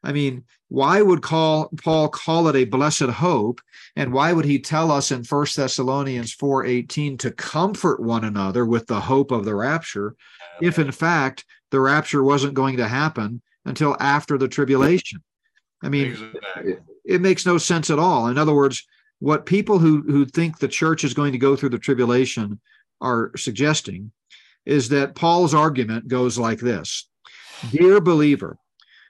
I 0.04 0.12
mean, 0.12 0.44
why 0.68 1.02
would 1.02 1.22
call 1.22 1.70
Paul 1.82 2.10
call 2.10 2.46
it 2.46 2.54
a 2.54 2.64
blessed 2.64 3.10
hope? 3.10 3.60
And 3.96 4.12
why 4.12 4.32
would 4.32 4.44
he 4.44 4.60
tell 4.60 4.92
us 4.92 5.10
in 5.10 5.24
First 5.24 5.56
Thessalonians 5.56 6.32
4:18 6.32 7.18
to 7.18 7.32
comfort 7.32 8.00
one 8.00 8.22
another 8.22 8.64
with 8.64 8.86
the 8.86 9.00
hope 9.00 9.32
of 9.32 9.44
the 9.44 9.54
rapture, 9.56 10.14
if 10.62 10.78
in 10.78 10.92
fact 10.92 11.44
the 11.70 11.80
rapture 11.80 12.22
wasn't 12.22 12.54
going 12.54 12.76
to 12.76 12.88
happen 12.88 13.42
until 13.64 13.96
after 14.00 14.38
the 14.38 14.48
tribulation? 14.48 15.22
I 15.82 15.88
mean, 15.88 16.08
exactly. 16.08 16.72
it, 16.72 16.82
it 17.04 17.20
makes 17.20 17.46
no 17.46 17.58
sense 17.58 17.90
at 17.90 17.98
all. 17.98 18.28
In 18.28 18.38
other 18.38 18.54
words, 18.54 18.84
what 19.18 19.46
people 19.46 19.78
who 19.78 20.02
who 20.02 20.24
think 20.24 20.58
the 20.58 20.68
church 20.68 21.04
is 21.04 21.14
going 21.14 21.32
to 21.32 21.38
go 21.38 21.56
through 21.56 21.70
the 21.70 21.78
tribulation 21.78 22.60
are 23.00 23.30
suggesting 23.36 24.12
is 24.64 24.88
that 24.88 25.14
Paul's 25.14 25.54
argument 25.54 26.08
goes 26.08 26.38
like 26.38 26.58
this 26.58 27.08
Dear 27.70 28.00
believer, 28.00 28.58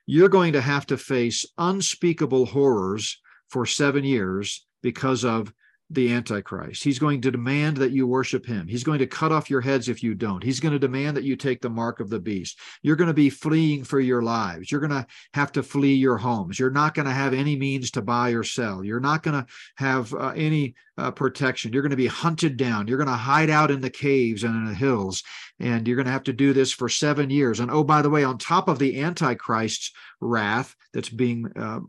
you're 0.07 0.29
going 0.29 0.53
to 0.53 0.61
have 0.61 0.87
to 0.87 0.97
face 0.97 1.45
unspeakable 1.59 2.47
horrors 2.47 3.21
for 3.49 3.66
seven 3.66 4.05
years 4.05 4.66
because 4.83 5.25
of 5.25 5.53
the 5.90 6.12
Antichrist. 6.12 6.83
He's 6.83 6.99
going 6.99 7.20
to 7.20 7.31
demand 7.31 7.77
that 7.77 7.92
you 7.92 8.07
worship 8.07 8.44
him. 8.44 8.66
He's 8.66 8.83
going 8.83 8.99
to 8.99 9.07
cut 9.07 9.31
off 9.31 9.49
your 9.49 9.61
heads 9.61 9.88
if 9.88 10.03
you 10.03 10.14
don't. 10.14 10.42
He's 10.42 10.59
going 10.59 10.72
to 10.72 10.79
demand 10.79 11.16
that 11.16 11.25
you 11.25 11.37
take 11.37 11.61
the 11.61 11.70
mark 11.70 12.01
of 12.01 12.11
the 12.11 12.18
beast. 12.18 12.59
You're 12.83 12.96
going 12.96 13.09
to 13.09 13.14
be 13.14 13.31
fleeing 13.31 13.85
for 13.85 14.01
your 14.01 14.22
lives. 14.22 14.70
You're 14.70 14.81
going 14.81 14.90
to 14.90 15.07
have 15.35 15.53
to 15.53 15.62
flee 15.62 15.94
your 15.94 16.18
homes. 16.18 16.59
You're 16.59 16.70
not 16.70 16.94
going 16.94 17.07
to 17.07 17.12
have 17.12 17.35
any 17.35 17.57
means 17.57 17.92
to 17.92 18.03
buy 18.03 18.31
or 18.31 18.42
sell. 18.42 18.83
You're 18.83 19.01
not 19.01 19.22
going 19.22 19.40
to 19.40 19.46
have 19.77 20.12
uh, 20.12 20.33
any 20.35 20.75
uh, 20.99 21.11
protection. 21.11 21.73
You're 21.73 21.83
going 21.83 21.91
to 21.91 21.97
be 21.97 22.07
hunted 22.07 22.57
down. 22.57 22.89
You're 22.89 22.99
going 22.99 23.09
to 23.09 23.15
hide 23.15 23.51
out 23.51 23.71
in 23.71 23.81
the 23.81 23.91
caves 23.91 24.45
and 24.45 24.55
in 24.55 24.67
the 24.67 24.75
hills. 24.75 25.23
And 25.59 25.87
you're 25.87 25.97
going 25.97 26.07
to 26.07 26.13
have 26.13 26.25
to 26.25 26.33
do 26.33 26.53
this 26.53 26.73
for 26.73 26.89
seven 26.89 27.31
years. 27.31 27.61
And 27.61 27.71
oh, 27.71 27.85
by 27.85 28.03
the 28.03 28.11
way, 28.11 28.25
on 28.25 28.39
top 28.39 28.69
of 28.69 28.79
the 28.79 29.01
Antichrist's 29.01 29.93
wrath 30.21 30.75
that's 30.93 31.09
being 31.09 31.51
uh, 31.59 31.81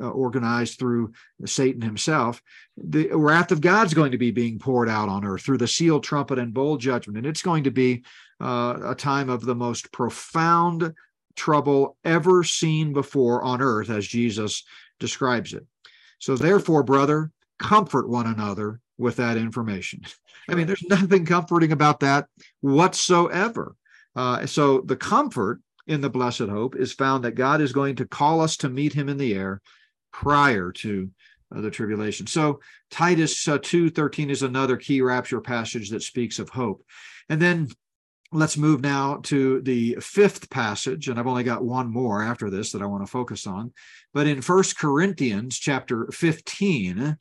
uh, 0.00 0.10
organized 0.10 0.78
through 0.78 1.12
Satan 1.44 1.82
himself, 1.82 2.40
the 2.76 3.08
wrath 3.12 3.52
of 3.52 3.60
God's 3.60 3.94
going 3.94 4.12
to 4.12 4.18
be 4.18 4.30
being 4.30 4.58
poured 4.58 4.88
out 4.88 5.08
on 5.08 5.24
earth 5.24 5.42
through 5.42 5.58
the 5.58 5.68
seal, 5.68 6.00
trumpet, 6.00 6.38
and 6.38 6.54
bowl 6.54 6.76
judgment. 6.76 7.18
And 7.18 7.26
it's 7.26 7.42
going 7.42 7.64
to 7.64 7.70
be 7.70 8.04
uh, 8.40 8.78
a 8.84 8.94
time 8.94 9.30
of 9.30 9.44
the 9.44 9.54
most 9.54 9.92
profound 9.92 10.92
trouble 11.36 11.96
ever 12.04 12.44
seen 12.44 12.92
before 12.92 13.42
on 13.42 13.60
earth, 13.60 13.90
as 13.90 14.06
Jesus 14.06 14.64
describes 15.00 15.52
it. 15.52 15.66
So, 16.18 16.36
therefore, 16.36 16.82
brother, 16.82 17.30
comfort 17.58 18.08
one 18.08 18.26
another 18.26 18.80
with 18.98 19.16
that 19.16 19.36
information. 19.36 20.02
I 20.48 20.54
mean, 20.54 20.66
there's 20.66 20.84
nothing 20.84 21.24
comforting 21.24 21.72
about 21.72 22.00
that 22.00 22.26
whatsoever. 22.60 23.76
Uh, 24.14 24.46
so, 24.46 24.80
the 24.82 24.96
comfort 24.96 25.60
in 25.86 26.00
the 26.00 26.10
blessed 26.10 26.40
hope 26.40 26.76
is 26.76 26.92
found 26.92 27.24
that 27.24 27.34
God 27.34 27.60
is 27.60 27.72
going 27.72 27.96
to 27.96 28.06
call 28.06 28.40
us 28.40 28.56
to 28.58 28.68
meet 28.68 28.92
him 28.92 29.08
in 29.08 29.18
the 29.18 29.34
air 29.34 29.60
prior 30.12 30.72
to 30.72 31.10
uh, 31.54 31.60
the 31.60 31.70
tribulation. 31.70 32.26
So 32.26 32.60
Titus 32.90 33.46
uh, 33.48 33.58
2:13 33.58 34.30
is 34.30 34.42
another 34.42 34.76
key 34.76 35.00
rapture 35.00 35.40
passage 35.40 35.90
that 35.90 36.02
speaks 36.02 36.38
of 36.38 36.48
hope. 36.48 36.84
And 37.28 37.40
then 37.40 37.68
let's 38.34 38.56
move 38.56 38.80
now 38.80 39.20
to 39.22 39.60
the 39.62 39.96
fifth 40.00 40.50
passage 40.50 41.08
and 41.08 41.18
I've 41.18 41.26
only 41.26 41.44
got 41.44 41.64
one 41.64 41.90
more 41.90 42.22
after 42.22 42.50
this 42.50 42.72
that 42.72 42.82
I 42.82 42.86
want 42.86 43.06
to 43.06 43.10
focus 43.10 43.46
on. 43.46 43.72
But 44.12 44.26
in 44.26 44.42
First 44.42 44.76
Corinthians 44.76 45.56
chapter 45.56 46.08
15, 46.12 47.16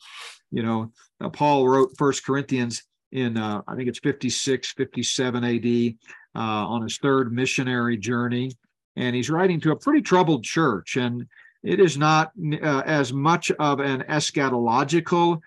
you 0.52 0.64
know, 0.64 0.92
Paul 1.32 1.68
wrote 1.68 1.98
First 1.98 2.26
Corinthians 2.26 2.84
in 3.12 3.38
uh, 3.38 3.62
I 3.68 3.76
think 3.76 3.90
it's 3.90 4.00
56 4.00 4.74
57 4.74 5.44
AD 5.44 5.94
uh, 6.36 6.40
on 6.40 6.82
his 6.82 6.98
third 6.98 7.32
missionary 7.32 7.96
journey 7.96 8.52
and 8.96 9.16
he's 9.16 9.30
writing 9.30 9.60
to 9.62 9.72
a 9.72 9.76
pretty 9.76 10.02
troubled 10.02 10.44
church 10.44 10.98
and 10.98 11.28
it 11.64 11.80
is 11.80 11.98
not 11.98 12.32
uh, 12.62 12.84
as 12.86 13.14
much 13.14 13.52
of 13.52 13.80
an 13.80 14.04
eschatological 14.10 15.40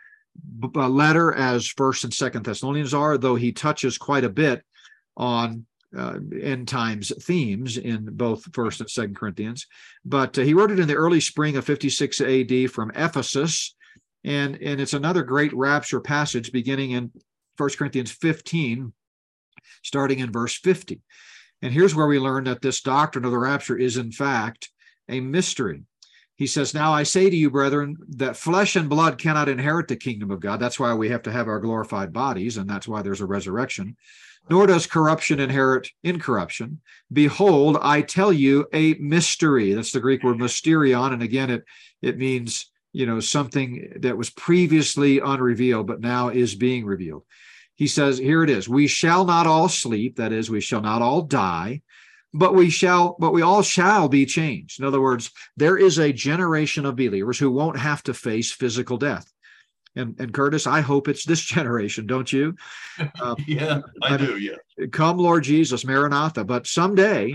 uh, 0.74 0.88
letter 0.88 1.35
as 1.35 1.66
First 1.66 2.05
and 2.05 2.14
Second 2.14 2.44
Thessalonians 2.44 2.94
are, 2.94 3.18
though 3.18 3.35
he 3.35 3.52
touches 3.52 3.98
quite 3.98 4.24
a 4.24 4.31
bit 4.31 4.62
on 5.16 5.66
uh, 5.96 6.18
end 6.42 6.68
times 6.68 7.12
themes 7.24 7.79
in 7.79 8.05
both 8.12 8.44
First 8.52 8.81
and 8.81 8.90
Second 8.90 9.16
Corinthians. 9.16 9.66
But 10.05 10.38
uh, 10.38 10.42
he 10.42 10.55
wrote 10.55 10.70
it 10.70 10.79
in 10.79 10.88
the 10.88 10.94
early 10.94 11.20
spring 11.20 11.57
of 11.57 11.64
56 11.64 12.20
AD 12.20 12.70
from 12.70 12.90
Ephesus, 12.94 13.74
and 14.24 14.61
and 14.61 14.81
it's 14.81 14.94
another 14.94 15.22
great 15.22 15.52
rapture 15.55 16.00
passage 16.00 16.52
beginning 16.52 16.92
in 16.92 17.12
First 17.57 17.79
Corinthians 17.79 18.11
15, 18.11 18.92
starting 19.83 20.18
in 20.18 20.33
verse 20.33 20.57
50. 20.59 21.00
And 21.62 21.72
here's 21.72 21.94
where 21.94 22.07
we 22.07 22.18
learn 22.18 22.44
that 22.44 22.61
this 22.61 22.83
doctrine 22.83 23.24
of 23.24 23.31
the 23.31 23.38
rapture 23.38 23.76
is 23.76 23.96
in 23.96 24.12
fact 24.12 24.70
a 25.09 25.20
mystery. 25.20 25.83
He 26.37 26.46
says, 26.46 26.75
Now 26.75 26.92
I 26.92 27.03
say 27.03 27.31
to 27.31 27.37
you, 27.37 27.51
brethren, 27.51 27.96
that 28.11 28.37
flesh 28.37 28.77
and 28.77 28.88
blood 28.88 29.18
cannot 29.18 29.49
inherit 29.49 29.88
the 29.88 29.96
kingdom 29.96 30.31
of 30.31 30.40
God. 30.40 30.61
That's 30.61 30.79
why 30.79 30.92
we 30.94 31.09
have 31.09 31.22
to 31.22 31.33
have 31.33 31.49
our 31.49 31.59
glorified 31.59 32.12
bodies, 32.12 32.59
and 32.59 32.68
that's 32.68 32.87
why 32.87 33.03
there's 33.03 33.22
a 33.22 33.27
resurrection. 33.27 33.96
Nor 34.49 34.66
does 34.68 34.87
corruption 34.87 35.40
inherit 35.40 35.88
incorruption. 36.05 36.81
Behold, 37.12 37.79
I 37.81 38.03
tell 38.03 38.33
you 38.33 38.66
a 38.72 38.94
mystery. 38.94 39.72
That's 39.72 39.90
the 39.90 40.01
Greek 40.01 40.22
word 40.22 40.37
mysterion. 40.37 41.12
And 41.12 41.22
again, 41.22 41.51
it, 41.51 41.64
it 42.01 42.16
means, 42.16 42.70
you 42.92 43.07
know, 43.07 43.18
something 43.18 43.94
that 44.01 44.16
was 44.16 44.31
previously 44.31 45.18
unrevealed, 45.18 45.88
but 45.88 46.01
now 46.01 46.29
is 46.29 46.55
being 46.55 46.85
revealed. 46.85 47.25
He 47.75 47.88
says, 47.88 48.18
Here 48.18 48.44
it 48.44 48.51
is. 48.51 48.68
We 48.68 48.87
shall 48.87 49.25
not 49.25 49.46
all 49.46 49.68
sleep. 49.68 50.16
That 50.16 50.33
is, 50.33 50.51
we 50.51 50.61
shall 50.61 50.83
not 50.83 51.03
all 51.03 51.22
die 51.22 51.83
but 52.32 52.54
we 52.54 52.70
shall 52.70 53.16
but 53.18 53.32
we 53.32 53.42
all 53.42 53.62
shall 53.62 54.08
be 54.08 54.26
changed. 54.26 54.80
In 54.80 54.86
other 54.86 55.00
words 55.00 55.30
there 55.56 55.76
is 55.76 55.98
a 55.98 56.12
generation 56.12 56.84
of 56.86 56.96
believers 56.96 57.38
who 57.38 57.50
won't 57.50 57.78
have 57.78 58.02
to 58.04 58.14
face 58.14 58.52
physical 58.52 58.96
death. 58.96 59.32
And 59.94 60.14
and 60.20 60.32
curtis 60.32 60.66
i 60.66 60.80
hope 60.80 61.08
it's 61.08 61.24
this 61.24 61.40
generation 61.56 62.06
don't 62.06 62.32
you? 62.32 62.56
Um, 63.20 63.36
yeah 63.46 63.80
i 64.02 64.16
do 64.16 64.38
yeah. 64.38 64.86
come 64.92 65.18
lord 65.18 65.44
jesus 65.44 65.84
maranatha. 65.84 66.44
But 66.44 66.66
someday 66.66 67.34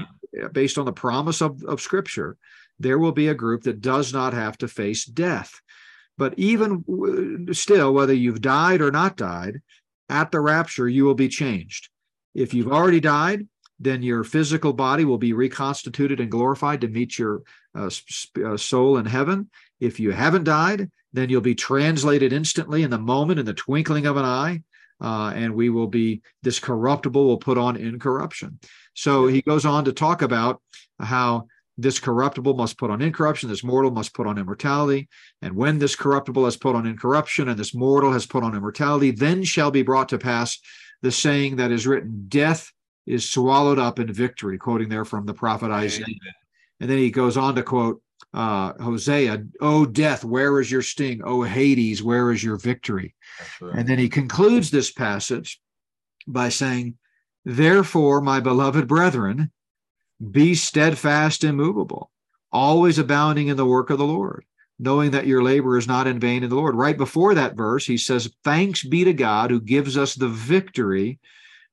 based 0.53 0.77
on 0.77 0.85
the 0.85 0.93
promise 0.93 1.41
of, 1.41 1.63
of 1.63 1.81
scripture 1.81 2.37
there 2.79 2.97
will 2.97 3.11
be 3.11 3.27
a 3.27 3.35
group 3.35 3.63
that 3.63 3.81
does 3.81 4.11
not 4.13 4.33
have 4.33 4.57
to 4.57 4.67
face 4.67 5.05
death. 5.05 5.61
But 6.17 6.33
even 6.37 7.47
still 7.53 7.93
whether 7.93 8.13
you've 8.13 8.41
died 8.41 8.81
or 8.81 8.91
not 8.91 9.17
died 9.17 9.61
at 10.09 10.31
the 10.31 10.39
rapture 10.39 10.87
you 10.87 11.05
will 11.05 11.15
be 11.15 11.29
changed. 11.29 11.89
If 12.35 12.53
you've 12.53 12.71
already 12.71 12.99
died 12.99 13.47
then 13.81 14.03
your 14.03 14.23
physical 14.23 14.73
body 14.73 15.05
will 15.05 15.17
be 15.17 15.33
reconstituted 15.33 16.19
and 16.19 16.29
glorified 16.29 16.81
to 16.81 16.87
meet 16.87 17.17
your 17.17 17.41
uh, 17.75 17.89
uh, 18.45 18.57
soul 18.57 18.97
in 18.97 19.05
heaven. 19.05 19.49
If 19.79 19.99
you 19.99 20.11
haven't 20.11 20.43
died, 20.43 20.91
then 21.13 21.29
you'll 21.29 21.41
be 21.41 21.55
translated 21.55 22.31
instantly 22.31 22.83
in 22.83 22.91
the 22.91 22.99
moment, 22.99 23.39
in 23.39 23.45
the 23.45 23.53
twinkling 23.53 24.05
of 24.05 24.17
an 24.17 24.25
eye, 24.25 24.61
uh, 25.01 25.33
and 25.35 25.55
we 25.55 25.69
will 25.69 25.87
be 25.87 26.21
this 26.43 26.59
corruptible 26.59 27.25
will 27.25 27.37
put 27.37 27.57
on 27.57 27.75
incorruption. 27.75 28.59
So 28.93 29.27
he 29.27 29.41
goes 29.41 29.65
on 29.65 29.85
to 29.85 29.93
talk 29.93 30.21
about 30.21 30.61
how 30.99 31.47
this 31.77 31.99
corruptible 31.99 32.53
must 32.53 32.77
put 32.77 32.91
on 32.91 33.01
incorruption, 33.01 33.49
this 33.49 33.63
mortal 33.63 33.89
must 33.89 34.13
put 34.13 34.27
on 34.27 34.37
immortality. 34.37 35.09
And 35.41 35.55
when 35.55 35.79
this 35.79 35.95
corruptible 35.95 36.45
has 36.45 36.55
put 36.55 36.75
on 36.75 36.85
incorruption 36.85 37.49
and 37.49 37.57
this 37.57 37.73
mortal 37.73 38.13
has 38.13 38.27
put 38.27 38.43
on 38.43 38.55
immortality, 38.55 39.09
then 39.09 39.43
shall 39.43 39.71
be 39.71 39.81
brought 39.81 40.09
to 40.09 40.19
pass 40.19 40.59
the 41.01 41.11
saying 41.11 41.55
that 41.55 41.71
is 41.71 41.87
written 41.87 42.25
Death 42.27 42.71
is 43.11 43.29
swallowed 43.29 43.77
up 43.77 43.99
in 43.99 44.11
victory, 44.11 44.57
quoting 44.57 44.87
there 44.87 45.03
from 45.03 45.25
the 45.25 45.33
prophet 45.33 45.69
Isaiah. 45.69 46.05
And 46.79 46.89
then 46.89 46.97
he 46.97 47.11
goes 47.11 47.35
on 47.35 47.55
to 47.55 47.63
quote 47.63 48.01
uh, 48.33 48.71
Hosea, 48.81 49.43
"O 49.59 49.85
death, 49.85 50.23
where 50.23 50.61
is 50.61 50.71
your 50.71 50.81
sting? 50.81 51.21
O 51.25 51.43
Hades, 51.43 52.01
where 52.01 52.31
is 52.31 52.41
your 52.41 52.55
victory?" 52.55 53.13
Right. 53.59 53.75
And 53.75 53.89
then 53.89 53.99
he 53.99 54.07
concludes 54.07 54.71
this 54.71 54.91
passage 54.91 55.59
by 56.25 56.47
saying, 56.47 56.95
"Therefore, 57.43 58.21
my 58.21 58.39
beloved 58.39 58.87
brethren, 58.87 59.51
be 60.31 60.55
steadfast, 60.55 61.43
and 61.43 61.59
immovable, 61.59 62.11
always 62.49 62.97
abounding 62.97 63.49
in 63.49 63.57
the 63.57 63.65
work 63.65 63.89
of 63.89 63.97
the 63.97 64.07
Lord." 64.07 64.45
Knowing 64.79 65.11
that 65.11 65.27
your 65.27 65.43
labor 65.43 65.77
is 65.77 65.87
not 65.87 66.07
in 66.07 66.19
vain 66.19 66.43
in 66.43 66.49
the 66.49 66.55
Lord. 66.55 66.73
Right 66.73 66.97
before 66.97 67.35
that 67.35 67.55
verse, 67.55 67.85
he 67.85 67.97
says, 67.97 68.33
Thanks 68.43 68.83
be 68.83 69.03
to 69.03 69.13
God 69.13 69.51
who 69.51 69.61
gives 69.61 69.95
us 69.95 70.15
the 70.15 70.27
victory 70.27 71.19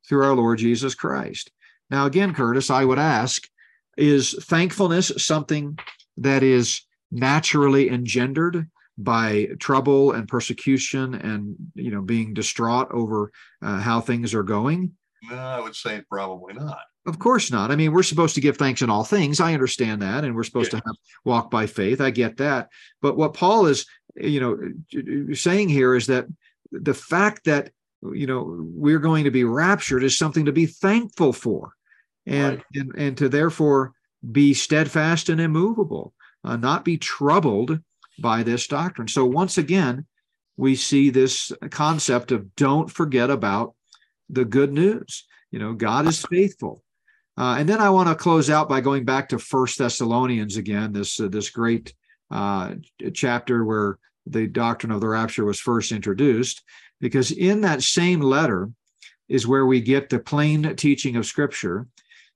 through 0.09 0.25
our 0.25 0.35
Lord 0.35 0.59
Jesus 0.59 0.95
Christ. 0.95 1.51
Now, 1.91 2.07
again, 2.07 2.35
Curtis, 2.35 2.71
I 2.71 2.85
would 2.85 2.99
ask 2.99 3.49
is 3.97 4.35
thankfulness 4.45 5.13
something 5.17 5.79
that 6.17 6.43
is 6.43 6.83
naturally 7.11 7.91
engendered 7.91 8.69
by 8.97 9.49
trouble 9.61 10.13
and 10.13 10.27
persecution 10.27 11.15
and 11.15 11.55
you 11.75 11.91
know 11.91 12.03
being 12.03 12.35
distraught 12.35 12.89
over 12.91 13.31
uh, 13.63 13.79
how 13.79 14.01
things 14.01 14.35
are 14.35 14.43
going? 14.43 14.93
No 15.29 15.37
i 15.37 15.61
would 15.61 15.77
say 15.77 16.03
probably 16.11 16.55
not. 16.55 16.81
Of 17.07 17.19
course 17.19 17.51
not. 17.51 17.71
I 17.71 17.77
mean 17.77 17.93
we're 17.93 18.03
supposed 18.03 18.35
to 18.35 18.41
give 18.41 18.57
thanks 18.57 18.83
in 18.83 18.91
all 18.91 19.05
things. 19.05 19.41
I 19.41 19.55
understand 19.55 20.03
that 20.03 20.25
and 20.25 20.35
we're 20.35 20.43
supposed 20.45 20.73
yeah. 20.73 20.81
to 20.81 20.87
have, 20.87 20.97
walk 21.25 21.51
by 21.51 21.67
faith. 21.67 22.01
I 22.01 22.11
get 22.11 22.37
that. 22.39 22.69
But 23.01 23.17
what 23.17 23.35
paul 23.35 23.67
is 23.67 23.87
you 24.17 24.41
know 24.41 25.35
saying 25.35 25.69
here 25.69 25.95
is 25.95 26.09
that 26.09 26.27
the 26.73 26.95
fact 26.95 27.45
that 27.45 27.71
you 28.03 28.27
know 28.27 28.57
we're 28.59 28.99
going 28.99 29.25
to 29.25 29.31
be 29.31 29.45
raptured 29.45 30.05
is 30.05 30.17
something 30.17 30.45
to 30.45 30.53
be 30.53 30.67
thankful 30.67 31.33
for. 31.33 31.73
And 32.27 32.57
right. 32.57 32.65
and, 32.75 32.95
and 32.97 33.17
to 33.19 33.29
therefore 33.29 33.93
be 34.31 34.53
steadfast 34.55 35.29
and 35.29 35.41
immovable 35.41 36.13
uh, 36.45 36.57
not 36.57 36.85
be 36.85 36.99
troubled 36.99 37.81
by 38.19 38.43
this 38.43 38.67
doctrine. 38.67 39.09
So 39.09 39.25
once 39.25 39.59
again 39.59 40.07
we 40.57 40.75
see 40.75 41.11
this 41.11 41.53
concept 41.71 42.33
of 42.33 42.55
don't 42.57 42.91
forget 42.91 43.31
about 43.31 43.75
the 44.29 44.45
good 44.45 44.73
news. 44.73 45.27
You 45.51 45.59
know 45.59 45.73
god 45.73 46.07
is 46.07 46.25
faithful. 46.31 46.83
Uh, 47.37 47.55
and 47.61 47.69
then 47.69 47.81
i 47.81 47.89
want 47.89 48.09
to 48.09 48.17
close 48.17 48.51
out 48.51 48.69
by 48.69 48.81
going 48.81 49.05
back 49.05 49.29
to 49.29 49.39
first 49.39 49.79
thessalonians 49.79 50.57
again 50.57 50.93
this 50.93 51.21
uh, 51.21 51.29
this 51.29 51.51
great 51.51 51.95
uh, 52.33 52.75
chapter 53.15 53.65
where 53.65 53.99
the 54.27 54.47
doctrine 54.47 54.93
of 54.93 55.01
the 55.01 55.09
rapture 55.09 55.45
was 55.45 55.61
first 55.61 55.93
introduced 55.93 56.63
because 57.01 57.31
in 57.31 57.61
that 57.63 57.83
same 57.83 58.21
letter 58.21 58.71
is 59.29 59.47
where 59.47 59.67
we 59.67 59.81
get 59.81 60.09
the 60.09 60.19
plain 60.19 60.75
teaching 60.77 61.17
of 61.17 61.27
Scripture 61.27 61.87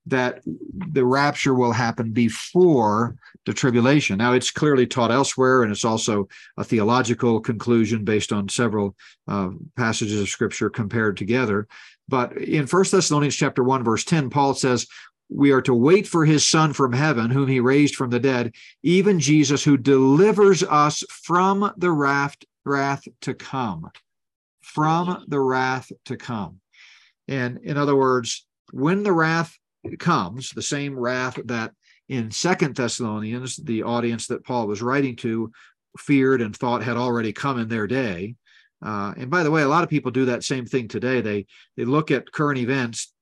that 0.06 0.40
the 0.44 1.04
rapture 1.04 1.54
will 1.54 1.72
happen 1.72 2.12
before 2.12 3.16
the 3.46 3.52
tribulation. 3.52 4.18
Now, 4.18 4.32
it's 4.32 4.50
clearly 4.50 4.86
taught 4.86 5.12
elsewhere, 5.12 5.62
and 5.62 5.70
it's 5.70 5.84
also 5.84 6.28
a 6.56 6.64
theological 6.64 7.40
conclusion 7.40 8.04
based 8.04 8.32
on 8.32 8.48
several 8.48 8.96
uh, 9.28 9.50
passages 9.76 10.20
of 10.20 10.28
Scripture 10.28 10.70
compared 10.70 11.16
together. 11.16 11.68
But 12.08 12.36
in 12.36 12.66
First 12.66 12.92
Thessalonians 12.92 13.36
chapter 13.36 13.62
1, 13.62 13.84
verse 13.84 14.04
10, 14.04 14.28
Paul 14.30 14.54
says, 14.54 14.86
we 15.28 15.52
are 15.52 15.62
to 15.62 15.74
wait 15.74 16.06
for 16.06 16.26
his 16.26 16.44
son 16.44 16.72
from 16.72 16.92
heaven, 16.92 17.30
whom 17.30 17.48
he 17.48 17.60
raised 17.60 17.94
from 17.94 18.10
the 18.10 18.20
dead, 18.20 18.52
even 18.82 19.18
Jesus, 19.18 19.64
who 19.64 19.76
delivers 19.78 20.62
us 20.64 21.02
from 21.08 21.72
the 21.76 21.90
wrath, 21.90 22.36
wrath 22.64 23.06
to 23.22 23.32
come 23.32 23.90
from 24.74 25.24
the 25.28 25.40
wrath 25.40 25.92
to 26.06 26.16
come. 26.16 26.60
And 27.28 27.58
in 27.62 27.76
other 27.76 27.96
words, 27.96 28.46
when 28.72 29.02
the 29.02 29.12
wrath 29.12 29.56
comes, 29.98 30.50
the 30.50 30.62
same 30.62 30.98
wrath 30.98 31.38
that 31.44 31.72
in 32.08 32.30
Second 32.30 32.76
Thessalonians, 32.76 33.56
the 33.56 33.82
audience 33.82 34.26
that 34.26 34.44
Paul 34.44 34.66
was 34.66 34.82
writing 34.82 35.16
to 35.16 35.52
feared 35.98 36.40
and 36.40 36.56
thought 36.56 36.82
had 36.82 36.96
already 36.96 37.32
come 37.32 37.58
in 37.58 37.68
their 37.68 37.86
day. 37.86 38.36
Uh, 38.84 39.14
and 39.16 39.30
by 39.30 39.42
the 39.42 39.50
way, 39.50 39.62
a 39.62 39.68
lot 39.68 39.84
of 39.84 39.90
people 39.90 40.10
do 40.10 40.24
that 40.24 40.42
same 40.42 40.66
thing 40.66 40.88
today. 40.88 41.20
They 41.20 41.46
they 41.76 41.84
look 41.84 42.10
at 42.10 42.32
current 42.32 42.58
events 42.58 43.12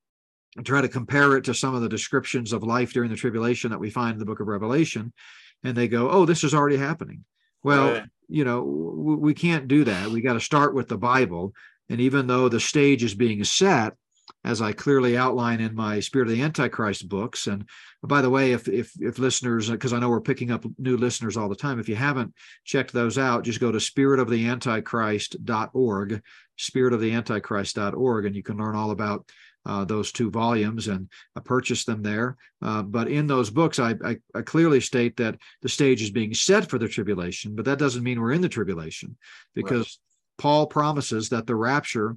and 0.57 0.64
try 0.64 0.80
to 0.80 0.88
compare 0.88 1.36
it 1.36 1.44
to 1.44 1.55
some 1.55 1.74
of 1.74 1.82
the 1.82 1.88
descriptions 1.88 2.53
of 2.53 2.62
life 2.62 2.92
during 2.92 3.11
the 3.11 3.16
tribulation 3.16 3.70
that 3.70 3.78
we 3.78 3.90
find 3.90 4.14
in 4.14 4.18
the 4.18 4.24
book 4.24 4.40
of 4.40 4.46
Revelation, 4.46 5.12
and 5.62 5.76
they 5.76 5.88
go, 5.88 6.11
"Oh, 6.11 6.24
this 6.24 6.44
is 6.44 6.55
already 6.55 6.78
happening." 6.78 7.24
Well, 7.62 7.92
right. 7.92 8.05
You 8.31 8.45
know, 8.45 8.62
we 8.62 9.35
can't 9.35 9.68
do 9.68 9.85
that. 9.85 10.09
We 10.09 10.20
got 10.20 10.35
to 10.35 10.41
start 10.41 10.74
with 10.74 10.89
the 10.89 10.99
Bible, 10.99 11.55
and 11.89 12.01
even 12.01 12.26
though 12.26 12.49
the 12.49 12.61
stage 12.61 13.03
is 13.03 13.14
being 13.14 13.43
set, 13.45 13.95
as 14.45 14.62
I 14.62 14.72
clearly 14.72 15.16
outline 15.16 15.61
in 15.61 15.74
my 15.74 15.99
Spirit 16.01 16.28
of 16.28 16.35
the 16.35 16.43
Antichrist 16.43 17.09
books. 17.09 17.47
And 17.47 17.64
by 18.03 18.20
the 18.22 18.31
way, 18.31 18.53
if 18.53 18.66
if 18.68 18.93
if 19.01 19.18
listeners, 19.18 19.68
because 19.70 19.93
I 19.93 19.99
know 19.99 20.09
we're 20.09 20.20
picking 20.20 20.51
up 20.51 20.64
new 20.78 20.97
listeners 20.97 21.37
all 21.37 21.49
the 21.49 21.57
time, 21.57 21.78
if 21.78 21.89
you 21.89 21.95
haven't 21.97 22.35
checked 22.64 22.93
those 22.93 23.18
out, 23.18 23.45
just 23.45 23.61
go 23.61 23.70
to 23.72 23.78
spiritoftheantichrist.org, 23.78 26.22
spiritoftheantichrist.org, 26.59 28.26
and 28.26 28.37
you 28.37 28.43
can 28.43 28.57
learn 28.57 28.76
all 28.76 28.93
about 28.93 29.31
uh, 29.66 29.84
those 29.84 30.12
two 30.12 30.30
volumes 30.30 30.88
and 30.88 31.08
uh, 31.36 31.40
purchase 31.40 31.84
them 31.84 32.02
there. 32.02 32.36
Uh, 32.62 32.82
but 32.82 33.08
in 33.08 33.26
those 33.26 33.50
books, 33.50 33.78
I, 33.78 33.94
I, 34.04 34.16
I, 34.34 34.42
clearly 34.42 34.80
state 34.80 35.16
that 35.18 35.36
the 35.62 35.68
stage 35.68 36.02
is 36.02 36.11
being 36.11 36.34
set 36.34 36.68
for 36.68 36.78
the 36.78 36.88
tribulation, 36.88 37.54
but 37.54 37.64
that 37.66 37.78
doesn't 37.78 38.02
mean 38.02 38.20
we're 38.20 38.32
in 38.32 38.40
the 38.40 38.48
tribulation 38.48 39.16
because 39.54 39.78
right. 39.78 39.96
Paul 40.38 40.66
promises 40.66 41.28
that 41.28 41.46
the 41.46 41.56
rapture 41.56 42.16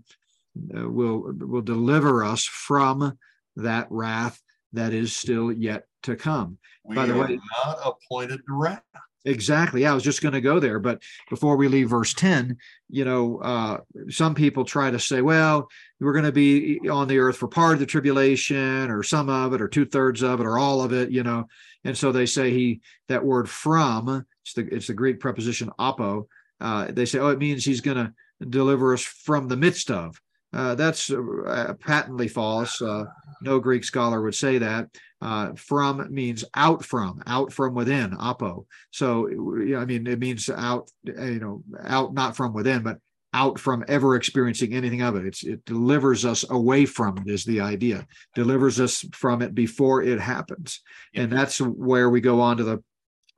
uh, 0.77 0.89
will 0.89 1.33
will 1.37 1.61
deliver 1.61 2.23
us 2.23 2.45
from 2.45 3.17
that 3.57 3.87
wrath 3.89 4.39
that 4.71 4.93
is 4.93 5.15
still 5.15 5.51
yet 5.51 5.85
to 6.03 6.15
come. 6.15 6.57
We 6.83 6.95
By 6.95 7.05
the 7.07 7.17
way, 7.17 7.39
not 7.65 7.79
appointed 7.85 8.37
to 8.47 8.53
wrath. 8.53 8.83
Exactly. 9.26 9.82
Yeah, 9.82 9.91
I 9.91 9.95
was 9.95 10.03
just 10.03 10.21
going 10.21 10.34
to 10.34 10.41
go 10.41 10.59
there, 10.59 10.80
but 10.80 11.01
before 11.30 11.55
we 11.55 11.69
leave 11.69 11.89
verse 11.89 12.13
ten, 12.13 12.57
you 12.89 13.05
know, 13.05 13.38
uh, 13.38 13.78
some 14.09 14.36
people 14.36 14.65
try 14.65 14.91
to 14.91 14.99
say, 14.99 15.21
well, 15.21 15.69
we're 16.01 16.11
going 16.11 16.26
to 16.26 16.32
be 16.34 16.80
on 16.89 17.07
the 17.07 17.19
earth 17.19 17.38
for 17.38 17.47
part 17.47 17.74
of 17.74 17.80
the 17.80 17.86
tribulation, 17.86 18.91
or 18.91 19.01
some 19.01 19.30
of 19.30 19.53
it, 19.53 19.61
or 19.61 19.69
two 19.69 19.86
thirds 19.86 20.24
of 20.24 20.41
it, 20.41 20.45
or 20.45 20.57
all 20.57 20.82
of 20.82 20.91
it, 20.91 21.09
you 21.09 21.24
know, 21.24 21.47
and 21.86 21.97
so 21.97 22.11
they 22.11 22.26
say 22.26 22.51
he 22.51 22.82
that 23.07 23.24
word 23.24 23.49
from 23.49 24.26
it's 24.43 24.53
the 24.53 24.67
it's 24.74 24.88
the 24.88 24.93
Greek 24.93 25.19
preposition 25.19 25.69
apo. 25.80 26.28
Uh, 26.59 26.88
they 26.91 27.05
say, 27.05 27.19
oh, 27.19 27.30
it 27.30 27.39
means 27.39 27.63
he's 27.63 27.82
going 27.82 27.97
to 27.97 28.13
deliver 28.49 28.93
us 28.93 29.01
from 29.03 29.47
the 29.47 29.57
midst 29.57 29.89
of. 29.89 30.19
Uh, 30.53 30.76
that's 30.76 31.09
uh, 31.09 31.74
patently 31.80 32.28
false. 32.28 32.82
Uh, 32.82 33.05
no 33.41 33.59
Greek 33.59 33.84
scholar 33.84 34.21
would 34.21 34.36
say 34.36 34.57
that. 34.59 34.88
Uh, 35.24 35.53
from 35.55 36.13
means 36.13 36.43
out 36.53 36.84
from, 36.84 37.24
out 37.28 37.53
from 37.53 37.74
within, 37.74 38.13
apo. 38.19 38.65
So, 38.91 39.30
I 39.30 39.86
mean, 39.86 40.05
it 40.05 40.19
means 40.19 40.49
out, 40.49 40.91
you 41.05 41.39
know, 41.39 41.63
out 41.82 42.13
not 42.13 42.36
from 42.36 42.51
within, 42.51 42.84
but 42.84 42.97
out 43.34 43.57
from 43.57 43.86
ever 43.88 44.17
experiencing 44.17 44.74
anything 44.74 45.01
of 45.01 45.15
it. 45.15 45.26
It's, 45.26 45.43
it 45.45 45.63
delivers 45.63 46.26
us 46.26 46.43
away 46.49 46.86
from 46.86 47.19
it, 47.19 47.32
is 47.32 47.45
the 47.45 47.61
idea. 47.61 48.05
Delivers 48.36 48.82
us 48.82 49.05
from 49.13 49.41
it 49.41 49.55
before 49.55 50.03
it 50.03 50.19
happens. 50.19 50.82
And 51.15 51.32
that's 51.32 51.61
where 51.61 52.09
we 52.09 52.19
go 52.19 52.41
on 52.41 52.57
to 52.57 52.65
the 52.65 52.84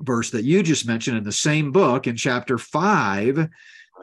verse 0.02 0.32
that 0.32 0.44
you 0.44 0.64
just 0.64 0.88
mentioned 0.88 1.18
in 1.18 1.24
the 1.24 1.32
same 1.32 1.72
book 1.72 2.08
in 2.08 2.16
chapter 2.16 2.58
five. 2.58 3.48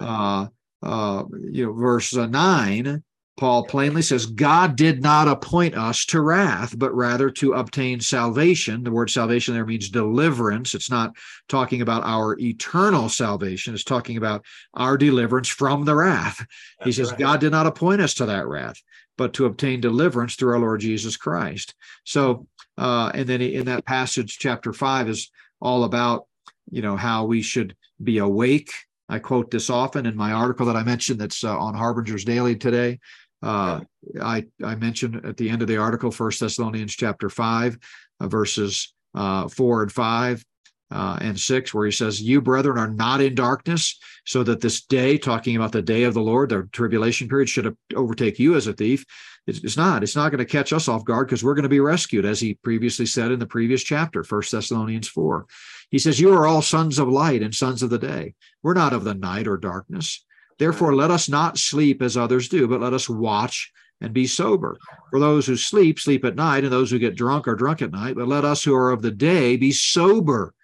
Uh, 0.01 0.47
uh, 0.85 1.25
you 1.51 1.67
know, 1.67 1.73
verse 1.73 2.15
9, 2.15 3.03
Paul 3.39 3.65
plainly 3.65 4.03
says, 4.03 4.27
God 4.27 4.77
did 4.77 5.03
not 5.03 5.27
appoint 5.27 5.75
us 5.75 6.05
to 6.07 6.21
wrath, 6.21 6.79
but 6.79 6.95
rather 6.95 7.31
to 7.31 7.55
obtain 7.55 7.99
salvation. 8.01 8.85
The 8.85 8.93
word 8.93 9.11
salvation 9.11 9.55
there 9.55 9.65
means 9.65 9.89
deliverance. 9.89 10.75
It's 10.75 10.91
not 10.91 11.17
talking 11.49 11.81
about 11.81 12.05
our 12.05 12.39
eternal 12.39 13.09
salvation, 13.09 13.73
it's 13.75 13.85
talking 13.85 14.19
about 14.19 14.45
our 14.75 14.99
deliverance 14.99 15.49
from 15.49 15.85
the 15.85 15.95
wrath. 15.95 16.45
That's 16.79 16.87
he 16.87 16.93
says, 16.93 17.11
right. 17.11 17.21
God 17.21 17.41
did 17.41 17.53
not 17.53 17.67
appoint 17.67 18.03
us 18.03 18.15
to 18.15 18.27
that 18.27 18.47
wrath, 18.47 18.81
but 19.17 19.33
to 19.35 19.47
obtain 19.47 19.81
deliverance 19.81 20.35
through 20.35 20.53
our 20.53 20.61
Lord 20.61 20.81
Jesus 20.81 21.17
Christ. 21.17 21.75
So, 22.05 22.47
uh, 22.77 23.13
and 23.15 23.27
then 23.27 23.41
in 23.41 23.65
that 23.67 23.87
passage, 23.87 24.39
chapter 24.39 24.75
five 24.75 25.09
is 25.09 25.31
all 25.61 25.85
about, 25.85 26.27
you 26.71 26.83
know, 26.83 26.97
how 26.97 27.25
we 27.25 27.41
should 27.41 27.77
be 28.03 28.19
awake 28.19 28.73
I 29.13 29.19
quote 29.19 29.51
this 29.51 29.69
often 29.69 30.07
in 30.07 30.17
my 30.17 30.33
article 30.33 30.65
that 30.65 30.77
I 30.77 30.83
mentioned 30.83 31.21
that's 31.21 31.45
uh, 31.45 31.59
on 31.59 31.75
Harbinger's 31.75 32.25
Daily 32.25 32.57
today. 32.57 32.99
Uh, 33.43 33.81
I, 34.23 34.47
I 34.65 34.75
mentioned 34.75 35.27
at 35.27 35.37
the 35.37 35.51
end 35.51 35.61
of 35.61 35.69
the 35.69 35.77
article, 35.77 36.11
First 36.11 36.41
Thessalonians 36.41 36.95
chapter 36.95 37.29
5, 37.29 37.77
uh, 38.21 38.29
verses 38.29 38.95
uh, 39.15 39.49
4 39.49 39.83
and 39.83 39.93
5 39.93 40.45
uh, 40.93 41.19
and 41.21 41.39
6, 41.39 41.73
where 41.75 41.87
he 41.87 41.93
says, 41.93 42.21
You, 42.21 42.41
brethren, 42.41 42.79
are 42.79 42.89
not 42.89 43.21
in 43.21 43.35
darkness, 43.35 43.99
so 44.27 44.43
that 44.45 44.61
this 44.61 44.83
day, 44.85 45.17
talking 45.17 45.57
about 45.57 45.73
the 45.73 45.83
day 45.83 46.05
of 46.05 46.15
the 46.15 46.21
Lord, 46.21 46.51
the 46.51 46.69
tribulation 46.73 47.29
period, 47.29 47.49
should 47.49 47.77
overtake 47.95 48.39
you 48.39 48.55
as 48.55 48.67
a 48.67 48.73
thief. 48.73 49.05
It's, 49.47 49.65
it's 49.65 49.77
not. 49.77 50.03
It's 50.03 50.15
not 50.15 50.31
going 50.31 50.39
to 50.39 50.45
catch 50.45 50.73
us 50.73 50.89
off 50.89 51.05
guard 51.05 51.27
because 51.27 51.43
we're 51.43 51.55
going 51.55 51.65
to 51.65 51.69
be 51.69 51.81
rescued, 51.81 52.25
as 52.25 52.41
he 52.41 52.55
previously 52.55 53.07
said 53.07 53.33
in 53.33 53.39
the 53.39 53.47
previous 53.47 53.83
chapter, 53.83 54.23
First 54.23 54.53
Thessalonians 54.53 55.09
4. 55.09 55.47
He 55.91 55.99
says, 55.99 56.21
You 56.21 56.33
are 56.35 56.47
all 56.47 56.63
sons 56.63 56.99
of 56.99 57.09
light 57.09 57.43
and 57.43 57.55
sons 57.55 57.83
of 57.83 57.91
the 57.91 57.99
day. 57.99 58.35
We're 58.63 58.75
not 58.75 58.93
of 58.93 59.05
the 59.05 59.15
night 59.15 59.49
or 59.49 59.57
darkness. 59.57 60.25
Therefore, 60.59 60.95
let 60.95 61.11
us 61.11 61.29
not 61.29 61.59
sleep 61.59 62.03
as 62.03 62.17
others 62.17 62.49
do, 62.49 62.69
but 62.69 62.81
let 62.81 62.93
us 62.93 63.09
watch 63.09 63.73
and 64.01 64.13
be 64.13 64.27
sober. 64.27 64.77
For 65.11 65.19
those 65.19 65.47
who 65.47 65.57
sleep, 65.57 65.99
sleep 65.99 66.25
at 66.25 66.37
night, 66.37 66.65
and 66.65 66.73
those 66.73 66.91
who 66.91 66.99
get 66.99 67.17
drunk 67.17 67.49
are 67.49 67.55
drunk 67.55 67.83
at 67.83 67.93
night. 67.93 68.17
But 68.17 68.29
let 68.29 68.45
us 68.45 68.63
who 68.63 68.75
are 68.75 68.91
of 68.91 69.01
the 69.01 69.11
day 69.11 69.57
be 69.57 69.73
sober. 69.73 70.55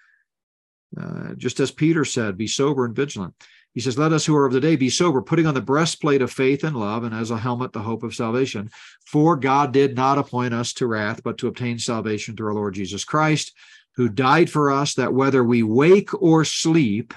Uh, 0.98 1.34
just 1.34 1.60
as 1.60 1.70
Peter 1.70 2.04
said, 2.04 2.38
be 2.38 2.46
sober 2.46 2.84
and 2.84 2.96
vigilant. 2.96 3.34
He 3.74 3.80
says, 3.80 3.98
Let 3.98 4.12
us 4.12 4.24
who 4.24 4.34
are 4.36 4.46
of 4.46 4.52
the 4.52 4.60
day 4.60 4.76
be 4.76 4.90
sober, 4.90 5.20
putting 5.20 5.46
on 5.46 5.54
the 5.54 5.60
breastplate 5.60 6.22
of 6.22 6.32
faith 6.32 6.64
and 6.64 6.76
love, 6.76 7.04
and 7.04 7.14
as 7.14 7.30
a 7.30 7.38
helmet, 7.38 7.72
the 7.72 7.82
hope 7.82 8.02
of 8.02 8.14
salvation. 8.14 8.70
For 9.06 9.36
God 9.36 9.72
did 9.72 9.94
not 9.94 10.18
appoint 10.18 10.54
us 10.54 10.72
to 10.74 10.86
wrath, 10.86 11.22
but 11.22 11.38
to 11.38 11.48
obtain 11.48 11.78
salvation 11.78 12.36
through 12.36 12.48
our 12.48 12.54
Lord 12.54 12.74
Jesus 12.74 13.04
Christ 13.04 13.52
who 13.98 14.08
died 14.08 14.48
for 14.48 14.70
us 14.70 14.94
that 14.94 15.12
whether 15.12 15.42
we 15.42 15.64
wake 15.64 16.14
or 16.22 16.44
sleep, 16.44 17.12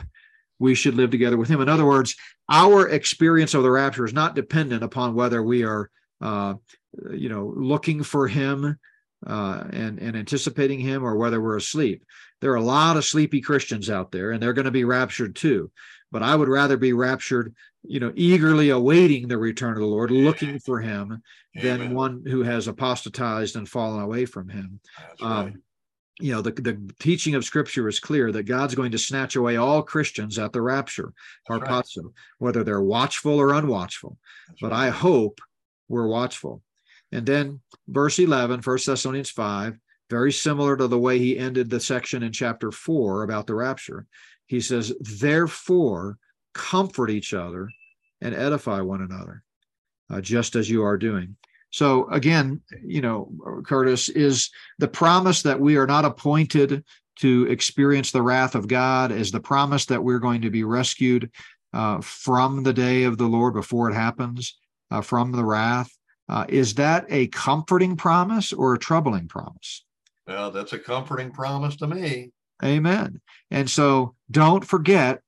we 0.57 0.73
should 0.73 0.95
live 0.95 1.11
together 1.11 1.37
with 1.37 1.47
him. 1.47 1.61
In 1.61 1.69
other 1.69 1.85
words, 1.85 2.15
our 2.49 2.89
experience 2.89 3.53
of 3.53 3.61
the 3.61 3.69
rapture 3.69 4.03
is 4.03 4.13
not 4.13 4.33
dependent 4.33 4.83
upon 4.83 5.13
whether 5.13 5.43
we 5.43 5.63
are, 5.63 5.91
uh, 6.21 6.55
you 7.11 7.29
know, 7.29 7.53
looking 7.55 8.01
for 8.01 8.27
him 8.27 8.79
uh, 9.25 9.63
and, 9.71 9.99
and 9.99 10.15
anticipating 10.15 10.79
him 10.79 11.03
or 11.03 11.15
whether 11.15 11.41
we're 11.41 11.57
asleep. 11.57 12.03
There 12.39 12.51
are 12.51 12.55
a 12.55 12.61
lot 12.61 12.97
of 12.97 13.05
sleepy 13.05 13.41
Christians 13.41 13.89
out 13.89 14.11
there, 14.11 14.31
and 14.31 14.41
they're 14.41 14.53
going 14.53 14.65
to 14.65 14.71
be 14.71 14.83
raptured 14.83 15.35
too. 15.35 15.71
But 16.11 16.23
I 16.23 16.35
would 16.35 16.49
rather 16.49 16.75
be 16.75 16.93
raptured, 16.93 17.55
you 17.83 17.99
know, 17.99 18.11
eagerly 18.15 18.69
awaiting 18.69 19.27
the 19.27 19.37
return 19.37 19.73
of 19.73 19.79
the 19.79 19.85
Lord, 19.85 20.11
looking 20.11 20.59
for 20.59 20.81
him, 20.81 21.21
Amen. 21.57 21.79
than 21.79 21.93
one 21.93 22.23
who 22.25 22.43
has 22.43 22.67
apostatized 22.67 23.55
and 23.55 23.69
fallen 23.69 24.01
away 24.01 24.25
from 24.25 24.49
him. 24.49 24.79
Um, 25.21 25.61
you 26.19 26.31
know 26.31 26.41
the, 26.41 26.51
the 26.51 26.93
teaching 26.99 27.35
of 27.35 27.43
scripture 27.43 27.87
is 27.87 27.99
clear 27.99 28.31
that 28.31 28.43
god's 28.43 28.75
going 28.75 28.91
to 28.91 28.97
snatch 28.97 29.35
away 29.35 29.57
all 29.57 29.81
christians 29.81 30.37
at 30.37 30.53
the 30.53 30.61
rapture 30.61 31.13
harpazo 31.49 32.03
right. 32.03 32.13
whether 32.37 32.63
they're 32.63 32.81
watchful 32.81 33.39
or 33.39 33.47
unwatchful 33.47 34.15
That's 34.47 34.61
but 34.61 34.71
right. 34.71 34.87
i 34.87 34.89
hope 34.89 35.39
we're 35.87 36.07
watchful 36.07 36.61
and 37.11 37.25
then 37.25 37.59
verse 37.87 38.19
11 38.19 38.61
1 38.61 38.77
thessalonians 38.85 39.29
5 39.29 39.77
very 40.09 40.31
similar 40.31 40.75
to 40.75 40.87
the 40.87 40.99
way 40.99 41.17
he 41.17 41.37
ended 41.37 41.69
the 41.69 41.79
section 41.79 42.23
in 42.23 42.31
chapter 42.31 42.71
4 42.71 43.23
about 43.23 43.47
the 43.47 43.55
rapture 43.55 44.05
he 44.47 44.59
says 44.59 44.93
therefore 44.99 46.17
comfort 46.53 47.09
each 47.09 47.33
other 47.33 47.69
and 48.21 48.35
edify 48.35 48.81
one 48.81 49.01
another 49.01 49.43
uh, 50.09 50.21
just 50.21 50.55
as 50.55 50.69
you 50.69 50.83
are 50.83 50.97
doing 50.97 51.35
so 51.71 52.09
again, 52.09 52.61
you 52.83 53.01
know, 53.01 53.31
Curtis, 53.65 54.09
is 54.09 54.49
the 54.77 54.89
promise 54.89 55.41
that 55.43 55.59
we 55.59 55.77
are 55.77 55.87
not 55.87 56.03
appointed 56.05 56.83
to 57.19 57.47
experience 57.49 58.11
the 58.11 58.21
wrath 58.21 58.55
of 58.55 58.67
God, 58.67 59.11
is 59.11 59.31
the 59.31 59.39
promise 59.39 59.85
that 59.85 60.03
we're 60.03 60.19
going 60.19 60.41
to 60.41 60.49
be 60.49 60.63
rescued 60.63 61.31
uh, 61.73 62.01
from 62.01 62.63
the 62.63 62.73
day 62.73 63.03
of 63.03 63.17
the 63.17 63.25
Lord 63.25 63.53
before 63.53 63.89
it 63.89 63.93
happens, 63.93 64.57
uh, 64.91 65.01
from 65.01 65.31
the 65.31 65.45
wrath. 65.45 65.89
Uh, 66.31 66.45
is 66.49 66.73
that 66.75 67.05
a 67.09 67.27
comforting 67.27 67.95
promise 67.95 68.53
or 68.53 68.73
a 68.73 68.79
troubling 68.79 69.27
promise? 69.27 69.83
Well, 70.25 70.49
that's 70.49 70.73
a 70.73 70.79
comforting 70.79 71.31
promise 71.31 71.75
to 71.77 71.87
me. 71.87 72.31
Amen. 72.63 73.21
And 73.51 73.69
so 73.69 74.15
don't 74.29 74.65
forget 74.65 75.21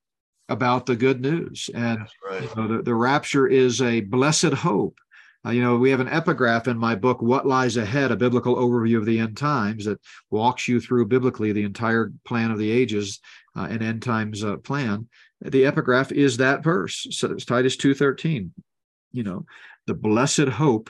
about 0.49 0.85
the 0.85 0.95
good 0.95 1.21
news. 1.21 1.69
And 1.75 2.07
right. 2.27 2.41
you 2.41 2.49
know, 2.55 2.67
the, 2.67 2.83
the 2.83 2.95
rapture 2.95 3.47
is 3.47 3.81
a 3.81 4.01
blessed 4.01 4.53
hope 4.53 4.97
uh, 5.45 5.51
you 5.51 5.61
know, 5.61 5.75
we 5.75 5.89
have 5.89 5.99
an 5.99 6.09
epigraph 6.09 6.67
in 6.67 6.77
my 6.77 6.95
book, 6.95 7.21
What 7.21 7.45
Lies 7.45 7.75
Ahead, 7.75 8.11
a 8.11 8.15
biblical 8.15 8.55
overview 8.55 8.97
of 8.97 9.05
the 9.05 9.19
end 9.19 9.35
times 9.35 9.85
that 9.85 9.99
walks 10.29 10.67
you 10.67 10.79
through 10.79 11.07
biblically 11.07 11.51
the 11.51 11.63
entire 11.63 12.13
plan 12.23 12.49
of 12.49 12.57
the 12.57 12.71
ages 12.71 13.19
uh, 13.55 13.67
and 13.69 13.83
end 13.83 14.01
times 14.01 14.43
uh, 14.43 14.57
plan. 14.57 15.07
The 15.41 15.65
epigraph 15.65 16.13
is 16.13 16.37
that 16.37 16.63
verse. 16.63 17.07
So 17.11 17.31
it's 17.31 17.43
Titus 17.43 17.75
2.13, 17.75 18.51
you 19.11 19.23
know, 19.23 19.45
the 19.87 19.93
blessed 19.93 20.47
hope 20.47 20.89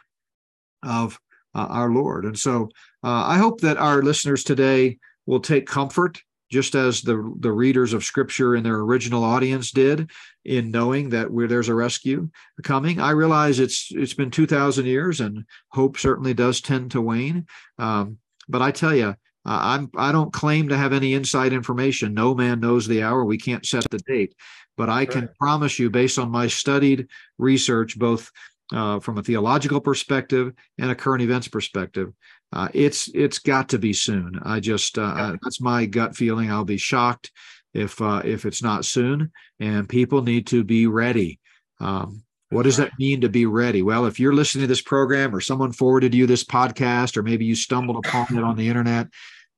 of 0.83 1.19
uh, 1.55 1.67
our 1.69 1.89
Lord. 1.89 2.25
And 2.25 2.37
so 2.37 2.69
uh, 3.03 3.25
I 3.27 3.37
hope 3.37 3.61
that 3.61 3.77
our 3.77 4.01
listeners 4.01 4.43
today 4.43 4.97
will 5.25 5.39
take 5.39 5.67
comfort 5.67 6.21
just 6.51 6.75
as 6.75 7.01
the, 7.01 7.33
the 7.39 7.51
readers 7.51 7.93
of 7.93 8.03
scripture 8.03 8.55
in 8.55 8.63
their 8.63 8.77
original 8.77 9.23
audience 9.23 9.71
did 9.71 10.11
in 10.45 10.69
knowing 10.69 11.09
that 11.09 11.31
where 11.31 11.47
there's 11.47 11.69
a 11.69 11.73
rescue 11.73 12.29
coming. 12.63 12.99
I 12.99 13.11
realize 13.11 13.59
it's 13.59 13.87
it's 13.91 14.13
been 14.13 14.29
2,000 14.29 14.85
years 14.85 15.19
and 15.19 15.45
hope 15.69 15.97
certainly 15.97 16.35
does 16.35 16.61
tend 16.61 16.91
to 16.91 17.01
wane. 17.01 17.47
Um, 17.79 18.17
but 18.47 18.61
I 18.61 18.69
tell 18.71 18.95
you, 18.95 19.15
I'm 19.45 19.89
I 19.97 20.11
don't 20.11 20.31
claim 20.31 20.69
to 20.69 20.77
have 20.77 20.93
any 20.93 21.15
inside 21.15 21.53
information. 21.53 22.13
No 22.13 22.33
man 22.33 22.59
knows 22.59 22.87
the 22.87 23.03
hour. 23.03 23.25
We 23.25 23.37
can't 23.37 23.65
set 23.65 23.89
the 23.89 23.99
date, 23.99 24.35
but 24.77 24.89
I 24.89 25.05
can 25.05 25.29
promise 25.39 25.79
you, 25.79 25.89
based 25.89 26.17
on 26.17 26.31
my 26.31 26.47
studied 26.47 27.07
research, 27.37 27.99
both 27.99 28.31
uh, 28.71 28.99
from 28.99 29.17
a 29.17 29.23
theological 29.23 29.81
perspective 29.81 30.53
and 30.77 30.91
a 30.91 30.95
current 30.95 31.21
events 31.21 31.47
perspective, 31.47 32.13
uh, 32.51 32.69
it's 32.73 33.09
it's 33.13 33.39
got 33.39 33.69
to 33.69 33.79
be 33.79 33.93
soon. 33.93 34.39
I 34.43 34.59
just 34.59 34.97
uh, 34.97 35.13
yeah. 35.15 35.35
that's 35.41 35.61
my 35.61 35.85
gut 35.85 36.15
feeling. 36.15 36.51
I'll 36.51 36.65
be 36.65 36.77
shocked 36.77 37.31
if 37.73 38.01
uh, 38.01 38.21
if 38.23 38.45
it's 38.45 38.61
not 38.61 38.85
soon, 38.85 39.31
and 39.59 39.89
people 39.89 40.21
need 40.21 40.47
to 40.47 40.63
be 40.63 40.87
ready. 40.87 41.39
Um, 41.79 42.23
what 42.49 42.63
does 42.63 42.77
that 42.77 42.91
mean 42.99 43.21
to 43.21 43.29
be 43.29 43.47
ready? 43.47 43.81
Well, 43.81 44.05
if 44.05 44.19
you're 44.19 44.35
listening 44.35 44.61
to 44.63 44.67
this 44.67 44.81
program, 44.81 45.35
or 45.35 45.41
someone 45.41 45.71
forwarded 45.71 46.13
you 46.13 46.27
this 46.27 46.43
podcast, 46.43 47.17
or 47.17 47.23
maybe 47.23 47.45
you 47.45 47.55
stumbled 47.55 48.05
upon 48.05 48.37
it 48.37 48.43
on 48.43 48.55
the 48.55 48.69
internet, 48.69 49.07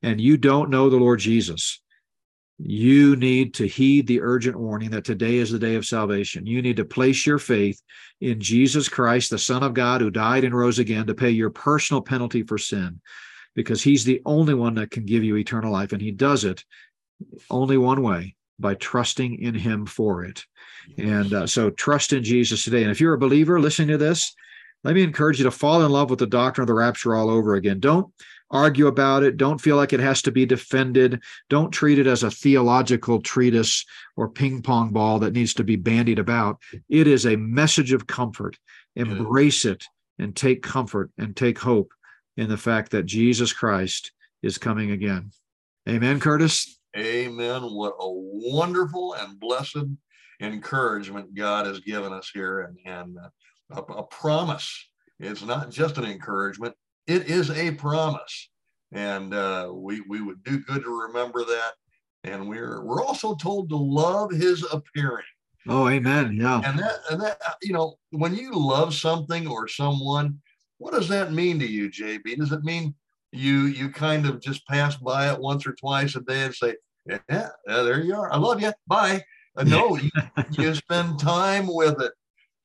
and 0.02 0.22
you 0.22 0.38
don't 0.38 0.70
know 0.70 0.90
the 0.90 0.96
Lord 0.96 1.20
Jesus, 1.20 1.82
you 2.58 3.16
need 3.18 3.54
to 3.56 3.68
heed 3.68 4.08
the 4.08 4.22
urgent 4.22 4.56
warning 4.56 4.90
that 4.92 5.04
today 5.04 5.36
is 5.38 5.52
the 5.52 5.60
day 5.60 5.76
of 5.76 5.86
salvation. 5.86 6.46
You 6.46 6.62
need 6.62 6.78
to 6.78 6.86
place 6.86 7.26
your 7.26 7.40
faith 7.40 7.82
in 8.22 8.40
Jesus 8.40 8.88
Christ, 8.88 9.30
the 9.30 9.38
Son 9.38 9.62
of 9.62 9.74
God, 9.74 10.02
who 10.02 10.10
died 10.10 10.46
and 10.46 10.56
rose 10.56 10.80
again 10.80 11.06
to 11.08 11.14
pay 11.14 11.32
your 11.32 11.50
personal 11.50 12.02
penalty 12.02 12.44
for 12.44 12.58
sin, 12.58 13.02
because 13.56 13.84
he's 13.84 14.06
the 14.06 14.22
only 14.26 14.54
one 14.54 14.76
that 14.76 14.92
can 14.92 15.06
give 15.06 15.24
you 15.24 15.36
eternal 15.36 15.72
life. 15.72 15.92
And 15.92 16.02
he 16.02 16.12
does 16.12 16.46
it 16.46 16.64
only 17.50 17.78
one 17.78 18.02
way 18.02 18.36
by 18.58 18.76
trusting 18.76 19.42
in 19.42 19.54
him 19.54 19.86
for 19.86 20.24
it. 20.24 20.46
And 20.98 21.34
uh, 21.34 21.48
so 21.48 21.70
trust 21.72 22.14
in 22.14 22.24
Jesus 22.24 22.64
today. 22.64 22.84
And 22.84 22.92
if 22.92 23.02
you're 23.02 23.14
a 23.14 23.20
believer 23.20 23.60
listening 23.60 23.90
to 23.90 23.98
this, 23.98 24.34
let 24.86 24.96
me 24.96 25.04
encourage 25.04 25.40
you 25.40 25.44
to 25.46 25.52
fall 25.52 25.84
in 25.84 25.92
love 25.92 26.10
with 26.10 26.20
the 26.20 26.28
doctrine 26.28 26.64
of 26.64 26.68
the 26.68 26.74
rapture 26.74 27.16
all 27.16 27.30
over 27.30 27.56
again. 27.56 27.80
Don't 27.80 28.14
argue 28.56 28.88
about 28.88 29.24
it. 29.24 29.38
Don't 29.38 29.60
feel 29.60 29.76
like 29.76 29.94
it 29.94 30.00
has 30.00 30.22
to 30.24 30.32
be 30.32 30.46
defended. 30.46 31.22
Don't 31.50 31.72
treat 31.72 32.00
it 32.00 32.08
as 32.08 32.24
a 32.24 32.32
theological 32.32 33.22
treatise 33.22 33.86
or 34.16 34.30
ping 34.30 34.62
pong 34.62 34.92
ball 34.92 35.20
that 35.20 35.34
needs 35.34 35.54
to 35.56 35.64
be 35.64 35.76
bandied 35.76 36.20
about. 36.20 36.60
It 36.90 37.08
is 37.08 37.26
a 37.26 37.36
message 37.36 37.92
of 37.94 38.08
comfort. 38.08 38.58
Embrace 38.96 39.66
it 39.66 39.84
and 40.18 40.36
take 40.36 40.64
comfort 40.64 41.12
and 41.18 41.36
take 41.36 41.60
hope 41.60 41.94
in 42.38 42.50
the 42.50 42.58
fact 42.58 42.92
that 42.92 43.06
Jesus 43.06 43.54
Christ 43.54 44.12
is 44.42 44.58
coming 44.58 44.92
again. 44.92 45.32
Amen, 45.88 46.20
Curtis. 46.20 46.80
Amen. 46.98 47.62
What 47.64 47.96
a 48.00 48.10
wonderful 48.10 49.14
and 49.14 49.40
blessed 49.40 49.86
encouragement 50.42 51.34
God 51.34 51.66
has 51.66 51.80
given 51.82 52.14
us 52.14 52.32
here 52.34 52.62
and, 52.62 52.78
and 52.86 53.18
a, 53.72 53.80
a 53.80 54.04
promise. 54.04 54.90
It's 55.20 55.44
not 55.44 55.70
just 55.72 55.98
an 55.98 56.06
encouragement, 56.06 56.76
it 57.08 57.30
is 57.30 57.50
a 57.52 57.72
promise. 57.72 58.50
And 58.92 59.34
uh, 59.34 59.72
we, 59.74 60.02
we 60.02 60.22
would 60.22 60.44
do 60.44 60.60
good 60.60 60.84
to 60.84 61.08
remember 61.08 61.44
that. 61.44 61.72
And 62.24 62.50
we're 62.50 62.84
we're 62.84 63.04
also 63.04 63.36
told 63.36 63.70
to 63.70 63.78
love 63.78 64.32
his 64.32 64.66
appearing. 64.72 65.26
Oh, 65.68 65.88
amen. 65.88 66.38
Yeah. 66.40 66.62
And 66.66 66.80
that 66.80 66.96
and 67.12 67.22
that 67.22 67.40
you 67.62 67.74
know, 67.74 67.96
when 68.12 68.36
you 68.36 68.52
love 68.54 68.94
something 68.94 69.48
or 69.48 69.68
someone, 69.68 70.40
what 70.78 70.94
does 70.94 71.08
that 71.10 71.34
mean 71.34 71.60
to 71.60 71.68
you, 71.68 71.90
JB? 71.90 72.38
Does 72.38 72.52
it 72.52 72.64
mean 72.64 72.96
you 73.32 73.66
you 73.66 73.90
kind 73.90 74.26
of 74.26 74.42
just 74.42 74.66
pass 74.68 74.96
by 74.98 75.32
it 75.32 75.40
once 75.40 75.68
or 75.68 75.74
twice 75.74 76.16
a 76.16 76.22
day 76.22 76.44
and 76.44 76.56
say, 76.56 76.76
Yeah, 77.06 77.20
yeah 77.30 77.50
there 77.66 78.02
you 78.02 78.16
are. 78.16 78.32
I 78.32 78.38
love 78.38 78.62
you. 78.62 78.72
Bye. 78.88 79.24
Uh, 79.58 79.64
no, 79.64 79.96
you, 79.98 80.10
you 80.52 80.74
spend 80.76 81.20
time 81.20 81.68
with 81.68 82.02
it. 82.02 82.12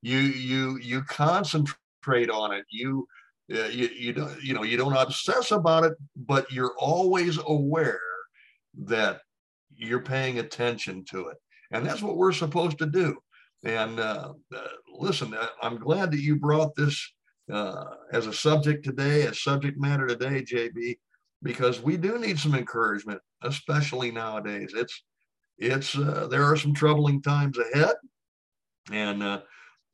You 0.03 0.19
you 0.19 0.79
you 0.79 1.03
concentrate 1.03 2.31
on 2.31 2.53
it. 2.53 2.65
You 2.71 3.07
uh, 3.07 3.20
you, 3.51 3.89
you 3.97 4.13
don't 4.13 4.43
you 4.43 4.55
know 4.55 4.63
you 4.63 4.77
don't 4.77 4.97
obsess 4.97 5.51
about 5.51 5.85
it 5.85 5.95
but 6.15 6.51
you're 6.53 6.75
always 6.79 7.39
aware 7.47 8.01
that 8.77 9.21
you're 9.75 10.03
paying 10.03 10.39
attention 10.39 11.05
to 11.05 11.29
it 11.29 11.37
and 11.73 11.85
that's 11.85 12.03
what 12.03 12.17
we're 12.17 12.33
supposed 12.33 12.79
to 12.79 12.87
do. 12.87 13.17
And 13.63 14.01
uh, 14.01 14.33
uh, 14.55 14.69
listen 14.89 15.35
uh, 15.35 15.49
i'm 15.63 15.79
glad 15.79 16.11
that 16.13 16.21
you 16.21 16.37
brought 16.37 16.75
this 16.77 17.13
uh, 17.53 17.85
as 18.13 18.27
a 18.27 18.33
subject 18.33 18.85
today 18.85 19.23
a 19.23 19.35
subject 19.35 19.79
matter 19.79 20.07
today 20.07 20.43
jb 20.43 20.97
because 21.43 21.81
we 21.81 21.97
do 21.97 22.19
need 22.19 22.39
some 22.39 22.55
encouragement 22.55 23.21
especially 23.43 24.11
nowadays. 24.11 24.73
It's 24.75 25.03
it's 25.59 25.97
uh, 25.97 26.27
there 26.31 26.45
are 26.45 26.57
some 26.57 26.73
troubling 26.73 27.21
times 27.21 27.59
ahead 27.59 27.97
and 28.93 29.43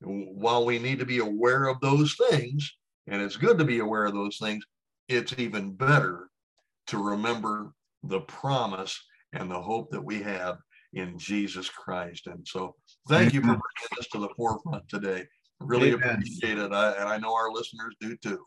while 0.00 0.64
we 0.64 0.78
need 0.78 0.98
to 1.00 1.06
be 1.06 1.18
aware 1.18 1.66
of 1.66 1.80
those 1.80 2.16
things 2.30 2.76
and 3.06 3.22
it's 3.22 3.36
good 3.36 3.58
to 3.58 3.64
be 3.64 3.78
aware 3.78 4.04
of 4.04 4.14
those 4.14 4.38
things. 4.38 4.64
It's 5.08 5.34
even 5.38 5.72
better 5.72 6.28
to 6.88 6.98
remember 6.98 7.72
the 8.02 8.20
promise 8.20 8.98
and 9.32 9.50
the 9.50 9.60
hope 9.60 9.90
that 9.90 10.04
we 10.04 10.22
have 10.22 10.58
in 10.92 11.18
Jesus 11.18 11.68
Christ. 11.68 12.26
And 12.26 12.46
so 12.46 12.74
thank 13.08 13.32
you 13.32 13.40
for 13.40 13.46
bringing 13.46 13.60
this 13.96 14.08
to 14.08 14.18
the 14.18 14.30
forefront 14.36 14.88
today. 14.88 15.24
Really 15.60 15.92
Amen. 15.92 16.16
appreciate 16.16 16.58
it. 16.58 16.72
I, 16.72 16.92
and 16.92 17.08
I 17.08 17.18
know 17.18 17.34
our 17.34 17.50
listeners 17.52 17.94
do 18.00 18.16
too. 18.16 18.44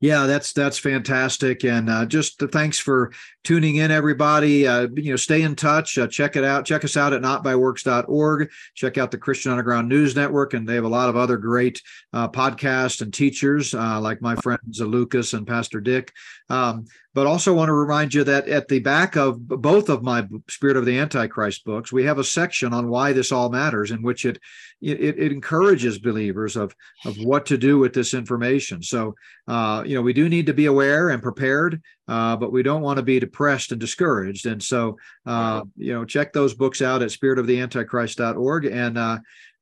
Yeah, 0.00 0.26
that's 0.26 0.52
that's 0.52 0.78
fantastic, 0.78 1.64
and 1.64 1.88
uh, 1.88 2.06
just 2.06 2.40
thanks 2.52 2.78
for 2.78 3.12
tuning 3.44 3.76
in, 3.76 3.90
everybody. 3.90 4.66
Uh, 4.66 4.88
you 4.94 5.10
know, 5.10 5.16
stay 5.16 5.42
in 5.42 5.54
touch. 5.54 5.98
Uh, 5.98 6.06
check 6.06 6.36
it 6.36 6.44
out. 6.44 6.64
Check 6.64 6.84
us 6.84 6.96
out 6.96 7.12
at 7.12 7.22
notbyworks.org. 7.22 8.50
Check 8.74 8.98
out 8.98 9.10
the 9.10 9.18
Christian 9.18 9.52
Underground 9.52 9.88
News 9.88 10.16
Network, 10.16 10.54
and 10.54 10.68
they 10.68 10.74
have 10.74 10.84
a 10.84 10.88
lot 10.88 11.08
of 11.08 11.16
other 11.16 11.36
great 11.36 11.80
uh, 12.12 12.28
podcasts 12.28 13.02
and 13.02 13.12
teachers, 13.12 13.74
uh, 13.74 14.00
like 14.00 14.20
my 14.20 14.36
friends 14.36 14.80
Lucas 14.80 15.32
and 15.32 15.46
Pastor 15.46 15.80
Dick. 15.80 16.12
Um, 16.48 16.86
but 17.16 17.26
also 17.26 17.54
want 17.54 17.70
to 17.70 17.72
remind 17.72 18.12
you 18.12 18.22
that 18.24 18.46
at 18.46 18.68
the 18.68 18.78
back 18.78 19.16
of 19.16 19.48
both 19.48 19.88
of 19.88 20.02
my 20.02 20.28
Spirit 20.50 20.76
of 20.76 20.84
the 20.84 20.98
Antichrist 20.98 21.64
books, 21.64 21.90
we 21.90 22.04
have 22.04 22.18
a 22.18 22.24
section 22.24 22.74
on 22.74 22.90
why 22.90 23.14
this 23.14 23.32
all 23.32 23.48
matters, 23.48 23.90
in 23.90 24.02
which 24.02 24.26
it 24.26 24.38
it, 24.82 25.00
it 25.00 25.32
encourages 25.32 25.98
believers 25.98 26.56
of 26.56 26.76
of 27.06 27.16
what 27.16 27.46
to 27.46 27.56
do 27.56 27.78
with 27.78 27.94
this 27.94 28.12
information. 28.12 28.82
So 28.82 29.14
uh, 29.48 29.82
you 29.86 29.94
know 29.94 30.02
we 30.02 30.12
do 30.12 30.28
need 30.28 30.44
to 30.44 30.52
be 30.52 30.66
aware 30.66 31.08
and 31.08 31.22
prepared, 31.22 31.80
uh, 32.08 32.36
but 32.36 32.52
we 32.52 32.62
don't 32.62 32.82
want 32.82 32.98
to 32.98 33.02
be 33.02 33.18
depressed 33.18 33.72
and 33.72 33.80
discouraged. 33.80 34.46
And 34.46 34.62
so 34.62 34.96
uh, 35.24 35.62
you 35.76 35.92
know 35.92 36.04
check 36.04 36.32
those 36.32 36.54
books 36.54 36.82
out 36.82 37.02
at 37.02 37.10
spiritoftheantichrist.org 37.10 38.64
and 38.66 38.98
uh, 38.98 39.18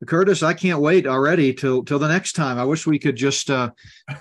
Curtis, 0.06 0.42
I 0.42 0.54
can't 0.54 0.80
wait 0.80 1.06
already 1.06 1.52
till 1.54 1.84
till 1.84 1.98
the 1.98 2.08
next 2.08 2.32
time. 2.32 2.58
I 2.58 2.64
wish 2.64 2.86
we 2.86 2.98
could 2.98 3.16
just 3.16 3.50
uh, 3.50 3.70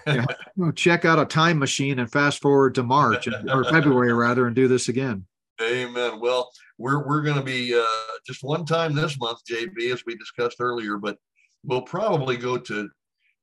you 0.08 0.24
know, 0.56 0.72
check 0.76 1.06
out 1.06 1.20
a 1.20 1.26
time 1.26 1.60
machine 1.60 2.00
and 2.00 2.12
fast 2.12 2.42
forward 2.42 2.76
to 2.76 2.84
March 2.84 3.28
or 3.28 3.64
February 3.66 4.14
rather, 4.14 4.48
and 4.48 4.56
do 4.56 4.68
this 4.68 4.90
again. 4.90 5.26
Amen. 5.62 6.20
Well, 6.20 6.52
we're 6.78 7.06
we're 7.06 7.22
going 7.22 7.38
to 7.38 7.44
be 7.44 7.76
uh, 7.78 8.18
just 8.26 8.44
one 8.44 8.66
time 8.66 8.96
this 8.96 9.20
month, 9.20 9.40
JB, 9.50 9.94
as 9.94 10.04
we 10.06 10.16
discussed 10.16 10.58
earlier, 10.60 10.98
but 10.98 11.18
we'll 11.64 11.82
probably 11.82 12.38
go 12.38 12.58
to 12.58 12.90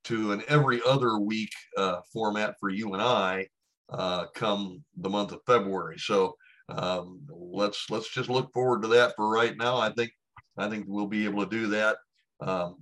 to 0.05 0.33
an 0.33 0.43
every 0.49 0.81
other 0.87 1.18
week 1.18 1.53
uh, 1.76 2.01
format 2.12 2.57
for 2.59 2.70
you 2.70 2.95
and 2.95 3.03
I 3.03 3.49
uh, 3.91 4.26
come 4.34 4.82
the 4.97 5.09
month 5.09 5.32
of 5.32 5.41
February. 5.47 5.99
So 5.99 6.36
um, 6.68 7.20
let's 7.28 7.91
let's 7.91 8.12
just 8.12 8.28
look 8.28 8.53
forward 8.53 8.82
to 8.82 8.88
that 8.88 9.14
for 9.16 9.28
right 9.28 9.57
now. 9.57 9.76
I 9.78 9.91
think 9.91 10.12
I 10.57 10.68
think 10.68 10.84
we'll 10.86 11.07
be 11.07 11.24
able 11.24 11.45
to 11.45 11.51
do 11.51 11.66
that. 11.68 11.97
Um, 12.41 12.76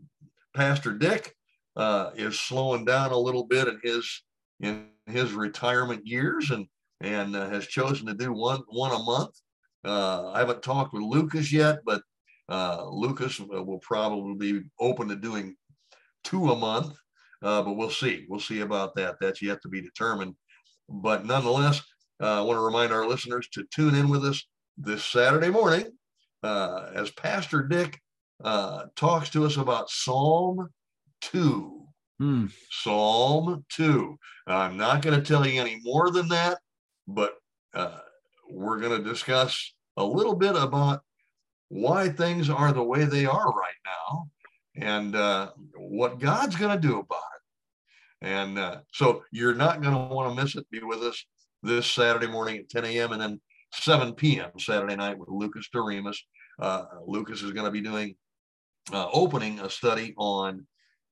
Pastor 0.54 0.92
Dick 0.92 1.34
uh, 1.76 2.11
is 2.16 2.38
slowing 2.38 2.84
down 2.84 3.12
a 3.12 3.18
little 3.18 3.44
bit 3.44 3.68
in 3.68 3.80
his 3.82 4.22
in 4.61 4.88
his 5.06 5.32
retirement 5.32 6.06
years 6.06 6.50
and 6.50 6.66
and 7.00 7.36
uh, 7.36 7.48
has 7.48 7.66
chosen 7.66 8.06
to 8.06 8.14
do 8.14 8.32
one 8.32 8.62
one 8.68 8.92
a 8.92 9.02
month. 9.02 9.34
Uh, 9.84 10.32
I 10.32 10.40
haven't 10.40 10.62
talked 10.62 10.92
with 10.92 11.02
Lucas 11.02 11.52
yet, 11.52 11.78
but 11.86 12.02
uh, 12.48 12.84
Lucas 12.88 13.38
will 13.38 13.78
probably 13.80 14.34
be 14.34 14.64
open 14.80 15.09
to 15.09 15.16
doing 15.16 15.54
two 16.24 16.50
a 16.50 16.56
month. 16.56 16.94
Uh, 17.40 17.62
but 17.62 17.76
we'll 17.76 17.90
see. 17.90 18.26
We'll 18.28 18.40
see 18.40 18.61
about 18.61 18.96
that. 18.96 19.16
That's 19.20 19.40
yet 19.40 19.62
to 19.62 19.68
be 19.68 19.80
determined. 19.80 20.34
But 20.89 21.26
nonetheless, 21.26 21.82
uh, 22.20 22.39
I 22.39 22.41
want 22.41 22.57
to 22.57 22.64
remind 22.64 22.93
our 22.93 23.07
listeners 23.07 23.49
to 23.53 23.64
tune 23.74 23.95
in 23.95 24.09
with 24.09 24.24
us 24.24 24.45
this 24.76 25.05
Saturday 25.05 25.51
morning 25.51 25.86
as 26.43 27.11
Pastor 27.11 27.62
Dick 27.62 28.01
uh, 28.45 28.84
talks 28.97 29.30
to 29.30 29.45
us 29.45 29.57
about 29.57 29.91
Psalm 29.91 30.68
2. 31.22 31.84
Hmm. 32.18 32.47
Psalm 32.70 33.64
2. 33.70 34.18
I'm 34.47 34.76
not 34.76 35.03
going 35.03 35.20
to 35.20 35.26
tell 35.26 35.47
you 35.47 35.61
any 35.61 35.78
more 35.82 36.11
than 36.11 36.28
that, 36.28 36.59
but 37.07 37.34
uh, 37.74 37.99
we're 38.51 38.80
going 38.80 39.03
to 39.03 39.09
discuss 39.09 39.74
a 39.97 40.05
little 40.05 40.34
bit 40.34 40.57
about 40.57 41.03
why 41.68 42.09
things 42.09 42.49
are 42.49 42.72
the 42.72 42.82
way 42.82 43.05
they 43.05 43.26
are 43.26 43.53
right 43.53 43.74
now 43.84 44.28
and 44.76 45.14
uh, 45.14 45.51
what 45.76 46.18
God's 46.18 46.57
going 46.57 46.74
to 46.80 46.89
do 46.89 46.99
about 46.99 47.18
it. 47.36 47.38
And 48.20 48.58
uh, 48.58 48.78
so 48.92 49.22
you're 49.30 49.54
not 49.54 49.80
going 49.80 49.94
to 49.94 50.14
want 50.14 50.34
to 50.34 50.42
miss 50.42 50.56
it. 50.56 50.68
Be 50.70 50.80
with 50.82 51.00
us 51.02 51.24
this 51.62 51.90
Saturday 51.90 52.26
morning 52.26 52.58
at 52.58 52.68
10 52.68 52.84
a.m. 52.84 53.12
and 53.12 53.20
then 53.20 53.40
7 53.72 54.14
p.m. 54.14 54.50
Saturday 54.58 54.96
night 54.96 55.18
with 55.18 55.28
Lucas 55.28 55.68
Doremus. 55.72 56.18
Uh, 56.60 56.84
Lucas 57.06 57.42
is 57.42 57.52
going 57.52 57.66
to 57.66 57.70
be 57.70 57.80
doing 57.80 58.16
uh, 58.92 59.08
opening 59.12 59.60
a 59.60 59.70
study 59.70 60.14
on 60.16 60.66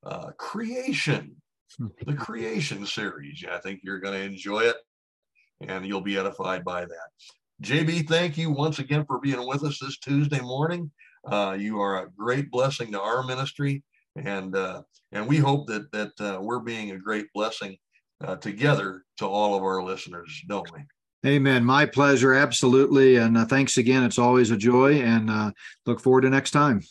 uh, 0.04 0.30
creation, 0.38 1.36
the 1.78 2.14
creation 2.18 2.86
series. 2.86 3.44
I 3.50 3.58
think 3.58 3.80
you're 3.82 4.00
going 4.00 4.18
to 4.18 4.24
enjoy 4.24 4.60
it 4.60 4.76
and 5.60 5.86
you'll 5.86 6.00
be 6.00 6.18
edified 6.18 6.64
by 6.64 6.82
that. 6.82 7.08
JB, 7.62 8.08
thank 8.08 8.36
you 8.36 8.50
once 8.50 8.78
again 8.78 9.04
for 9.06 9.18
being 9.18 9.46
with 9.46 9.64
us 9.64 9.78
this 9.80 9.98
Tuesday 9.98 10.40
morning. 10.40 10.90
Uh, 11.30 11.56
you 11.58 11.80
are 11.80 12.02
a 12.02 12.10
great 12.10 12.50
blessing 12.50 12.92
to 12.92 13.00
our 13.00 13.22
ministry, 13.24 13.82
and 14.16 14.56
uh, 14.56 14.82
and 15.12 15.26
we 15.26 15.36
hope 15.36 15.66
that 15.68 15.90
that 15.92 16.12
uh, 16.20 16.40
we're 16.40 16.60
being 16.60 16.90
a 16.92 16.98
great 16.98 17.26
blessing 17.34 17.76
uh, 18.24 18.36
together 18.36 19.04
to 19.18 19.26
all 19.26 19.54
of 19.54 19.62
our 19.62 19.82
listeners, 19.82 20.42
don't 20.48 20.70
we? 20.72 20.80
Amen. 21.26 21.64
My 21.64 21.86
pleasure, 21.86 22.34
absolutely. 22.34 23.16
And 23.16 23.36
uh, 23.36 23.44
thanks 23.46 23.78
again. 23.78 24.04
It's 24.04 24.18
always 24.18 24.50
a 24.50 24.56
joy, 24.56 25.00
and 25.00 25.30
uh, 25.30 25.50
look 25.84 26.00
forward 26.00 26.22
to 26.22 26.30
next 26.30 26.52
time. 26.52 26.82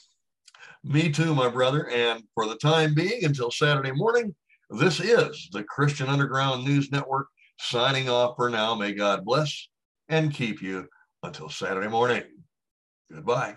Me 0.83 1.09
too, 1.09 1.33
my 1.33 1.49
brother. 1.49 1.89
And 1.89 2.23
for 2.33 2.47
the 2.47 2.57
time 2.57 2.93
being, 2.93 3.25
until 3.25 3.49
Saturday 3.49 3.91
morning, 3.91 4.35
this 4.69 4.99
is 4.99 5.49
the 5.51 5.63
Christian 5.63 6.07
Underground 6.07 6.65
News 6.65 6.91
Network 6.91 7.27
signing 7.59 8.09
off 8.09 8.35
for 8.35 8.49
now. 8.49 8.75
May 8.75 8.93
God 8.93 9.25
bless 9.25 9.67
and 10.09 10.33
keep 10.33 10.61
you 10.61 10.87
until 11.23 11.49
Saturday 11.49 11.87
morning. 11.87 12.23
Goodbye. 13.11 13.55